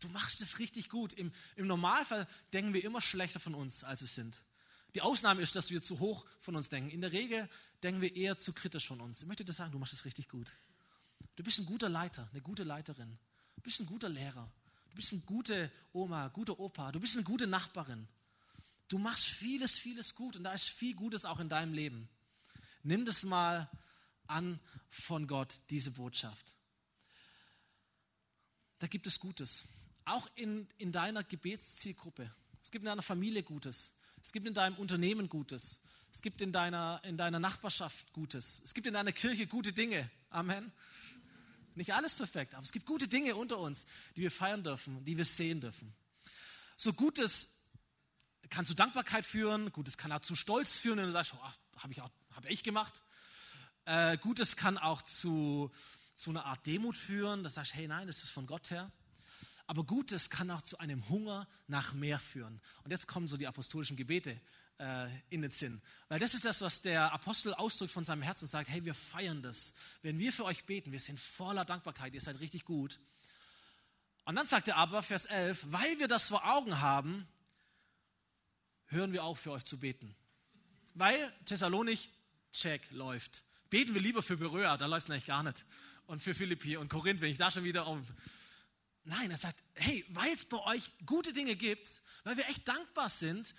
Du 0.00 0.08
machst 0.08 0.40
es 0.40 0.58
richtig 0.58 0.88
gut. 0.88 1.12
Im, 1.12 1.30
Im 1.54 1.68
Normalfall 1.68 2.26
denken 2.52 2.74
wir 2.74 2.82
immer 2.82 3.00
schlechter 3.00 3.38
von 3.38 3.54
uns, 3.54 3.84
als 3.84 4.00
wir 4.00 4.08
sind. 4.08 4.42
Die 4.96 5.02
Ausnahme 5.02 5.40
ist, 5.40 5.54
dass 5.54 5.70
wir 5.70 5.82
zu 5.82 6.00
hoch 6.00 6.26
von 6.40 6.56
uns 6.56 6.68
denken. 6.68 6.90
In 6.90 7.00
der 7.00 7.12
Regel 7.12 7.48
denken 7.84 8.00
wir 8.00 8.16
eher 8.16 8.36
zu 8.36 8.52
kritisch 8.52 8.88
von 8.88 9.00
uns. 9.00 9.20
Ich 9.20 9.28
möchte 9.28 9.44
dir 9.44 9.52
sagen, 9.52 9.70
du 9.70 9.78
machst 9.78 9.92
es 9.92 10.04
richtig 10.04 10.28
gut. 10.28 10.52
Du 11.36 11.44
bist 11.44 11.60
ein 11.60 11.66
guter 11.66 11.88
Leiter, 11.88 12.28
eine 12.32 12.42
gute 12.42 12.64
Leiterin. 12.64 13.20
Du 13.54 13.62
bist 13.62 13.78
ein 13.78 13.86
guter 13.86 14.08
Lehrer. 14.08 14.50
Du 14.90 14.96
bist 14.96 15.12
eine 15.12 15.22
gute 15.22 15.70
Oma, 15.92 16.26
guter 16.26 16.58
Opa. 16.58 16.90
Du 16.90 16.98
bist 16.98 17.14
eine 17.14 17.22
gute 17.22 17.46
Nachbarin. 17.46 18.08
Du 18.88 18.98
machst 18.98 19.26
vieles, 19.26 19.78
vieles 19.78 20.14
gut 20.14 20.36
und 20.36 20.44
da 20.44 20.52
ist 20.52 20.68
viel 20.68 20.94
Gutes 20.94 21.24
auch 21.24 21.40
in 21.40 21.48
deinem 21.48 21.74
Leben. 21.74 22.08
Nimm 22.82 23.04
das 23.04 23.24
mal 23.24 23.70
an 24.26 24.60
von 24.90 25.26
Gott, 25.26 25.60
diese 25.70 25.90
Botschaft. 25.90 26.54
Da 28.78 28.86
gibt 28.86 29.06
es 29.06 29.18
Gutes. 29.18 29.64
Auch 30.04 30.26
in, 30.36 30.66
in 30.78 30.92
deiner 30.92 31.22
Gebetszielgruppe. 31.22 32.32
Es 32.62 32.70
gibt 32.70 32.84
in 32.84 32.86
deiner 32.86 33.02
Familie 33.02 33.42
Gutes. 33.42 33.92
Es 34.22 34.32
gibt 34.32 34.46
in 34.46 34.54
deinem 34.54 34.76
Unternehmen 34.76 35.28
Gutes. 35.28 35.80
Es 36.10 36.22
gibt 36.22 36.40
in 36.40 36.52
deiner, 36.52 37.00
in 37.04 37.18
deiner 37.18 37.38
Nachbarschaft 37.38 38.12
Gutes. 38.12 38.62
Es 38.64 38.72
gibt 38.72 38.86
in 38.86 38.94
deiner 38.94 39.12
Kirche 39.12 39.46
gute 39.46 39.72
Dinge. 39.72 40.10
Amen. 40.30 40.72
Nicht 41.74 41.92
alles 41.92 42.14
perfekt, 42.14 42.54
aber 42.54 42.64
es 42.64 42.72
gibt 42.72 42.86
gute 42.86 43.06
Dinge 43.06 43.36
unter 43.36 43.58
uns, 43.58 43.86
die 44.16 44.22
wir 44.22 44.30
feiern 44.30 44.64
dürfen, 44.64 45.04
die 45.04 45.16
wir 45.16 45.24
sehen 45.24 45.60
dürfen. 45.60 45.94
So 46.76 46.92
Gutes 46.92 47.54
kann 48.50 48.66
zu 48.66 48.74
Dankbarkeit 48.74 49.24
führen, 49.24 49.72
Gutes 49.72 49.98
kann 49.98 50.12
auch 50.12 50.20
zu 50.20 50.36
Stolz 50.36 50.76
führen, 50.76 50.98
wenn 50.98 51.06
du 51.06 51.12
sagst, 51.12 51.34
oh, 51.34 51.78
habe 51.82 51.92
ich, 51.92 52.00
hab 52.00 52.44
ich 52.48 52.62
gemacht. 52.62 53.02
Äh, 53.84 54.18
Gutes 54.18 54.56
kann 54.56 54.78
auch 54.78 55.02
zu, 55.02 55.70
zu 56.16 56.30
einer 56.30 56.44
Art 56.44 56.66
Demut 56.66 56.96
führen, 56.96 57.42
dass 57.42 57.54
du 57.54 57.60
sagst, 57.60 57.74
hey 57.74 57.88
nein, 57.88 58.06
das 58.06 58.22
ist 58.22 58.30
von 58.30 58.46
Gott 58.46 58.70
her. 58.70 58.90
Aber 59.66 59.84
Gutes 59.84 60.30
kann 60.30 60.50
auch 60.50 60.62
zu 60.62 60.78
einem 60.78 61.08
Hunger 61.08 61.46
nach 61.66 61.92
mehr 61.92 62.18
führen. 62.18 62.60
Und 62.84 62.90
jetzt 62.90 63.06
kommen 63.06 63.28
so 63.28 63.36
die 63.36 63.46
apostolischen 63.46 63.96
Gebete 63.96 64.40
äh, 64.78 65.08
in 65.28 65.42
den 65.42 65.50
Sinn. 65.50 65.82
Weil 66.08 66.18
das 66.18 66.34
ist 66.34 66.44
das, 66.44 66.62
was 66.62 66.80
der 66.80 67.12
Apostel 67.12 67.52
ausdrückt 67.52 67.92
von 67.92 68.04
seinem 68.04 68.22
Herzen, 68.22 68.46
sagt, 68.46 68.70
hey, 68.70 68.84
wir 68.84 68.94
feiern 68.94 69.42
das. 69.42 69.74
Wenn 70.02 70.18
wir 70.18 70.32
für 70.32 70.44
euch 70.44 70.64
beten, 70.64 70.90
wir 70.90 71.00
sind 71.00 71.20
voller 71.20 71.64
Dankbarkeit, 71.64 72.14
ihr 72.14 72.20
seid 72.20 72.40
richtig 72.40 72.64
gut. 72.64 72.98
Und 74.24 74.36
dann 74.36 74.46
sagt 74.46 74.68
er 74.68 74.76
aber, 74.76 75.02
Vers 75.02 75.26
11, 75.26 75.66
weil 75.70 75.98
wir 75.98 76.08
das 76.08 76.28
vor 76.28 76.46
Augen 76.46 76.80
haben, 76.80 77.26
hören 78.88 79.12
wir 79.12 79.24
auf, 79.24 79.40
für 79.40 79.52
euch 79.52 79.64
zu 79.64 79.78
beten. 79.78 80.14
Weil 80.94 81.32
Thessalonik, 81.44 82.08
check, 82.52 82.82
läuft. 82.90 83.44
Beten 83.70 83.94
wir 83.94 84.00
lieber 84.00 84.22
für 84.22 84.36
Beröa, 84.36 84.76
da 84.76 84.86
läuft 84.86 85.06
es 85.08 85.10
eigentlich 85.10 85.26
gar 85.26 85.42
nicht. 85.42 85.64
Und 86.06 86.22
für 86.22 86.34
Philippi 86.34 86.76
und 86.76 86.88
Korinth, 86.88 87.20
wenn 87.20 87.30
ich 87.30 87.38
da 87.38 87.50
schon 87.50 87.64
wieder 87.64 87.86
um 87.86 88.04
Nein, 89.08 89.30
er 89.30 89.38
sagt, 89.38 89.62
hey, 89.72 90.04
weil 90.10 90.34
es 90.34 90.44
bei 90.44 90.58
euch 90.66 90.82
gute 91.06 91.32
Dinge 91.32 91.56
gibt, 91.56 92.02
weil 92.24 92.36
wir 92.36 92.46
echt 92.48 92.68
dankbar 92.68 93.08
sind, 93.08 93.54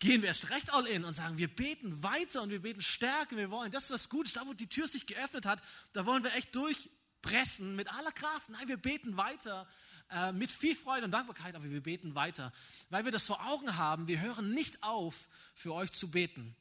gehen 0.00 0.20
wir 0.20 0.28
erst 0.28 0.50
recht 0.50 0.72
all 0.72 0.84
in 0.86 1.04
und 1.04 1.14
sagen, 1.14 1.38
wir 1.38 1.46
beten 1.46 2.02
weiter 2.02 2.42
und 2.42 2.50
wir 2.50 2.60
beten 2.60 2.82
stärker, 2.82 3.36
wir 3.36 3.52
wollen 3.52 3.70
das, 3.70 3.92
was 3.92 4.08
gut 4.08 4.26
ist, 4.26 4.36
da 4.36 4.44
wo 4.46 4.52
die 4.52 4.66
Tür 4.66 4.88
sich 4.88 5.06
geöffnet 5.06 5.46
hat, 5.46 5.62
da 5.92 6.06
wollen 6.06 6.24
wir 6.24 6.34
echt 6.34 6.56
durchpressen 6.56 7.76
mit 7.76 7.88
aller 7.88 8.10
Kraft. 8.10 8.48
Nein, 8.48 8.66
wir 8.66 8.76
beten 8.76 9.16
weiter 9.16 9.68
äh, 10.14 10.32
mit 10.32 10.52
viel 10.52 10.76
Freude 10.76 11.04
und 11.06 11.10
Dankbarkeit, 11.10 11.54
aber 11.54 11.68
wir 11.70 11.82
beten 11.82 12.14
weiter, 12.14 12.52
weil 12.88 13.04
wir 13.04 13.12
das 13.12 13.26
vor 13.26 13.44
Augen 13.46 13.76
haben, 13.76 14.06
wir 14.06 14.20
hören 14.20 14.52
nicht 14.52 14.82
auf, 14.82 15.28
für 15.54 15.74
euch 15.74 15.90
zu 15.90 16.10
beten. 16.10 16.54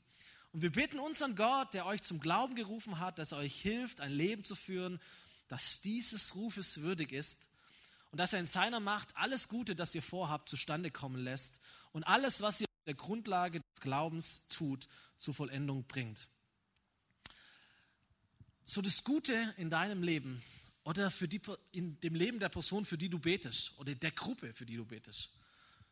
Und 0.52 0.64
wir 0.64 0.72
bitten 0.72 1.00
unseren 1.00 1.36
Gott, 1.36 1.74
der 1.74 1.86
euch 1.86 2.02
zum 2.02 2.20
Glauben 2.20 2.56
gerufen 2.56 3.00
hat, 3.00 3.20
dass 3.20 3.32
er 3.32 3.40
euch 3.40 3.62
hilft, 3.62 4.02
ein 4.02 4.12
Leben 4.12 4.44
zu 4.44 4.56
führen, 4.56 5.00
das 5.48 5.82
dieses 5.82 6.36
Rufes 6.36 6.82
würdig 6.82 7.12
ist 7.12 7.48
und 8.12 8.18
dass 8.18 8.34
er 8.34 8.40
in 8.40 8.46
seiner 8.46 8.80
Macht 8.80 9.16
alles 9.16 9.48
Gute, 9.48 9.76
das 9.76 9.94
ihr 9.94 10.04
vorhabt, 10.04 10.50
zustande 10.50 10.92
kommen 10.92 11.24
lässt 11.24 11.60
und 11.92 12.04
alles, 12.04 12.42
was 12.42 12.62
ihr 12.62 12.68
der 12.86 12.96
Grundlage 12.96 13.60
des 13.60 13.82
Glaubens 13.82 14.42
tut, 14.50 14.88
zur 15.18 15.34
Vollendung 15.34 15.86
bringt. 15.86 16.28
So 18.66 18.82
das 18.82 19.04
Gute 19.04 19.54
in 19.58 19.70
deinem 19.70 20.04
Leben 20.04 20.42
oder 20.84 21.12
für 21.12 21.28
die, 21.28 21.42
in 21.72 22.00
dem 22.02 22.16
Leben 22.16 22.40
der 22.40 22.50
Person, 22.50 22.86
für 22.86 22.98
die 22.98 23.10
du 23.10 23.20
betest 23.20 23.78
oder 23.78 23.96
der 23.96 24.12
Gruppe, 24.12 24.54
für 24.54 24.66
die 24.66 24.76
du 24.76 24.86
betest. 24.86 25.30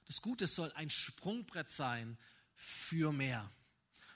Das 0.06 0.22
Gute 0.22 0.48
soll 0.48 0.72
ein 0.74 0.90
Sprungbrett 0.90 1.70
sein 1.70 2.18
für 2.56 3.12
mehr. 3.12 3.50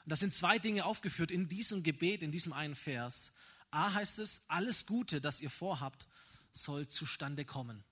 Und 0.04 0.12
das 0.12 0.20
sind 0.20 0.34
zwei 0.34 0.60
Dinge 0.60 0.86
aufgeführt 0.86 1.32
in 1.32 1.48
diesem 1.48 1.82
Gebet, 1.82 2.22
in 2.22 2.32
diesem 2.32 2.54
einen 2.54 2.76
Vers. 2.76 3.32
A 3.72 3.94
heißt 3.94 4.20
es, 4.20 4.44
alles 4.48 4.86
Gute, 4.86 5.22
das 5.22 5.42
ihr 5.42 5.50
vorhabt, 5.50 6.08
soll 6.52 6.88
zustande 6.88 7.46
kommen. 7.46 7.84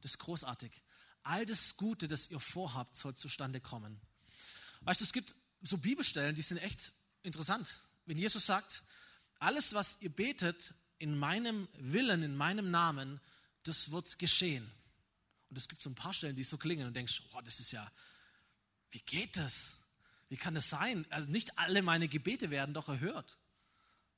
Das 0.00 0.12
ist 0.12 0.18
großartig. 0.18 0.72
All 1.22 1.46
das 1.46 1.76
Gute, 1.76 2.06
das 2.06 2.30
ihr 2.30 2.40
vorhabt, 2.40 2.96
soll 2.96 3.14
zustande 3.14 3.60
kommen. 3.60 4.00
Weißt 4.82 5.00
du, 5.00 5.04
es 5.04 5.12
gibt 5.12 5.34
so 5.62 5.78
Bibelstellen, 5.78 6.34
die 6.36 6.42
sind 6.42 6.58
echt 6.58 6.92
interessant. 7.22 7.80
Wenn 8.04 8.18
Jesus 8.18 8.46
sagt, 8.46 8.84
alles, 9.38 9.74
was 9.74 9.96
ihr 10.00 10.10
betet 10.10 10.74
in 10.98 11.18
meinem 11.18 11.68
Willen, 11.78 12.22
in 12.22 12.36
meinem 12.36 12.70
Namen, 12.70 13.20
das 13.62 13.90
wird 13.92 14.18
geschehen. 14.18 14.70
Und 15.50 15.58
es 15.58 15.68
gibt 15.68 15.82
so 15.82 15.90
ein 15.90 15.94
paar 15.94 16.14
Stellen, 16.14 16.36
die 16.36 16.44
so 16.44 16.56
klingen 16.56 16.86
und 16.86 16.94
denkst, 16.94 17.22
oh, 17.34 17.40
das 17.42 17.60
ist 17.60 17.72
ja, 17.72 17.90
wie 18.90 19.00
geht 19.00 19.36
das? 19.36 19.76
Wie 20.28 20.36
kann 20.36 20.54
das 20.54 20.70
sein? 20.70 21.06
Also 21.10 21.30
nicht 21.30 21.58
alle 21.58 21.82
meine 21.82 22.08
Gebete 22.08 22.50
werden 22.50 22.74
doch 22.74 22.88
erhört. 22.88 23.38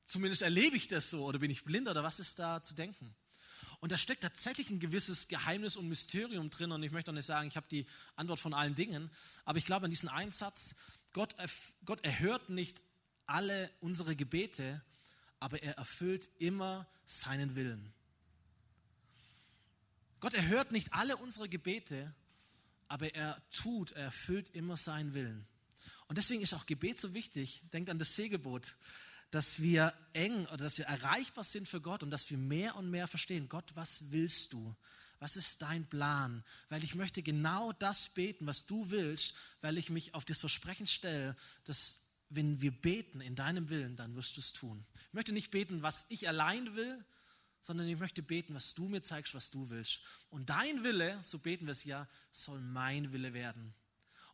Zumindest 0.04 0.42
erlebe 0.42 0.76
ich 0.76 0.88
das 0.88 1.10
so 1.10 1.24
oder 1.24 1.38
bin 1.38 1.50
ich 1.50 1.64
blind 1.64 1.88
oder 1.88 2.02
was 2.02 2.18
ist 2.18 2.38
da 2.38 2.62
zu 2.62 2.74
denken? 2.74 3.14
Und 3.80 3.92
da 3.92 3.98
steckt 3.98 4.22
tatsächlich 4.22 4.70
ein 4.70 4.80
gewisses 4.80 5.28
Geheimnis 5.28 5.76
und 5.76 5.88
Mysterium 5.88 6.50
drin. 6.50 6.72
Und 6.72 6.82
ich 6.82 6.90
möchte 6.90 7.10
auch 7.10 7.14
nicht 7.14 7.26
sagen, 7.26 7.48
ich 7.48 7.56
habe 7.56 7.68
die 7.70 7.86
Antwort 8.16 8.40
von 8.40 8.54
allen 8.54 8.74
Dingen. 8.74 9.10
Aber 9.44 9.58
ich 9.58 9.64
glaube 9.64 9.84
an 9.84 9.90
diesen 9.90 10.08
Einsatz, 10.08 10.74
Gott, 11.12 11.36
Gott 11.84 12.04
erhört 12.04 12.48
nicht 12.48 12.82
alle 13.26 13.70
unsere 13.80 14.16
Gebete, 14.16 14.82
aber 15.40 15.62
er 15.62 15.74
erfüllt 15.74 16.28
immer 16.38 16.86
seinen 17.06 17.54
Willen. 17.54 17.92
Gott 20.20 20.34
erhört 20.34 20.72
nicht 20.72 20.92
alle 20.92 21.16
unsere 21.16 21.48
Gebete, 21.48 22.12
aber 22.88 23.14
er 23.14 23.40
tut, 23.50 23.92
er 23.92 24.04
erfüllt 24.04 24.48
immer 24.54 24.76
seinen 24.76 25.14
Willen. 25.14 25.46
Und 26.08 26.18
deswegen 26.18 26.42
ist 26.42 26.54
auch 26.54 26.66
Gebet 26.66 26.98
so 26.98 27.14
wichtig. 27.14 27.62
Denkt 27.72 27.90
an 27.90 27.98
das 27.98 28.16
Segelboot 28.16 28.74
dass 29.30 29.60
wir 29.60 29.92
eng 30.14 30.46
oder 30.46 30.64
dass 30.64 30.78
wir 30.78 30.86
erreichbar 30.86 31.44
sind 31.44 31.68
für 31.68 31.80
Gott 31.80 32.02
und 32.02 32.10
dass 32.10 32.30
wir 32.30 32.38
mehr 32.38 32.76
und 32.76 32.90
mehr 32.90 33.06
verstehen, 33.06 33.48
Gott, 33.48 33.70
was 33.74 34.10
willst 34.10 34.52
du? 34.52 34.74
Was 35.20 35.36
ist 35.36 35.60
dein 35.62 35.86
Plan? 35.86 36.44
Weil 36.68 36.84
ich 36.84 36.94
möchte 36.94 37.22
genau 37.22 37.72
das 37.72 38.08
beten, 38.08 38.46
was 38.46 38.66
du 38.66 38.90
willst, 38.90 39.34
weil 39.60 39.76
ich 39.76 39.90
mich 39.90 40.14
auf 40.14 40.24
das 40.24 40.40
Versprechen 40.40 40.86
stelle, 40.86 41.36
dass 41.64 42.00
wenn 42.30 42.60
wir 42.60 42.70
beten 42.70 43.20
in 43.20 43.34
deinem 43.34 43.68
Willen, 43.68 43.96
dann 43.96 44.14
wirst 44.14 44.36
du 44.36 44.40
es 44.40 44.52
tun. 44.52 44.84
Ich 45.06 45.14
möchte 45.14 45.32
nicht 45.32 45.50
beten, 45.50 45.82
was 45.82 46.06
ich 46.08 46.28
allein 46.28 46.74
will, 46.76 47.04
sondern 47.60 47.88
ich 47.88 47.98
möchte 47.98 48.22
beten, 48.22 48.54
was 48.54 48.74
du 48.74 48.88
mir 48.88 49.02
zeigst, 49.02 49.34
was 49.34 49.50
du 49.50 49.70
willst. 49.70 50.00
Und 50.30 50.50
dein 50.50 50.84
Wille, 50.84 51.18
so 51.22 51.38
beten 51.38 51.66
wir 51.66 51.72
es 51.72 51.84
ja, 51.84 52.06
soll 52.30 52.60
mein 52.60 53.12
Wille 53.12 53.32
werden. 53.32 53.74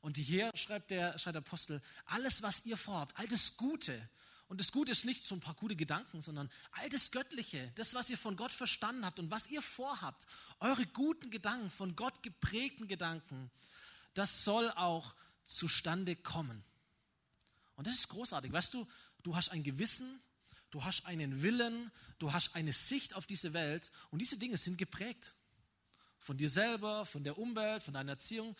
Und 0.00 0.16
hier 0.18 0.50
schreibt 0.54 0.90
der, 0.90 1.18
schreibt 1.18 1.36
der 1.36 1.42
Apostel, 1.42 1.80
alles, 2.04 2.42
was 2.42 2.66
ihr 2.66 2.76
vorhabt, 2.76 3.18
all 3.18 3.26
das 3.28 3.56
Gute, 3.56 4.08
und 4.48 4.60
das 4.60 4.72
Gute 4.72 4.92
ist 4.92 5.04
nicht 5.04 5.26
so 5.26 5.34
ein 5.34 5.40
paar 5.40 5.54
gute 5.54 5.74
Gedanken, 5.74 6.20
sondern 6.20 6.50
all 6.72 6.88
das 6.90 7.10
Göttliche, 7.10 7.72
das, 7.76 7.94
was 7.94 8.10
ihr 8.10 8.18
von 8.18 8.36
Gott 8.36 8.52
verstanden 8.52 9.06
habt 9.06 9.18
und 9.18 9.30
was 9.30 9.48
ihr 9.48 9.62
vorhabt, 9.62 10.26
eure 10.60 10.86
guten 10.86 11.30
Gedanken, 11.30 11.70
von 11.70 11.96
Gott 11.96 12.22
geprägten 12.22 12.86
Gedanken, 12.86 13.50
das 14.12 14.44
soll 14.44 14.70
auch 14.72 15.14
zustande 15.44 16.14
kommen. 16.14 16.62
Und 17.76 17.86
das 17.86 17.94
ist 17.94 18.08
großartig. 18.08 18.52
Weißt 18.52 18.74
du, 18.74 18.86
du 19.22 19.36
hast 19.36 19.50
ein 19.50 19.62
Gewissen, 19.62 20.20
du 20.70 20.84
hast 20.84 21.06
einen 21.06 21.42
Willen, 21.42 21.90
du 22.18 22.32
hast 22.32 22.54
eine 22.54 22.72
Sicht 22.72 23.14
auf 23.14 23.26
diese 23.26 23.52
Welt 23.52 23.90
und 24.10 24.20
diese 24.20 24.38
Dinge 24.38 24.56
sind 24.56 24.78
geprägt. 24.78 25.34
Von 26.18 26.38
dir 26.38 26.48
selber, 26.48 27.04
von 27.04 27.24
der 27.24 27.38
Umwelt, 27.38 27.82
von 27.82 27.94
deiner 27.94 28.12
Erziehung, 28.12 28.56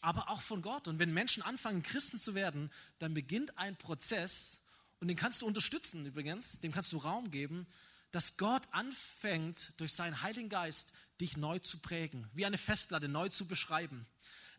aber 0.00 0.30
auch 0.30 0.40
von 0.40 0.62
Gott. 0.62 0.88
Und 0.88 0.98
wenn 0.98 1.12
Menschen 1.12 1.42
anfangen, 1.42 1.82
Christen 1.82 2.18
zu 2.18 2.34
werden, 2.34 2.70
dann 2.98 3.14
beginnt 3.14 3.58
ein 3.58 3.76
Prozess, 3.76 4.60
und 5.00 5.08
den 5.08 5.16
kannst 5.16 5.42
du 5.42 5.46
unterstützen 5.46 6.06
übrigens, 6.06 6.60
dem 6.60 6.72
kannst 6.72 6.92
du 6.92 6.96
Raum 6.96 7.30
geben, 7.30 7.66
dass 8.10 8.36
Gott 8.36 8.62
anfängt, 8.70 9.72
durch 9.76 9.92
seinen 9.92 10.22
Heiligen 10.22 10.48
Geist 10.48 10.92
dich 11.20 11.36
neu 11.36 11.58
zu 11.58 11.78
prägen, 11.78 12.26
wie 12.32 12.46
eine 12.46 12.58
Festplatte 12.58 13.08
neu 13.08 13.28
zu 13.28 13.46
beschreiben, 13.46 14.06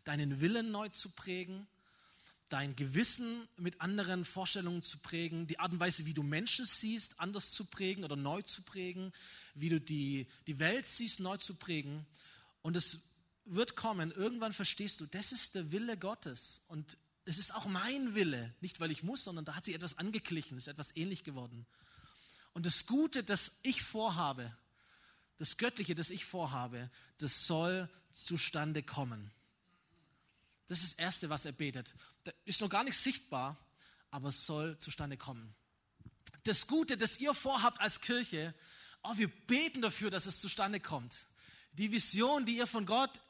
deinen 0.04 0.40
Willen 0.40 0.70
neu 0.70 0.88
zu 0.90 1.10
prägen, 1.10 1.66
dein 2.48 2.76
Gewissen 2.76 3.48
mit 3.56 3.80
anderen 3.80 4.24
Vorstellungen 4.24 4.82
zu 4.82 4.98
prägen, 4.98 5.46
die 5.46 5.58
Art 5.58 5.72
und 5.72 5.80
Weise, 5.80 6.06
wie 6.06 6.14
du 6.14 6.22
Menschen 6.22 6.64
siehst, 6.64 7.18
anders 7.18 7.50
zu 7.50 7.64
prägen 7.64 8.04
oder 8.04 8.16
neu 8.16 8.42
zu 8.42 8.62
prägen, 8.62 9.12
wie 9.54 9.68
du 9.68 9.80
die, 9.80 10.26
die 10.46 10.58
Welt 10.58 10.86
siehst, 10.86 11.20
neu 11.20 11.36
zu 11.38 11.54
prägen. 11.54 12.06
Und 12.62 12.76
es 12.76 13.08
wird 13.44 13.76
kommen, 13.76 14.12
irgendwann 14.12 14.52
verstehst 14.52 15.00
du, 15.00 15.06
das 15.06 15.32
ist 15.32 15.54
der 15.54 15.72
Wille 15.72 15.96
Gottes. 15.96 16.62
Und 16.68 16.96
es 17.24 17.38
ist 17.38 17.54
auch 17.54 17.66
mein 17.66 18.14
Wille, 18.14 18.54
nicht 18.60 18.80
weil 18.80 18.90
ich 18.90 19.02
muss, 19.02 19.24
sondern 19.24 19.44
da 19.44 19.54
hat 19.54 19.64
sich 19.64 19.74
etwas 19.74 19.98
angeglichen, 19.98 20.56
ist 20.56 20.68
etwas 20.68 20.94
ähnlich 20.94 21.24
geworden. 21.24 21.66
Und 22.52 22.64
das 22.64 22.86
Gute, 22.86 23.22
das 23.22 23.52
ich 23.62 23.82
vorhabe, 23.82 24.56
das 25.38 25.56
Göttliche, 25.56 25.94
das 25.94 26.10
ich 26.10 26.24
vorhabe, 26.24 26.90
das 27.18 27.46
soll 27.46 27.88
zustande 28.12 28.82
kommen. 28.82 29.30
Das 30.66 30.82
ist 30.82 30.92
das 30.92 30.98
Erste, 30.98 31.30
was 31.30 31.44
er 31.44 31.52
betet. 31.52 31.94
Das 32.24 32.34
ist 32.44 32.60
noch 32.60 32.70
gar 32.70 32.84
nicht 32.84 32.96
sichtbar, 32.96 33.56
aber 34.10 34.28
es 34.28 34.46
soll 34.46 34.78
zustande 34.78 35.16
kommen. 35.16 35.54
Das 36.44 36.66
Gute, 36.66 36.96
das 36.96 37.18
ihr 37.18 37.34
vorhabt 37.34 37.80
als 37.80 38.00
Kirche, 38.00 38.54
oh, 39.02 39.16
wir 39.16 39.28
beten 39.28 39.82
dafür, 39.82 40.10
dass 40.10 40.26
es 40.26 40.40
zustande 40.40 40.80
kommt. 40.80 41.26
Die 41.72 41.92
Vision, 41.92 42.46
die 42.46 42.56
ihr 42.56 42.66
von 42.66 42.86
Gott 42.86 43.20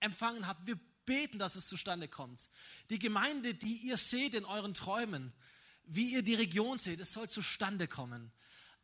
empfangen 0.00 0.46
habt, 0.46 0.66
wir 0.66 0.78
beten, 1.04 1.38
dass 1.38 1.56
es 1.56 1.68
zustande 1.68 2.08
kommt. 2.08 2.48
Die 2.90 2.98
Gemeinde, 2.98 3.54
die 3.54 3.78
ihr 3.78 3.96
seht 3.96 4.34
in 4.34 4.44
euren 4.44 4.74
Träumen, 4.74 5.32
wie 5.84 6.12
ihr 6.12 6.22
die 6.22 6.34
Region 6.34 6.78
seht, 6.78 7.00
es 7.00 7.12
soll 7.12 7.28
zustande 7.28 7.88
kommen. 7.88 8.32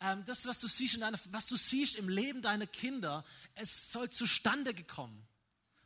Ähm, 0.01 0.25
das, 0.25 0.47
was 0.47 0.61
du, 0.61 0.69
siehst 0.69 0.95
in 0.95 1.01
deiner, 1.01 1.19
was 1.31 1.47
du 1.47 1.57
siehst 1.57 1.97
im 1.97 2.09
Leben 2.09 2.43
deiner 2.43 2.67
Kinder, 2.67 3.25
es 3.55 3.91
soll 3.91 4.11
zustande 4.11 4.75
kommen. 4.85 5.27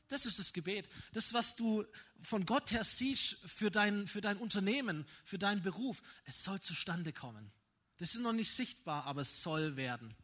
Das 0.08 0.24
ist 0.24 0.38
das 0.38 0.52
Gebet. 0.52 0.88
Das, 1.12 1.32
was 1.34 1.56
du 1.56 1.84
von 2.20 2.46
Gott 2.46 2.70
her 2.70 2.84
siehst 2.84 3.38
für 3.44 3.70
dein, 3.70 4.06
für 4.06 4.20
dein 4.20 4.36
Unternehmen, 4.36 5.06
für 5.24 5.38
deinen 5.38 5.62
Beruf, 5.62 6.02
es 6.24 6.44
soll 6.44 6.60
zustande 6.60 7.12
kommen. 7.12 7.52
Das 7.98 8.14
ist 8.14 8.20
noch 8.20 8.32
nicht 8.32 8.50
sichtbar, 8.50 9.04
aber 9.04 9.22
es 9.22 9.42
soll 9.42 9.76
werden. 9.76 10.14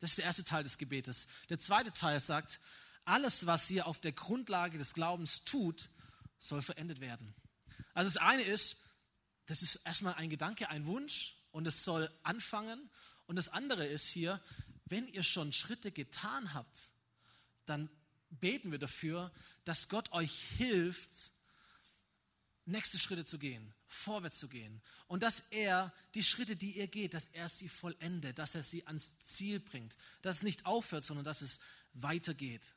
Das 0.00 0.10
ist 0.10 0.18
der 0.18 0.24
erste 0.24 0.44
Teil 0.44 0.64
des 0.64 0.78
Gebetes. 0.78 1.26
Der 1.48 1.58
zweite 1.58 1.92
Teil 1.92 2.20
sagt, 2.20 2.60
alles, 3.04 3.46
was 3.46 3.70
ihr 3.70 3.86
auf 3.86 4.00
der 4.00 4.12
Grundlage 4.12 4.78
des 4.78 4.94
Glaubens 4.94 5.44
tut, 5.44 5.90
soll 6.38 6.62
verendet 6.62 7.00
werden. 7.00 7.34
Also 7.94 8.10
das 8.12 8.22
eine 8.22 8.42
ist, 8.42 8.82
das 9.46 9.62
ist 9.62 9.76
erstmal 9.84 10.14
ein 10.14 10.28
Gedanke, 10.28 10.68
ein 10.68 10.86
Wunsch 10.86 11.36
und 11.52 11.66
es 11.66 11.84
soll 11.84 12.10
anfangen. 12.24 12.90
Und 13.26 13.36
das 13.36 13.48
andere 13.48 13.86
ist 13.86 14.08
hier, 14.08 14.42
wenn 14.86 15.06
ihr 15.06 15.22
schon 15.22 15.52
Schritte 15.52 15.92
getan 15.92 16.52
habt, 16.52 16.90
dann 17.64 17.88
beten 18.30 18.70
wir 18.72 18.78
dafür, 18.78 19.32
dass 19.64 19.88
Gott 19.88 20.12
euch 20.12 20.32
hilft, 20.56 21.32
nächste 22.64 22.98
Schritte 22.98 23.24
zu 23.24 23.38
gehen, 23.38 23.72
vorwärts 23.86 24.38
zu 24.38 24.48
gehen. 24.48 24.82
Und 25.06 25.22
dass 25.22 25.40
er 25.50 25.92
die 26.14 26.24
Schritte, 26.24 26.56
die 26.56 26.76
ihr 26.76 26.88
geht, 26.88 27.14
dass 27.14 27.28
er 27.28 27.48
sie 27.48 27.68
vollendet, 27.68 28.38
dass 28.38 28.54
er 28.54 28.62
sie 28.62 28.86
ans 28.86 29.18
Ziel 29.20 29.60
bringt, 29.60 29.96
dass 30.22 30.36
es 30.36 30.42
nicht 30.42 30.66
aufhört, 30.66 31.04
sondern 31.04 31.24
dass 31.24 31.42
es 31.42 31.60
weitergeht. 31.94 32.74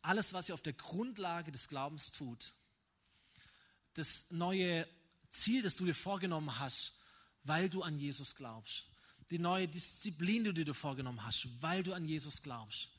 Alles, 0.00 0.32
was 0.32 0.48
ihr 0.48 0.54
auf 0.54 0.62
der 0.62 0.72
Grundlage 0.72 1.52
des 1.52 1.68
Glaubens 1.68 2.10
tut, 2.10 2.52
das 3.94 4.26
neue 4.30 4.88
Ziel, 5.30 5.62
das 5.62 5.76
du 5.76 5.84
dir 5.84 5.94
vorgenommen 5.94 6.58
hast, 6.58 6.98
weil 7.44 7.68
du 7.68 7.82
an 7.82 7.98
Jesus 7.98 8.34
glaubst, 8.34 8.86
die 9.30 9.38
neue 9.38 9.68
Disziplin, 9.68 10.44
die 10.44 10.54
du 10.54 10.64
dir 10.64 10.74
vorgenommen 10.74 11.24
hast, 11.24 11.48
weil 11.60 11.82
du 11.82 11.92
an 11.92 12.04
Jesus 12.04 12.42
glaubst, 12.42 12.90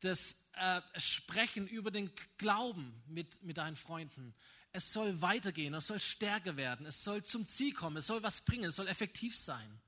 das 0.00 0.36
äh, 0.52 0.80
Sprechen 0.96 1.66
über 1.66 1.90
den 1.90 2.10
Glauben 2.36 3.02
mit, 3.06 3.42
mit 3.42 3.56
deinen 3.56 3.76
Freunden, 3.76 4.34
es 4.72 4.92
soll 4.92 5.20
weitergehen, 5.22 5.74
es 5.74 5.86
soll 5.86 6.00
stärker 6.00 6.56
werden, 6.56 6.86
es 6.86 7.02
soll 7.02 7.22
zum 7.22 7.46
Ziel 7.46 7.72
kommen, 7.72 7.96
es 7.96 8.06
soll 8.06 8.22
was 8.22 8.42
bringen, 8.42 8.64
es 8.64 8.76
soll 8.76 8.88
effektiv 8.88 9.34
sein. 9.34 9.80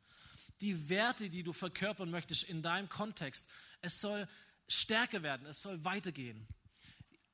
Die 0.61 0.89
Werte, 0.89 1.31
die 1.31 1.43
du 1.43 1.53
verkörpern 1.53 2.11
möchtest 2.11 2.45
in 2.45 2.63
deinem 2.63 2.89
Kontext, 2.89 3.47
es 3.83 4.01
soll 4.01 4.29
stärker 4.69 5.23
werden, 5.23 5.47
es 5.47 5.63
soll 5.63 5.85
weitergehen. 5.85 6.47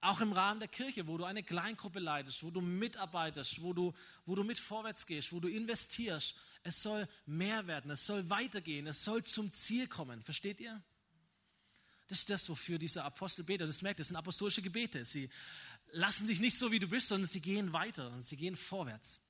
Auch 0.01 0.20
im 0.20 0.33
Rahmen 0.33 0.61
der 0.61 0.68
Kirche, 0.68 1.09
wo 1.09 1.16
du 1.16 1.24
eine 1.24 1.43
Kleingruppe 1.43 1.99
leitest, 1.99 2.43
wo 2.43 2.51
du 2.51 2.61
mitarbeitest, 2.61 3.62
wo 3.62 3.72
du, 3.72 3.95
wo 4.24 4.35
du 4.35 4.45
mit 4.45 4.59
vorwärts 4.59 5.07
gehst, 5.07 5.33
wo 5.33 5.41
du 5.41 5.49
investierst. 5.49 6.37
Es 6.62 6.83
soll 6.83 7.09
mehr 7.24 7.66
werden, 7.66 7.91
es 7.91 8.07
soll 8.07 8.29
weitergehen, 8.31 8.87
es 8.87 9.05
soll 9.05 9.24
zum 9.24 9.51
Ziel 9.51 9.89
kommen. 9.89 10.22
Versteht 10.22 10.61
ihr? 10.61 10.83
Das 12.09 12.18
ist 12.18 12.30
das, 12.30 12.48
wofür 12.48 12.78
dieser 12.78 13.04
Apostel 13.04 13.42
betet. 13.42 13.68
Das 13.68 13.82
merkt, 13.82 14.00
das 14.00 14.09
sind 14.09 14.16
apostolische 14.16 14.62
Gebete. 14.62 15.04
Sie 15.04 15.28
lassen 15.92 16.26
dich 16.26 16.40
nicht 16.40 16.57
so, 16.57 16.70
wie 16.70 16.78
du 16.78 16.88
bist, 16.88 17.09
sondern 17.09 17.28
sie 17.28 17.40
gehen 17.40 17.72
weiter 17.72 18.11
und 18.11 18.22
sie 18.22 18.36
gehen 18.36 18.57
vorwärts. 18.57 19.20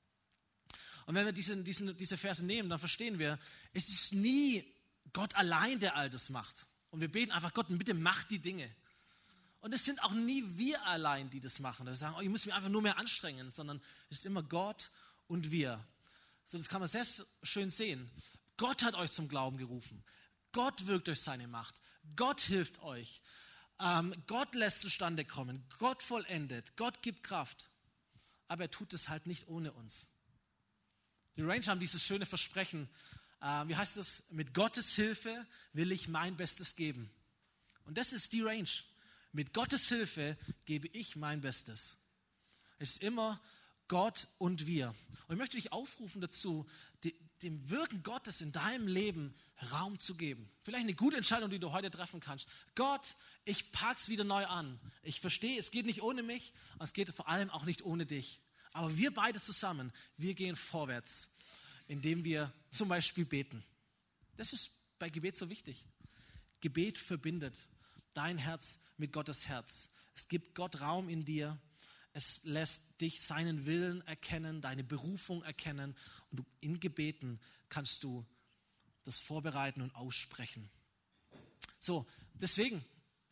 Und 1.05 1.15
wenn 1.15 1.25
wir 1.25 1.31
diese, 1.31 1.55
diese, 1.57 1.95
diese 1.95 2.17
Verse 2.17 2.45
nehmen, 2.45 2.69
dann 2.69 2.79
verstehen 2.79 3.17
wir, 3.17 3.39
es 3.73 3.87
ist 3.87 4.13
nie 4.13 4.63
Gott 5.13 5.35
allein, 5.35 5.79
der 5.79 5.95
all 5.95 6.09
das 6.09 6.29
macht. 6.29 6.67
Und 6.91 6.99
wir 6.99 7.11
beten 7.11 7.31
einfach, 7.31 7.53
Gott, 7.53 7.67
bitte 7.69 7.93
mach 7.93 8.23
die 8.25 8.39
Dinge. 8.39 8.69
Und 9.61 9.73
es 9.73 9.85
sind 9.85 10.03
auch 10.03 10.13
nie 10.13 10.43
wir 10.55 10.85
allein, 10.85 11.29
die 11.29 11.39
das 11.39 11.59
machen. 11.59 11.85
Wir 11.85 11.95
sagen, 11.95 12.15
oh, 12.17 12.21
ich 12.21 12.29
muss 12.29 12.45
mich 12.45 12.53
einfach 12.53 12.69
nur 12.69 12.81
mehr 12.81 12.97
anstrengen, 12.97 13.49
sondern 13.49 13.81
es 14.09 14.19
ist 14.19 14.25
immer 14.25 14.43
Gott 14.43 14.91
und 15.27 15.51
wir. 15.51 15.83
So, 16.45 16.57
das 16.57 16.69
kann 16.69 16.79
man 16.79 16.89
sehr 16.89 17.05
schön 17.43 17.69
sehen. 17.69 18.09
Gott 18.55 18.83
hat 18.83 18.95
euch 18.95 19.11
zum 19.11 19.27
Glauben 19.27 19.57
gerufen. 19.57 20.03
Gott 20.51 20.87
wirkt 20.87 21.07
durch 21.07 21.21
seine 21.21 21.47
Macht. 21.47 21.79
Gott 22.15 22.41
hilft 22.41 22.81
euch. 22.81 23.21
Ähm, 23.79 24.15
Gott 24.27 24.55
lässt 24.55 24.81
zustande 24.81 25.25
kommen. 25.25 25.63
Gott 25.77 26.01
vollendet. 26.01 26.75
Gott 26.77 27.01
gibt 27.01 27.23
Kraft. 27.23 27.69
Aber 28.47 28.63
er 28.63 28.71
tut 28.71 28.93
es 28.93 29.09
halt 29.09 29.27
nicht 29.27 29.47
ohne 29.47 29.71
uns. 29.73 30.07
Die 31.35 31.43
Ranger 31.43 31.67
haben 31.67 31.79
dieses 31.79 32.03
schöne 32.03 32.25
Versprechen 32.25 32.89
äh, 33.41 33.67
wie 33.67 33.75
heißt 33.75 33.97
das? 33.97 34.23
Mit 34.29 34.53
Gottes 34.53 34.95
Hilfe 34.95 35.45
will 35.73 35.91
ich 35.91 36.07
mein 36.07 36.37
Bestes 36.37 36.75
geben. 36.75 37.09
Und 37.85 37.97
das 37.97 38.13
ist 38.13 38.33
die 38.33 38.41
Range. 38.41 38.69
Mit 39.31 39.53
Gottes 39.53 39.87
Hilfe 39.89 40.37
gebe 40.65 40.87
ich 40.87 41.15
mein 41.15 41.41
Bestes. 41.41 41.97
Es 42.79 42.91
ist 42.91 43.03
immer 43.03 43.41
Gott 43.87 44.27
und 44.37 44.67
wir. 44.67 44.93
Und 45.27 45.35
ich 45.35 45.39
möchte 45.39 45.57
dich 45.57 45.71
aufrufen 45.71 46.21
dazu, 46.21 46.67
dem 47.43 47.69
Wirken 47.69 48.03
Gottes 48.03 48.41
in 48.41 48.51
deinem 48.51 48.87
Leben 48.87 49.35
Raum 49.71 49.99
zu 49.99 50.15
geben. 50.15 50.49
Vielleicht 50.61 50.83
eine 50.83 50.93
gute 50.93 51.17
Entscheidung, 51.17 51.49
die 51.49 51.59
du 51.59 51.71
heute 51.71 51.89
treffen 51.89 52.19
kannst. 52.19 52.47
Gott, 52.75 53.15
ich 53.45 53.71
pack's 53.71 54.09
wieder 54.09 54.23
neu 54.23 54.45
an. 54.45 54.79
Ich 55.03 55.19
verstehe, 55.19 55.57
es 55.57 55.71
geht 55.71 55.85
nicht 55.85 56.01
ohne 56.01 56.23
mich 56.23 56.53
und 56.73 56.83
es 56.83 56.93
geht 56.93 57.09
vor 57.09 57.27
allem 57.27 57.49
auch 57.49 57.65
nicht 57.65 57.83
ohne 57.83 58.05
dich. 58.05 58.41
Aber 58.71 58.95
wir 58.97 59.13
beide 59.13 59.39
zusammen, 59.39 59.91
wir 60.17 60.35
gehen 60.35 60.55
vorwärts, 60.55 61.29
indem 61.87 62.23
wir 62.23 62.53
zum 62.71 62.89
Beispiel 62.89 63.25
beten. 63.25 63.63
Das 64.35 64.53
ist 64.53 64.71
bei 64.99 65.09
Gebet 65.09 65.37
so 65.37 65.49
wichtig. 65.49 65.85
Gebet 66.61 66.97
verbindet 66.97 67.69
dein 68.13 68.37
Herz 68.37 68.79
mit 68.97 69.13
Gottes 69.13 69.47
Herz. 69.47 69.89
Es 70.15 70.27
gibt 70.27 70.55
Gott 70.55 70.81
Raum 70.81 71.09
in 71.09 71.23
dir. 71.23 71.59
Es 72.13 72.41
lässt 72.43 72.83
dich 72.99 73.21
seinen 73.21 73.67
Willen 73.67 74.01
erkennen, 74.07 74.59
deine 74.59 74.83
Berufung 74.83 75.43
erkennen. 75.43 75.95
Und 76.31 76.39
du, 76.39 76.45
in 76.59 76.79
Gebeten 76.79 77.39
kannst 77.69 78.03
du 78.03 78.25
das 79.03 79.19
vorbereiten 79.19 79.81
und 79.81 79.95
aussprechen. 79.95 80.69
So, 81.79 82.05
deswegen 82.33 82.83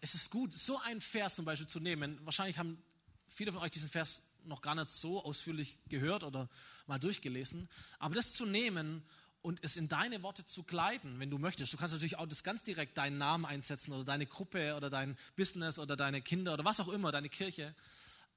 ist 0.01 0.15
es 0.15 0.29
gut, 0.29 0.57
so 0.57 0.79
einen 0.79 1.01
Vers 1.01 1.35
zum 1.35 1.45
Beispiel 1.45 1.67
zu 1.67 1.79
nehmen. 1.79 2.19
Wahrscheinlich 2.23 2.57
haben 2.57 2.81
viele 3.27 3.51
von 3.51 3.61
euch 3.61 3.71
diesen 3.71 3.89
Vers 3.89 4.23
noch 4.43 4.61
gar 4.61 4.75
nicht 4.75 4.89
so 4.89 5.23
ausführlich 5.23 5.77
gehört 5.89 6.23
oder 6.23 6.49
mal 6.85 6.99
durchgelesen. 6.99 7.67
Aber 7.99 8.15
das 8.15 8.33
zu 8.33 8.45
nehmen 8.45 9.03
und 9.41 9.59
es 9.63 9.77
in 9.77 9.87
deine 9.87 10.23
Worte 10.23 10.45
zu 10.45 10.63
kleiden, 10.63 11.19
wenn 11.19 11.29
du 11.29 11.37
möchtest. 11.37 11.73
Du 11.73 11.77
kannst 11.77 11.93
natürlich 11.93 12.17
auch 12.17 12.27
das 12.27 12.43
ganz 12.43 12.63
direkt 12.63 12.97
deinen 12.97 13.17
Namen 13.17 13.45
einsetzen 13.45 13.93
oder 13.93 14.03
deine 14.03 14.25
Gruppe 14.25 14.75
oder 14.75 14.89
dein 14.89 15.17
Business 15.35 15.77
oder 15.77 15.95
deine 15.95 16.21
Kinder 16.21 16.53
oder 16.53 16.65
was 16.65 16.79
auch 16.79 16.87
immer, 16.87 17.11
deine 17.11 17.29
Kirche 17.29 17.75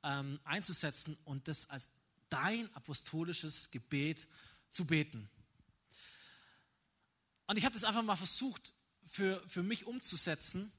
ähm, 0.03 0.39
einzusetzen 0.45 1.17
und 1.25 1.49
das 1.49 1.69
als 1.71 1.89
dein 2.31 2.73
apostolisches 2.75 3.71
Gebet 3.71 4.27
zu 4.71 4.87
beten. 4.87 5.29
Und 7.47 7.57
ich 7.57 7.65
habe 7.65 7.73
das 7.73 7.85
einfach 7.85 8.03
mal 8.03 8.17
versucht 8.17 8.75
für, 9.05 9.43
für 9.49 9.63
mich 9.63 9.87
umzusetzen, 9.87 10.71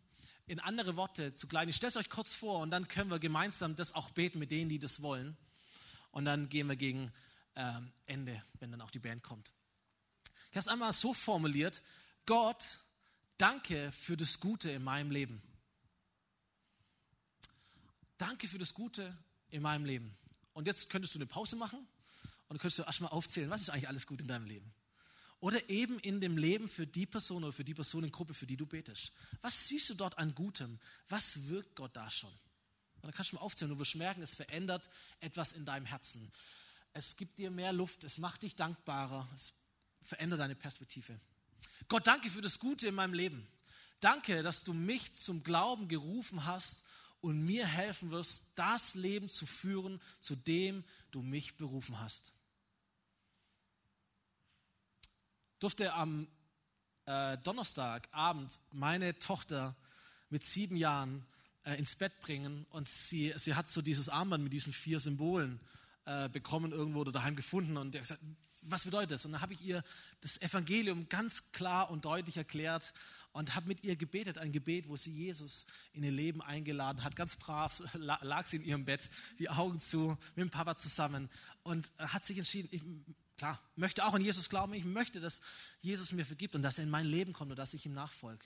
in 0.46 0.60
andere 0.60 0.96
Worte 0.96 1.36
zu 1.36 1.48
kleiden. 1.48 1.70
Ich 1.70 1.76
stelle 1.76 1.90
es 1.90 1.98
euch 1.98 2.10
kurz 2.10 2.34
vor 2.34 2.60
und 2.60 2.72
dann 2.72 2.88
können 2.88 3.10
wir 3.10 3.20
gemeinsam 3.20 3.76
das 3.76 3.94
auch 3.94 4.12
beten 4.12 4.40
mit 4.40 4.52
denen, 4.52 4.70
die 4.70 4.80
das 4.80 5.02
wollen. 5.02 5.38
Und 6.12 6.26
dann 6.26 6.50
gehen 6.50 6.68
wir 6.68 6.76
gegen 6.76 7.12
ähm, 7.56 7.92
Ende, 8.06 8.44
wenn 8.60 8.72
dann 8.72 8.82
auch 8.82 8.92
die 8.92 9.00
Band 9.00 9.24
kommt. 9.24 9.52
Ich 10.50 10.56
habe 10.56 10.60
es 10.60 10.68
einmal 10.68 10.94
so 10.94 11.14
formuliert, 11.14 11.84
Gott, 12.26 12.80
danke 13.38 13.92
für 13.92 14.18
das 14.18 14.40
Gute 14.40 14.72
in 14.72 14.84
meinem 14.84 15.12
Leben. 15.12 15.42
Danke 18.18 18.48
für 18.48 18.58
das 18.58 18.74
Gute 18.74 19.18
in 19.50 19.62
meinem 19.62 19.86
Leben. 19.86 20.18
Und 20.54 20.68
jetzt 20.68 20.90
könntest 20.90 21.16
du 21.16 21.20
eine 21.20 21.26
Pause 21.26 21.56
machen 21.56 21.88
und 22.48 22.60
könntest 22.60 22.80
du 22.80 22.84
erstmal 22.84 23.12
aufzählen, 23.12 23.50
was 23.50 23.62
ist 23.62 23.70
eigentlich 23.70 23.88
alles 23.88 24.08
gut 24.08 24.22
in 24.22 24.28
deinem 24.28 24.46
Leben. 24.46 24.74
Oder 25.40 25.70
eben 25.70 26.00
in 26.00 26.20
dem 26.20 26.38
Leben 26.38 26.68
für 26.68 26.86
die 26.86 27.06
Person 27.06 27.44
oder 27.44 27.54
für 27.54 27.64
die 27.64 27.74
Personengruppe, 27.74 28.34
für 28.34 28.46
die 28.46 28.58
du 28.58 28.66
betest. 28.66 29.14
Was 29.42 29.68
siehst 29.68 29.90
du 29.90 29.94
dort 29.94 30.18
an 30.18 30.36
Gutem? 30.36 30.80
Was 31.08 31.48
wirkt 31.48 31.76
Gott 31.76 31.96
da 31.96 32.10
schon? 32.10 32.32
Und 33.02 33.06
dann 33.06 33.14
kannst 33.14 33.32
du 33.32 33.38
mal 33.38 33.42
aufzählen. 33.42 33.72
Du 33.72 33.80
wirst 33.80 33.96
merken, 33.96 34.22
es 34.22 34.36
verändert 34.36 34.90
etwas 35.22 35.54
in 35.54 35.64
deinem 35.64 35.86
Herzen. 35.86 36.32
Es 36.92 37.16
gibt 37.16 37.38
dir 37.38 37.52
mehr 37.52 37.72
Luft, 37.72 38.04
es 38.04 38.18
macht 38.18 38.42
dich 38.44 38.56
dankbarer, 38.56 39.30
es 39.34 39.54
verändere 40.02 40.40
deine 40.40 40.56
Perspektive. 40.56 41.20
Gott, 41.88 42.08
danke 42.08 42.30
für 42.30 42.42
das 42.42 42.60
Gute 42.60 42.88
in 42.88 42.96
meinem 42.96 43.14
Leben. 43.14 43.48
Danke, 44.02 44.44
dass 44.44 44.64
du 44.64 44.74
mich 44.74 45.14
zum 45.14 45.44
Glauben 45.44 45.88
gerufen 45.88 46.46
hast 46.46 46.84
und 47.22 47.44
mir 47.44 47.66
helfen 47.66 48.12
wirst, 48.12 48.52
das 48.56 48.96
Leben 48.96 49.30
zu 49.30 49.46
führen, 49.46 50.02
zu 50.20 50.36
dem 50.36 50.84
du 51.12 51.22
mich 51.22 51.58
berufen 51.58 52.00
hast. 52.00 52.34
Durfte 55.60 55.94
am 55.94 56.28
äh, 57.06 57.38
Donnerstagabend 57.40 58.62
meine 58.72 59.18
Tochter 59.20 59.76
mit 60.30 60.44
sieben 60.44 60.78
Jahren 60.78 61.26
äh, 61.64 61.76
ins 61.76 61.96
Bett 61.96 62.20
bringen 62.22 62.66
und 62.70 62.88
sie, 62.88 63.34
sie 63.36 63.56
hat 63.56 63.70
so 63.70 63.82
dieses 63.82 64.08
Armband 64.08 64.44
mit 64.44 64.54
diesen 64.54 64.72
vier 64.72 65.00
Symbolen 65.00 65.60
äh, 66.06 66.30
bekommen 66.30 66.72
irgendwo 66.72 67.00
oder 67.00 67.12
daheim 67.12 67.36
gefunden 67.36 67.78
und 67.78 67.96
er 67.96 68.02
hat 68.02 68.08
gesagt, 68.08 68.24
was 68.62 68.86
bedeutet 68.86 69.12
das? 69.12 69.26
Und 69.26 69.34
dann 69.34 69.42
habe 69.42 69.54
ich 69.54 69.62
ihr 69.62 69.84
das 70.22 70.42
Evangelium 70.42 71.10
ganz 71.10 71.52
klar 71.52 71.90
und 71.90 72.06
deutlich 72.06 72.38
erklärt 72.38 72.94
und 73.32 73.56
habe 73.56 73.68
mit 73.68 73.84
ihr 73.84 73.96
gebetet, 73.96 74.38
ein 74.38 74.52
Gebet, 74.52 74.88
wo 74.88 74.98
sie 74.98 75.12
Jesus 75.12 75.66
in 75.94 76.04
ihr 76.04 76.12
Leben 76.12 76.42
eingeladen 76.42 77.04
hat. 77.04 77.16
Ganz 77.16 77.36
brav 77.36 77.82
lag 77.94 78.46
sie 78.48 78.58
in 78.58 78.64
ihrem 78.64 78.86
Bett, 78.86 79.10
die 79.38 79.50
Augen 79.50 79.80
zu, 79.80 80.18
mit 80.36 80.44
dem 80.44 80.50
Papa 80.50 80.76
zusammen 80.76 81.30
und 81.64 81.92
hat 81.98 82.26
sich 82.26 82.38
entschieden, 82.38 82.70
ich, 82.72 82.82
klar, 83.38 83.62
möchte 83.76 84.06
auch 84.06 84.14
an 84.14 84.22
Jesus 84.24 84.50
glauben, 84.50 84.74
ich 84.74 84.86
möchte, 84.86 85.20
dass 85.20 85.42
Jesus 85.82 86.12
mir 86.12 86.26
vergibt 86.26 86.56
und 86.56 86.62
dass 86.62 86.78
er 86.78 86.86
in 86.86 86.90
mein 86.90 87.06
Leben 87.06 87.34
kommt 87.34 87.52
und 87.52 87.60
dass 87.60 87.74
ich 87.74 87.86
ihm 87.86 87.94
nachfolge. 87.94 88.46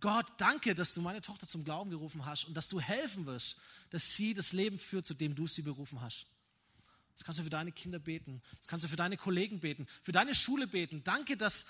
Gott, 0.00 0.26
danke, 0.36 0.74
dass 0.74 0.94
du 0.94 1.00
meine 1.00 1.20
Tochter 1.20 1.46
zum 1.46 1.64
Glauben 1.64 1.90
gerufen 1.90 2.26
hast 2.26 2.44
und 2.46 2.54
dass 2.54 2.68
du 2.68 2.80
helfen 2.80 3.24
wirst, 3.24 3.56
dass 3.90 4.16
sie 4.16 4.34
das 4.34 4.52
Leben 4.52 4.80
führt, 4.80 5.06
zu 5.06 5.14
dem 5.14 5.36
du 5.36 5.46
sie 5.46 5.62
berufen 5.62 6.00
hast. 6.00 6.26
Das 7.14 7.24
kannst 7.24 7.38
du 7.38 7.44
für 7.44 7.50
deine 7.50 7.70
Kinder 7.70 8.00
beten. 8.00 8.42
Das 8.58 8.66
kannst 8.66 8.84
du 8.84 8.88
für 8.88 8.96
deine 8.96 9.16
Kollegen 9.16 9.60
beten, 9.60 9.86
für 10.02 10.10
deine 10.10 10.34
Schule 10.34 10.66
beten. 10.66 11.04
Danke, 11.04 11.36
dass 11.36 11.66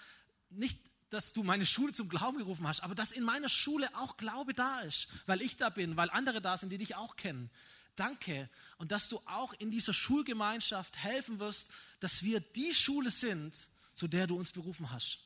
nicht, 0.49 0.79
dass 1.13 1.33
du 1.33 1.43
meine 1.43 1.67
Schule 1.67 1.93
zum 1.93 2.09
Glauben 2.09 2.39
gerufen 2.39 2.67
hast, 2.67 2.81
aber 2.81 2.95
dass 2.95 3.13
in 3.13 3.23
meiner 3.23 3.49
Schule 3.49 3.89
auch 3.97 4.17
Glaube 4.17 4.55
da 4.55 4.81
ist, 4.81 5.09
weil 5.27 5.43
ich 5.43 5.57
da 5.57 5.69
bin, 5.69 5.97
weil 5.97 6.11
andere 6.11 6.41
da 6.41 6.57
sind, 6.57 6.71
die 6.71 6.79
dich 6.79 6.97
auch 6.97 7.17
kennen. 7.17 7.51
Danke. 7.97 8.49
Und 8.79 8.93
dass 8.93 9.09
du 9.09 9.19
auch 9.27 9.53
in 9.55 9.71
dieser 9.71 9.93
Schulgemeinschaft 9.93 10.97
helfen 10.97 11.39
wirst, 11.39 11.71
dass 12.01 12.23
wir 12.23 12.41
die 12.41 12.73
Schule 12.73 13.11
sind, 13.11 13.69
zu 13.95 14.09
der 14.09 14.27
du 14.27 14.39
uns 14.39 14.53
berufen 14.53 14.91
hast. 14.91 15.19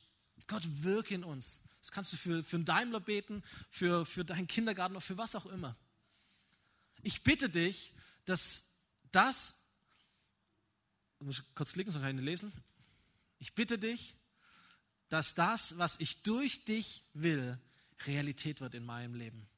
Gott, 0.49 0.63
wirke 0.83 1.15
in 1.15 1.23
uns. 1.25 1.61
Das 1.81 1.93
kannst 1.93 2.13
du 2.13 2.17
für, 2.17 2.43
für 2.43 2.57
einen 2.57 2.65
Daimler 2.65 3.01
beten, 3.01 3.45
für, 3.71 4.05
für 4.05 4.25
deinen 4.25 4.49
Kindergarten 4.49 4.97
oder 4.97 5.01
für 5.01 5.19
was 5.19 5.37
auch 5.37 5.47
immer. 5.47 5.77
Ich 7.03 7.23
bitte 7.23 7.49
dich, 7.49 7.93
dass 8.25 8.65
das 9.13 9.55
ich 11.21 11.27
muss 11.27 11.43
kurz 11.55 11.73
klicken, 11.73 11.93
so 11.93 11.99
kann 11.99 12.11
ich 12.11 12.17
nicht 12.17 12.25
lesen. 12.25 12.53
Ich 13.39 13.55
bitte 13.55 13.79
dich, 13.79 14.15
dass 15.09 15.35
das, 15.35 15.79
was 15.79 16.01
ich 16.01 16.23
durch 16.23 16.65
dich 16.65 17.05
will, 17.15 17.59
Realität 18.07 18.61
wird 18.61 18.75
in 18.75 18.85
meinem 18.85 19.15
Leben. 19.15 19.49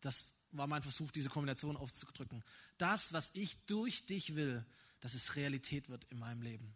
Das 0.00 0.32
war 0.52 0.66
mein 0.66 0.82
Versuch, 0.82 1.10
diese 1.10 1.28
Kombination 1.28 1.76
aufzudrücken. 1.76 2.44
Das, 2.78 3.12
was 3.12 3.30
ich 3.34 3.56
durch 3.66 4.06
dich 4.06 4.34
will, 4.34 4.64
dass 5.00 5.14
es 5.14 5.36
Realität 5.36 5.88
wird 5.88 6.04
in 6.04 6.18
meinem 6.18 6.42
Leben. 6.42 6.74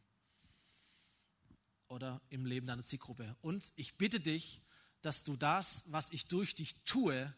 Oder 1.87 2.21
im 2.29 2.45
Leben 2.45 2.67
deiner 2.67 2.83
Zielgruppe. 2.83 3.37
Und 3.41 3.73
ich 3.77 3.97
bitte 3.97 4.21
dich, 4.21 4.61
dass 5.01 5.25
du 5.25 5.37
das, 5.37 5.85
was 5.87 6.11
ich 6.11 6.27
durch 6.27 6.55
dich 6.55 6.85
tue, 6.85 7.33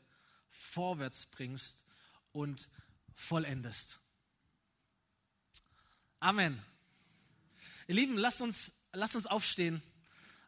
vorwärts 0.48 1.26
bringst 1.26 1.84
und 2.32 2.70
vollendest. 3.14 4.00
Amen. 6.18 6.60
Ihr 7.86 7.94
Lieben, 7.94 8.16
lasst 8.16 8.40
uns, 8.40 8.72
lasst 8.92 9.14
uns 9.14 9.26
aufstehen. 9.26 9.82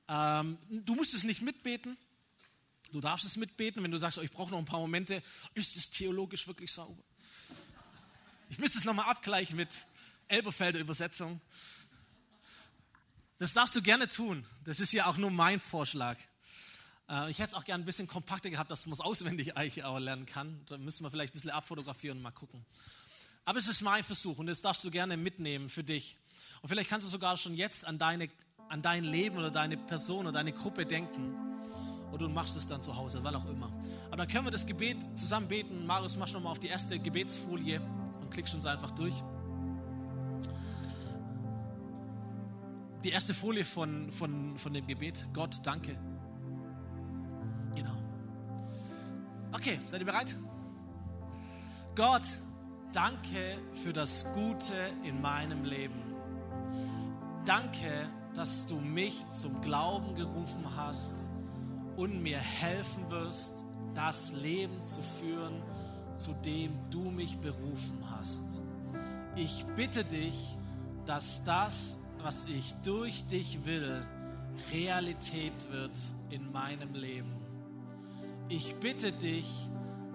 Ähm, 0.08 0.58
du 0.68 0.94
musst 0.94 1.14
es 1.14 1.24
nicht 1.24 1.42
mitbeten. 1.42 1.96
Du 2.92 3.00
darfst 3.00 3.24
es 3.24 3.36
mitbeten, 3.36 3.82
wenn 3.82 3.90
du 3.90 3.98
sagst, 3.98 4.18
oh, 4.18 4.22
ich 4.22 4.30
brauche 4.30 4.50
noch 4.50 4.58
ein 4.58 4.66
paar 4.66 4.80
Momente. 4.80 5.22
Ist 5.54 5.76
es 5.76 5.88
theologisch 5.90 6.46
wirklich 6.46 6.72
sauber? 6.72 7.02
Ich 8.50 8.58
müsste 8.58 8.78
es 8.78 8.84
nochmal 8.84 9.06
abgleichen 9.06 9.56
mit 9.56 9.86
Elberfelder 10.28 10.78
Übersetzung. 10.78 11.40
Das 13.38 13.54
darfst 13.54 13.74
du 13.74 13.82
gerne 13.82 14.08
tun. 14.08 14.46
Das 14.64 14.78
ist 14.78 14.92
ja 14.92 15.06
auch 15.06 15.16
nur 15.16 15.30
mein 15.30 15.58
Vorschlag. 15.58 16.18
Äh, 17.08 17.30
ich 17.30 17.38
hätte 17.38 17.50
es 17.50 17.54
auch 17.54 17.64
gerne 17.64 17.82
ein 17.82 17.86
bisschen 17.86 18.06
kompakter 18.06 18.50
gehabt, 18.50 18.70
dass 18.70 18.86
man 18.86 18.92
es 18.92 19.00
auswendig 19.00 19.56
eigentlich 19.56 19.84
auch 19.84 19.98
lernen 19.98 20.26
kann. 20.26 20.64
Da 20.66 20.78
müssen 20.78 21.04
wir 21.04 21.10
vielleicht 21.10 21.32
ein 21.32 21.34
bisschen 21.34 21.50
abfotografieren 21.50 22.18
und 22.18 22.22
mal 22.22 22.30
gucken. 22.30 22.64
Aber 23.44 23.58
es 23.58 23.68
ist 23.68 23.80
mein 23.82 24.04
Versuch 24.04 24.38
und 24.38 24.46
das 24.46 24.62
darfst 24.62 24.84
du 24.84 24.90
gerne 24.90 25.16
mitnehmen 25.16 25.68
für 25.68 25.82
dich. 25.82 26.16
Und 26.60 26.68
vielleicht 26.68 26.88
kannst 26.88 27.06
du 27.06 27.10
sogar 27.10 27.36
schon 27.36 27.54
jetzt 27.54 27.84
an, 27.84 27.98
deine, 27.98 28.28
an 28.72 28.82
dein 28.82 29.04
Leben 29.04 29.36
oder 29.38 29.50
deine 29.50 29.76
Person 29.76 30.26
oder 30.26 30.32
deine 30.32 30.52
Gruppe 30.52 30.84
denken. 30.84 31.34
Oder 32.10 32.26
du 32.26 32.32
machst 32.32 32.56
es 32.56 32.66
dann 32.66 32.82
zu 32.82 32.96
Hause, 32.96 33.20
wann 33.22 33.34
auch 33.34 33.46
immer. 33.46 33.72
Aber 34.08 34.16
dann 34.16 34.28
können 34.28 34.46
wir 34.46 34.50
das 34.50 34.66
Gebet 34.66 34.96
zusammen 35.14 35.48
beten. 35.48 35.86
Marius, 35.86 36.16
mach 36.16 36.28
schon 36.28 36.42
mal 36.42 36.50
auf 36.50 36.58
die 36.58 36.66
erste 36.66 36.98
Gebetsfolie 36.98 37.80
und 38.20 38.30
klickst 38.30 38.54
uns 38.54 38.66
einfach 38.66 38.90
durch. 38.90 39.14
Die 43.04 43.10
erste 43.10 43.34
Folie 43.34 43.64
von, 43.64 44.12
von, 44.12 44.56
von 44.56 44.72
dem 44.72 44.86
Gebet. 44.86 45.26
Gott, 45.32 45.60
danke. 45.64 45.98
Genau. 47.74 47.96
Okay, 49.52 49.80
seid 49.86 50.00
ihr 50.00 50.06
bereit? 50.06 50.36
Gott, 51.94 52.22
Danke 52.92 53.56
für 53.72 53.94
das 53.94 54.26
Gute 54.34 54.74
in 55.02 55.22
meinem 55.22 55.64
Leben. 55.64 56.14
Danke, 57.46 58.06
dass 58.34 58.66
du 58.66 58.76
mich 58.76 59.28
zum 59.28 59.60
Glauben 59.60 60.14
gerufen 60.14 60.64
hast 60.76 61.30
und 61.96 62.22
mir 62.22 62.38
helfen 62.38 63.10
wirst, 63.10 63.64
das 63.94 64.32
Leben 64.32 64.80
zu 64.80 65.02
führen, 65.02 65.62
zu 66.16 66.32
dem 66.44 66.72
du 66.90 67.10
mich 67.10 67.38
berufen 67.38 67.98
hast. 68.10 68.44
ich 69.34 69.64
bitte 69.76 70.04
dich, 70.04 70.56
dass 71.06 71.42
das, 71.44 71.98
was 72.22 72.44
ich 72.44 72.74
durch 72.82 73.26
dich 73.26 73.64
will, 73.64 74.04
Realität 74.70 75.70
wird 75.70 75.96
in 76.30 76.52
meinem 76.52 76.94
Leben. 76.94 77.32
Ich 78.48 78.74
bitte 78.76 79.12
dich, 79.12 79.46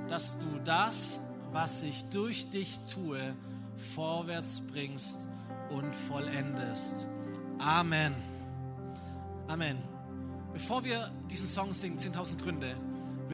dass 0.08 0.38
du 0.38 0.60
das, 0.64 1.20
was 1.52 1.84
ich 1.84 2.06
durch 2.10 2.50
dich 2.50 2.80
tue, 2.92 3.36
vorwärts 3.76 4.62
bringst 4.62 5.28
und 5.70 5.96
vollendest. 5.96 7.08
Amen. 7.60 8.16
Amen. 9.48 9.78
Bevor 10.54 10.84
wir 10.84 11.12
diesen 11.30 11.48
Song 11.48 11.74
singen, 11.74 11.98
10.000 11.98 12.38
Gründe, 12.42 12.76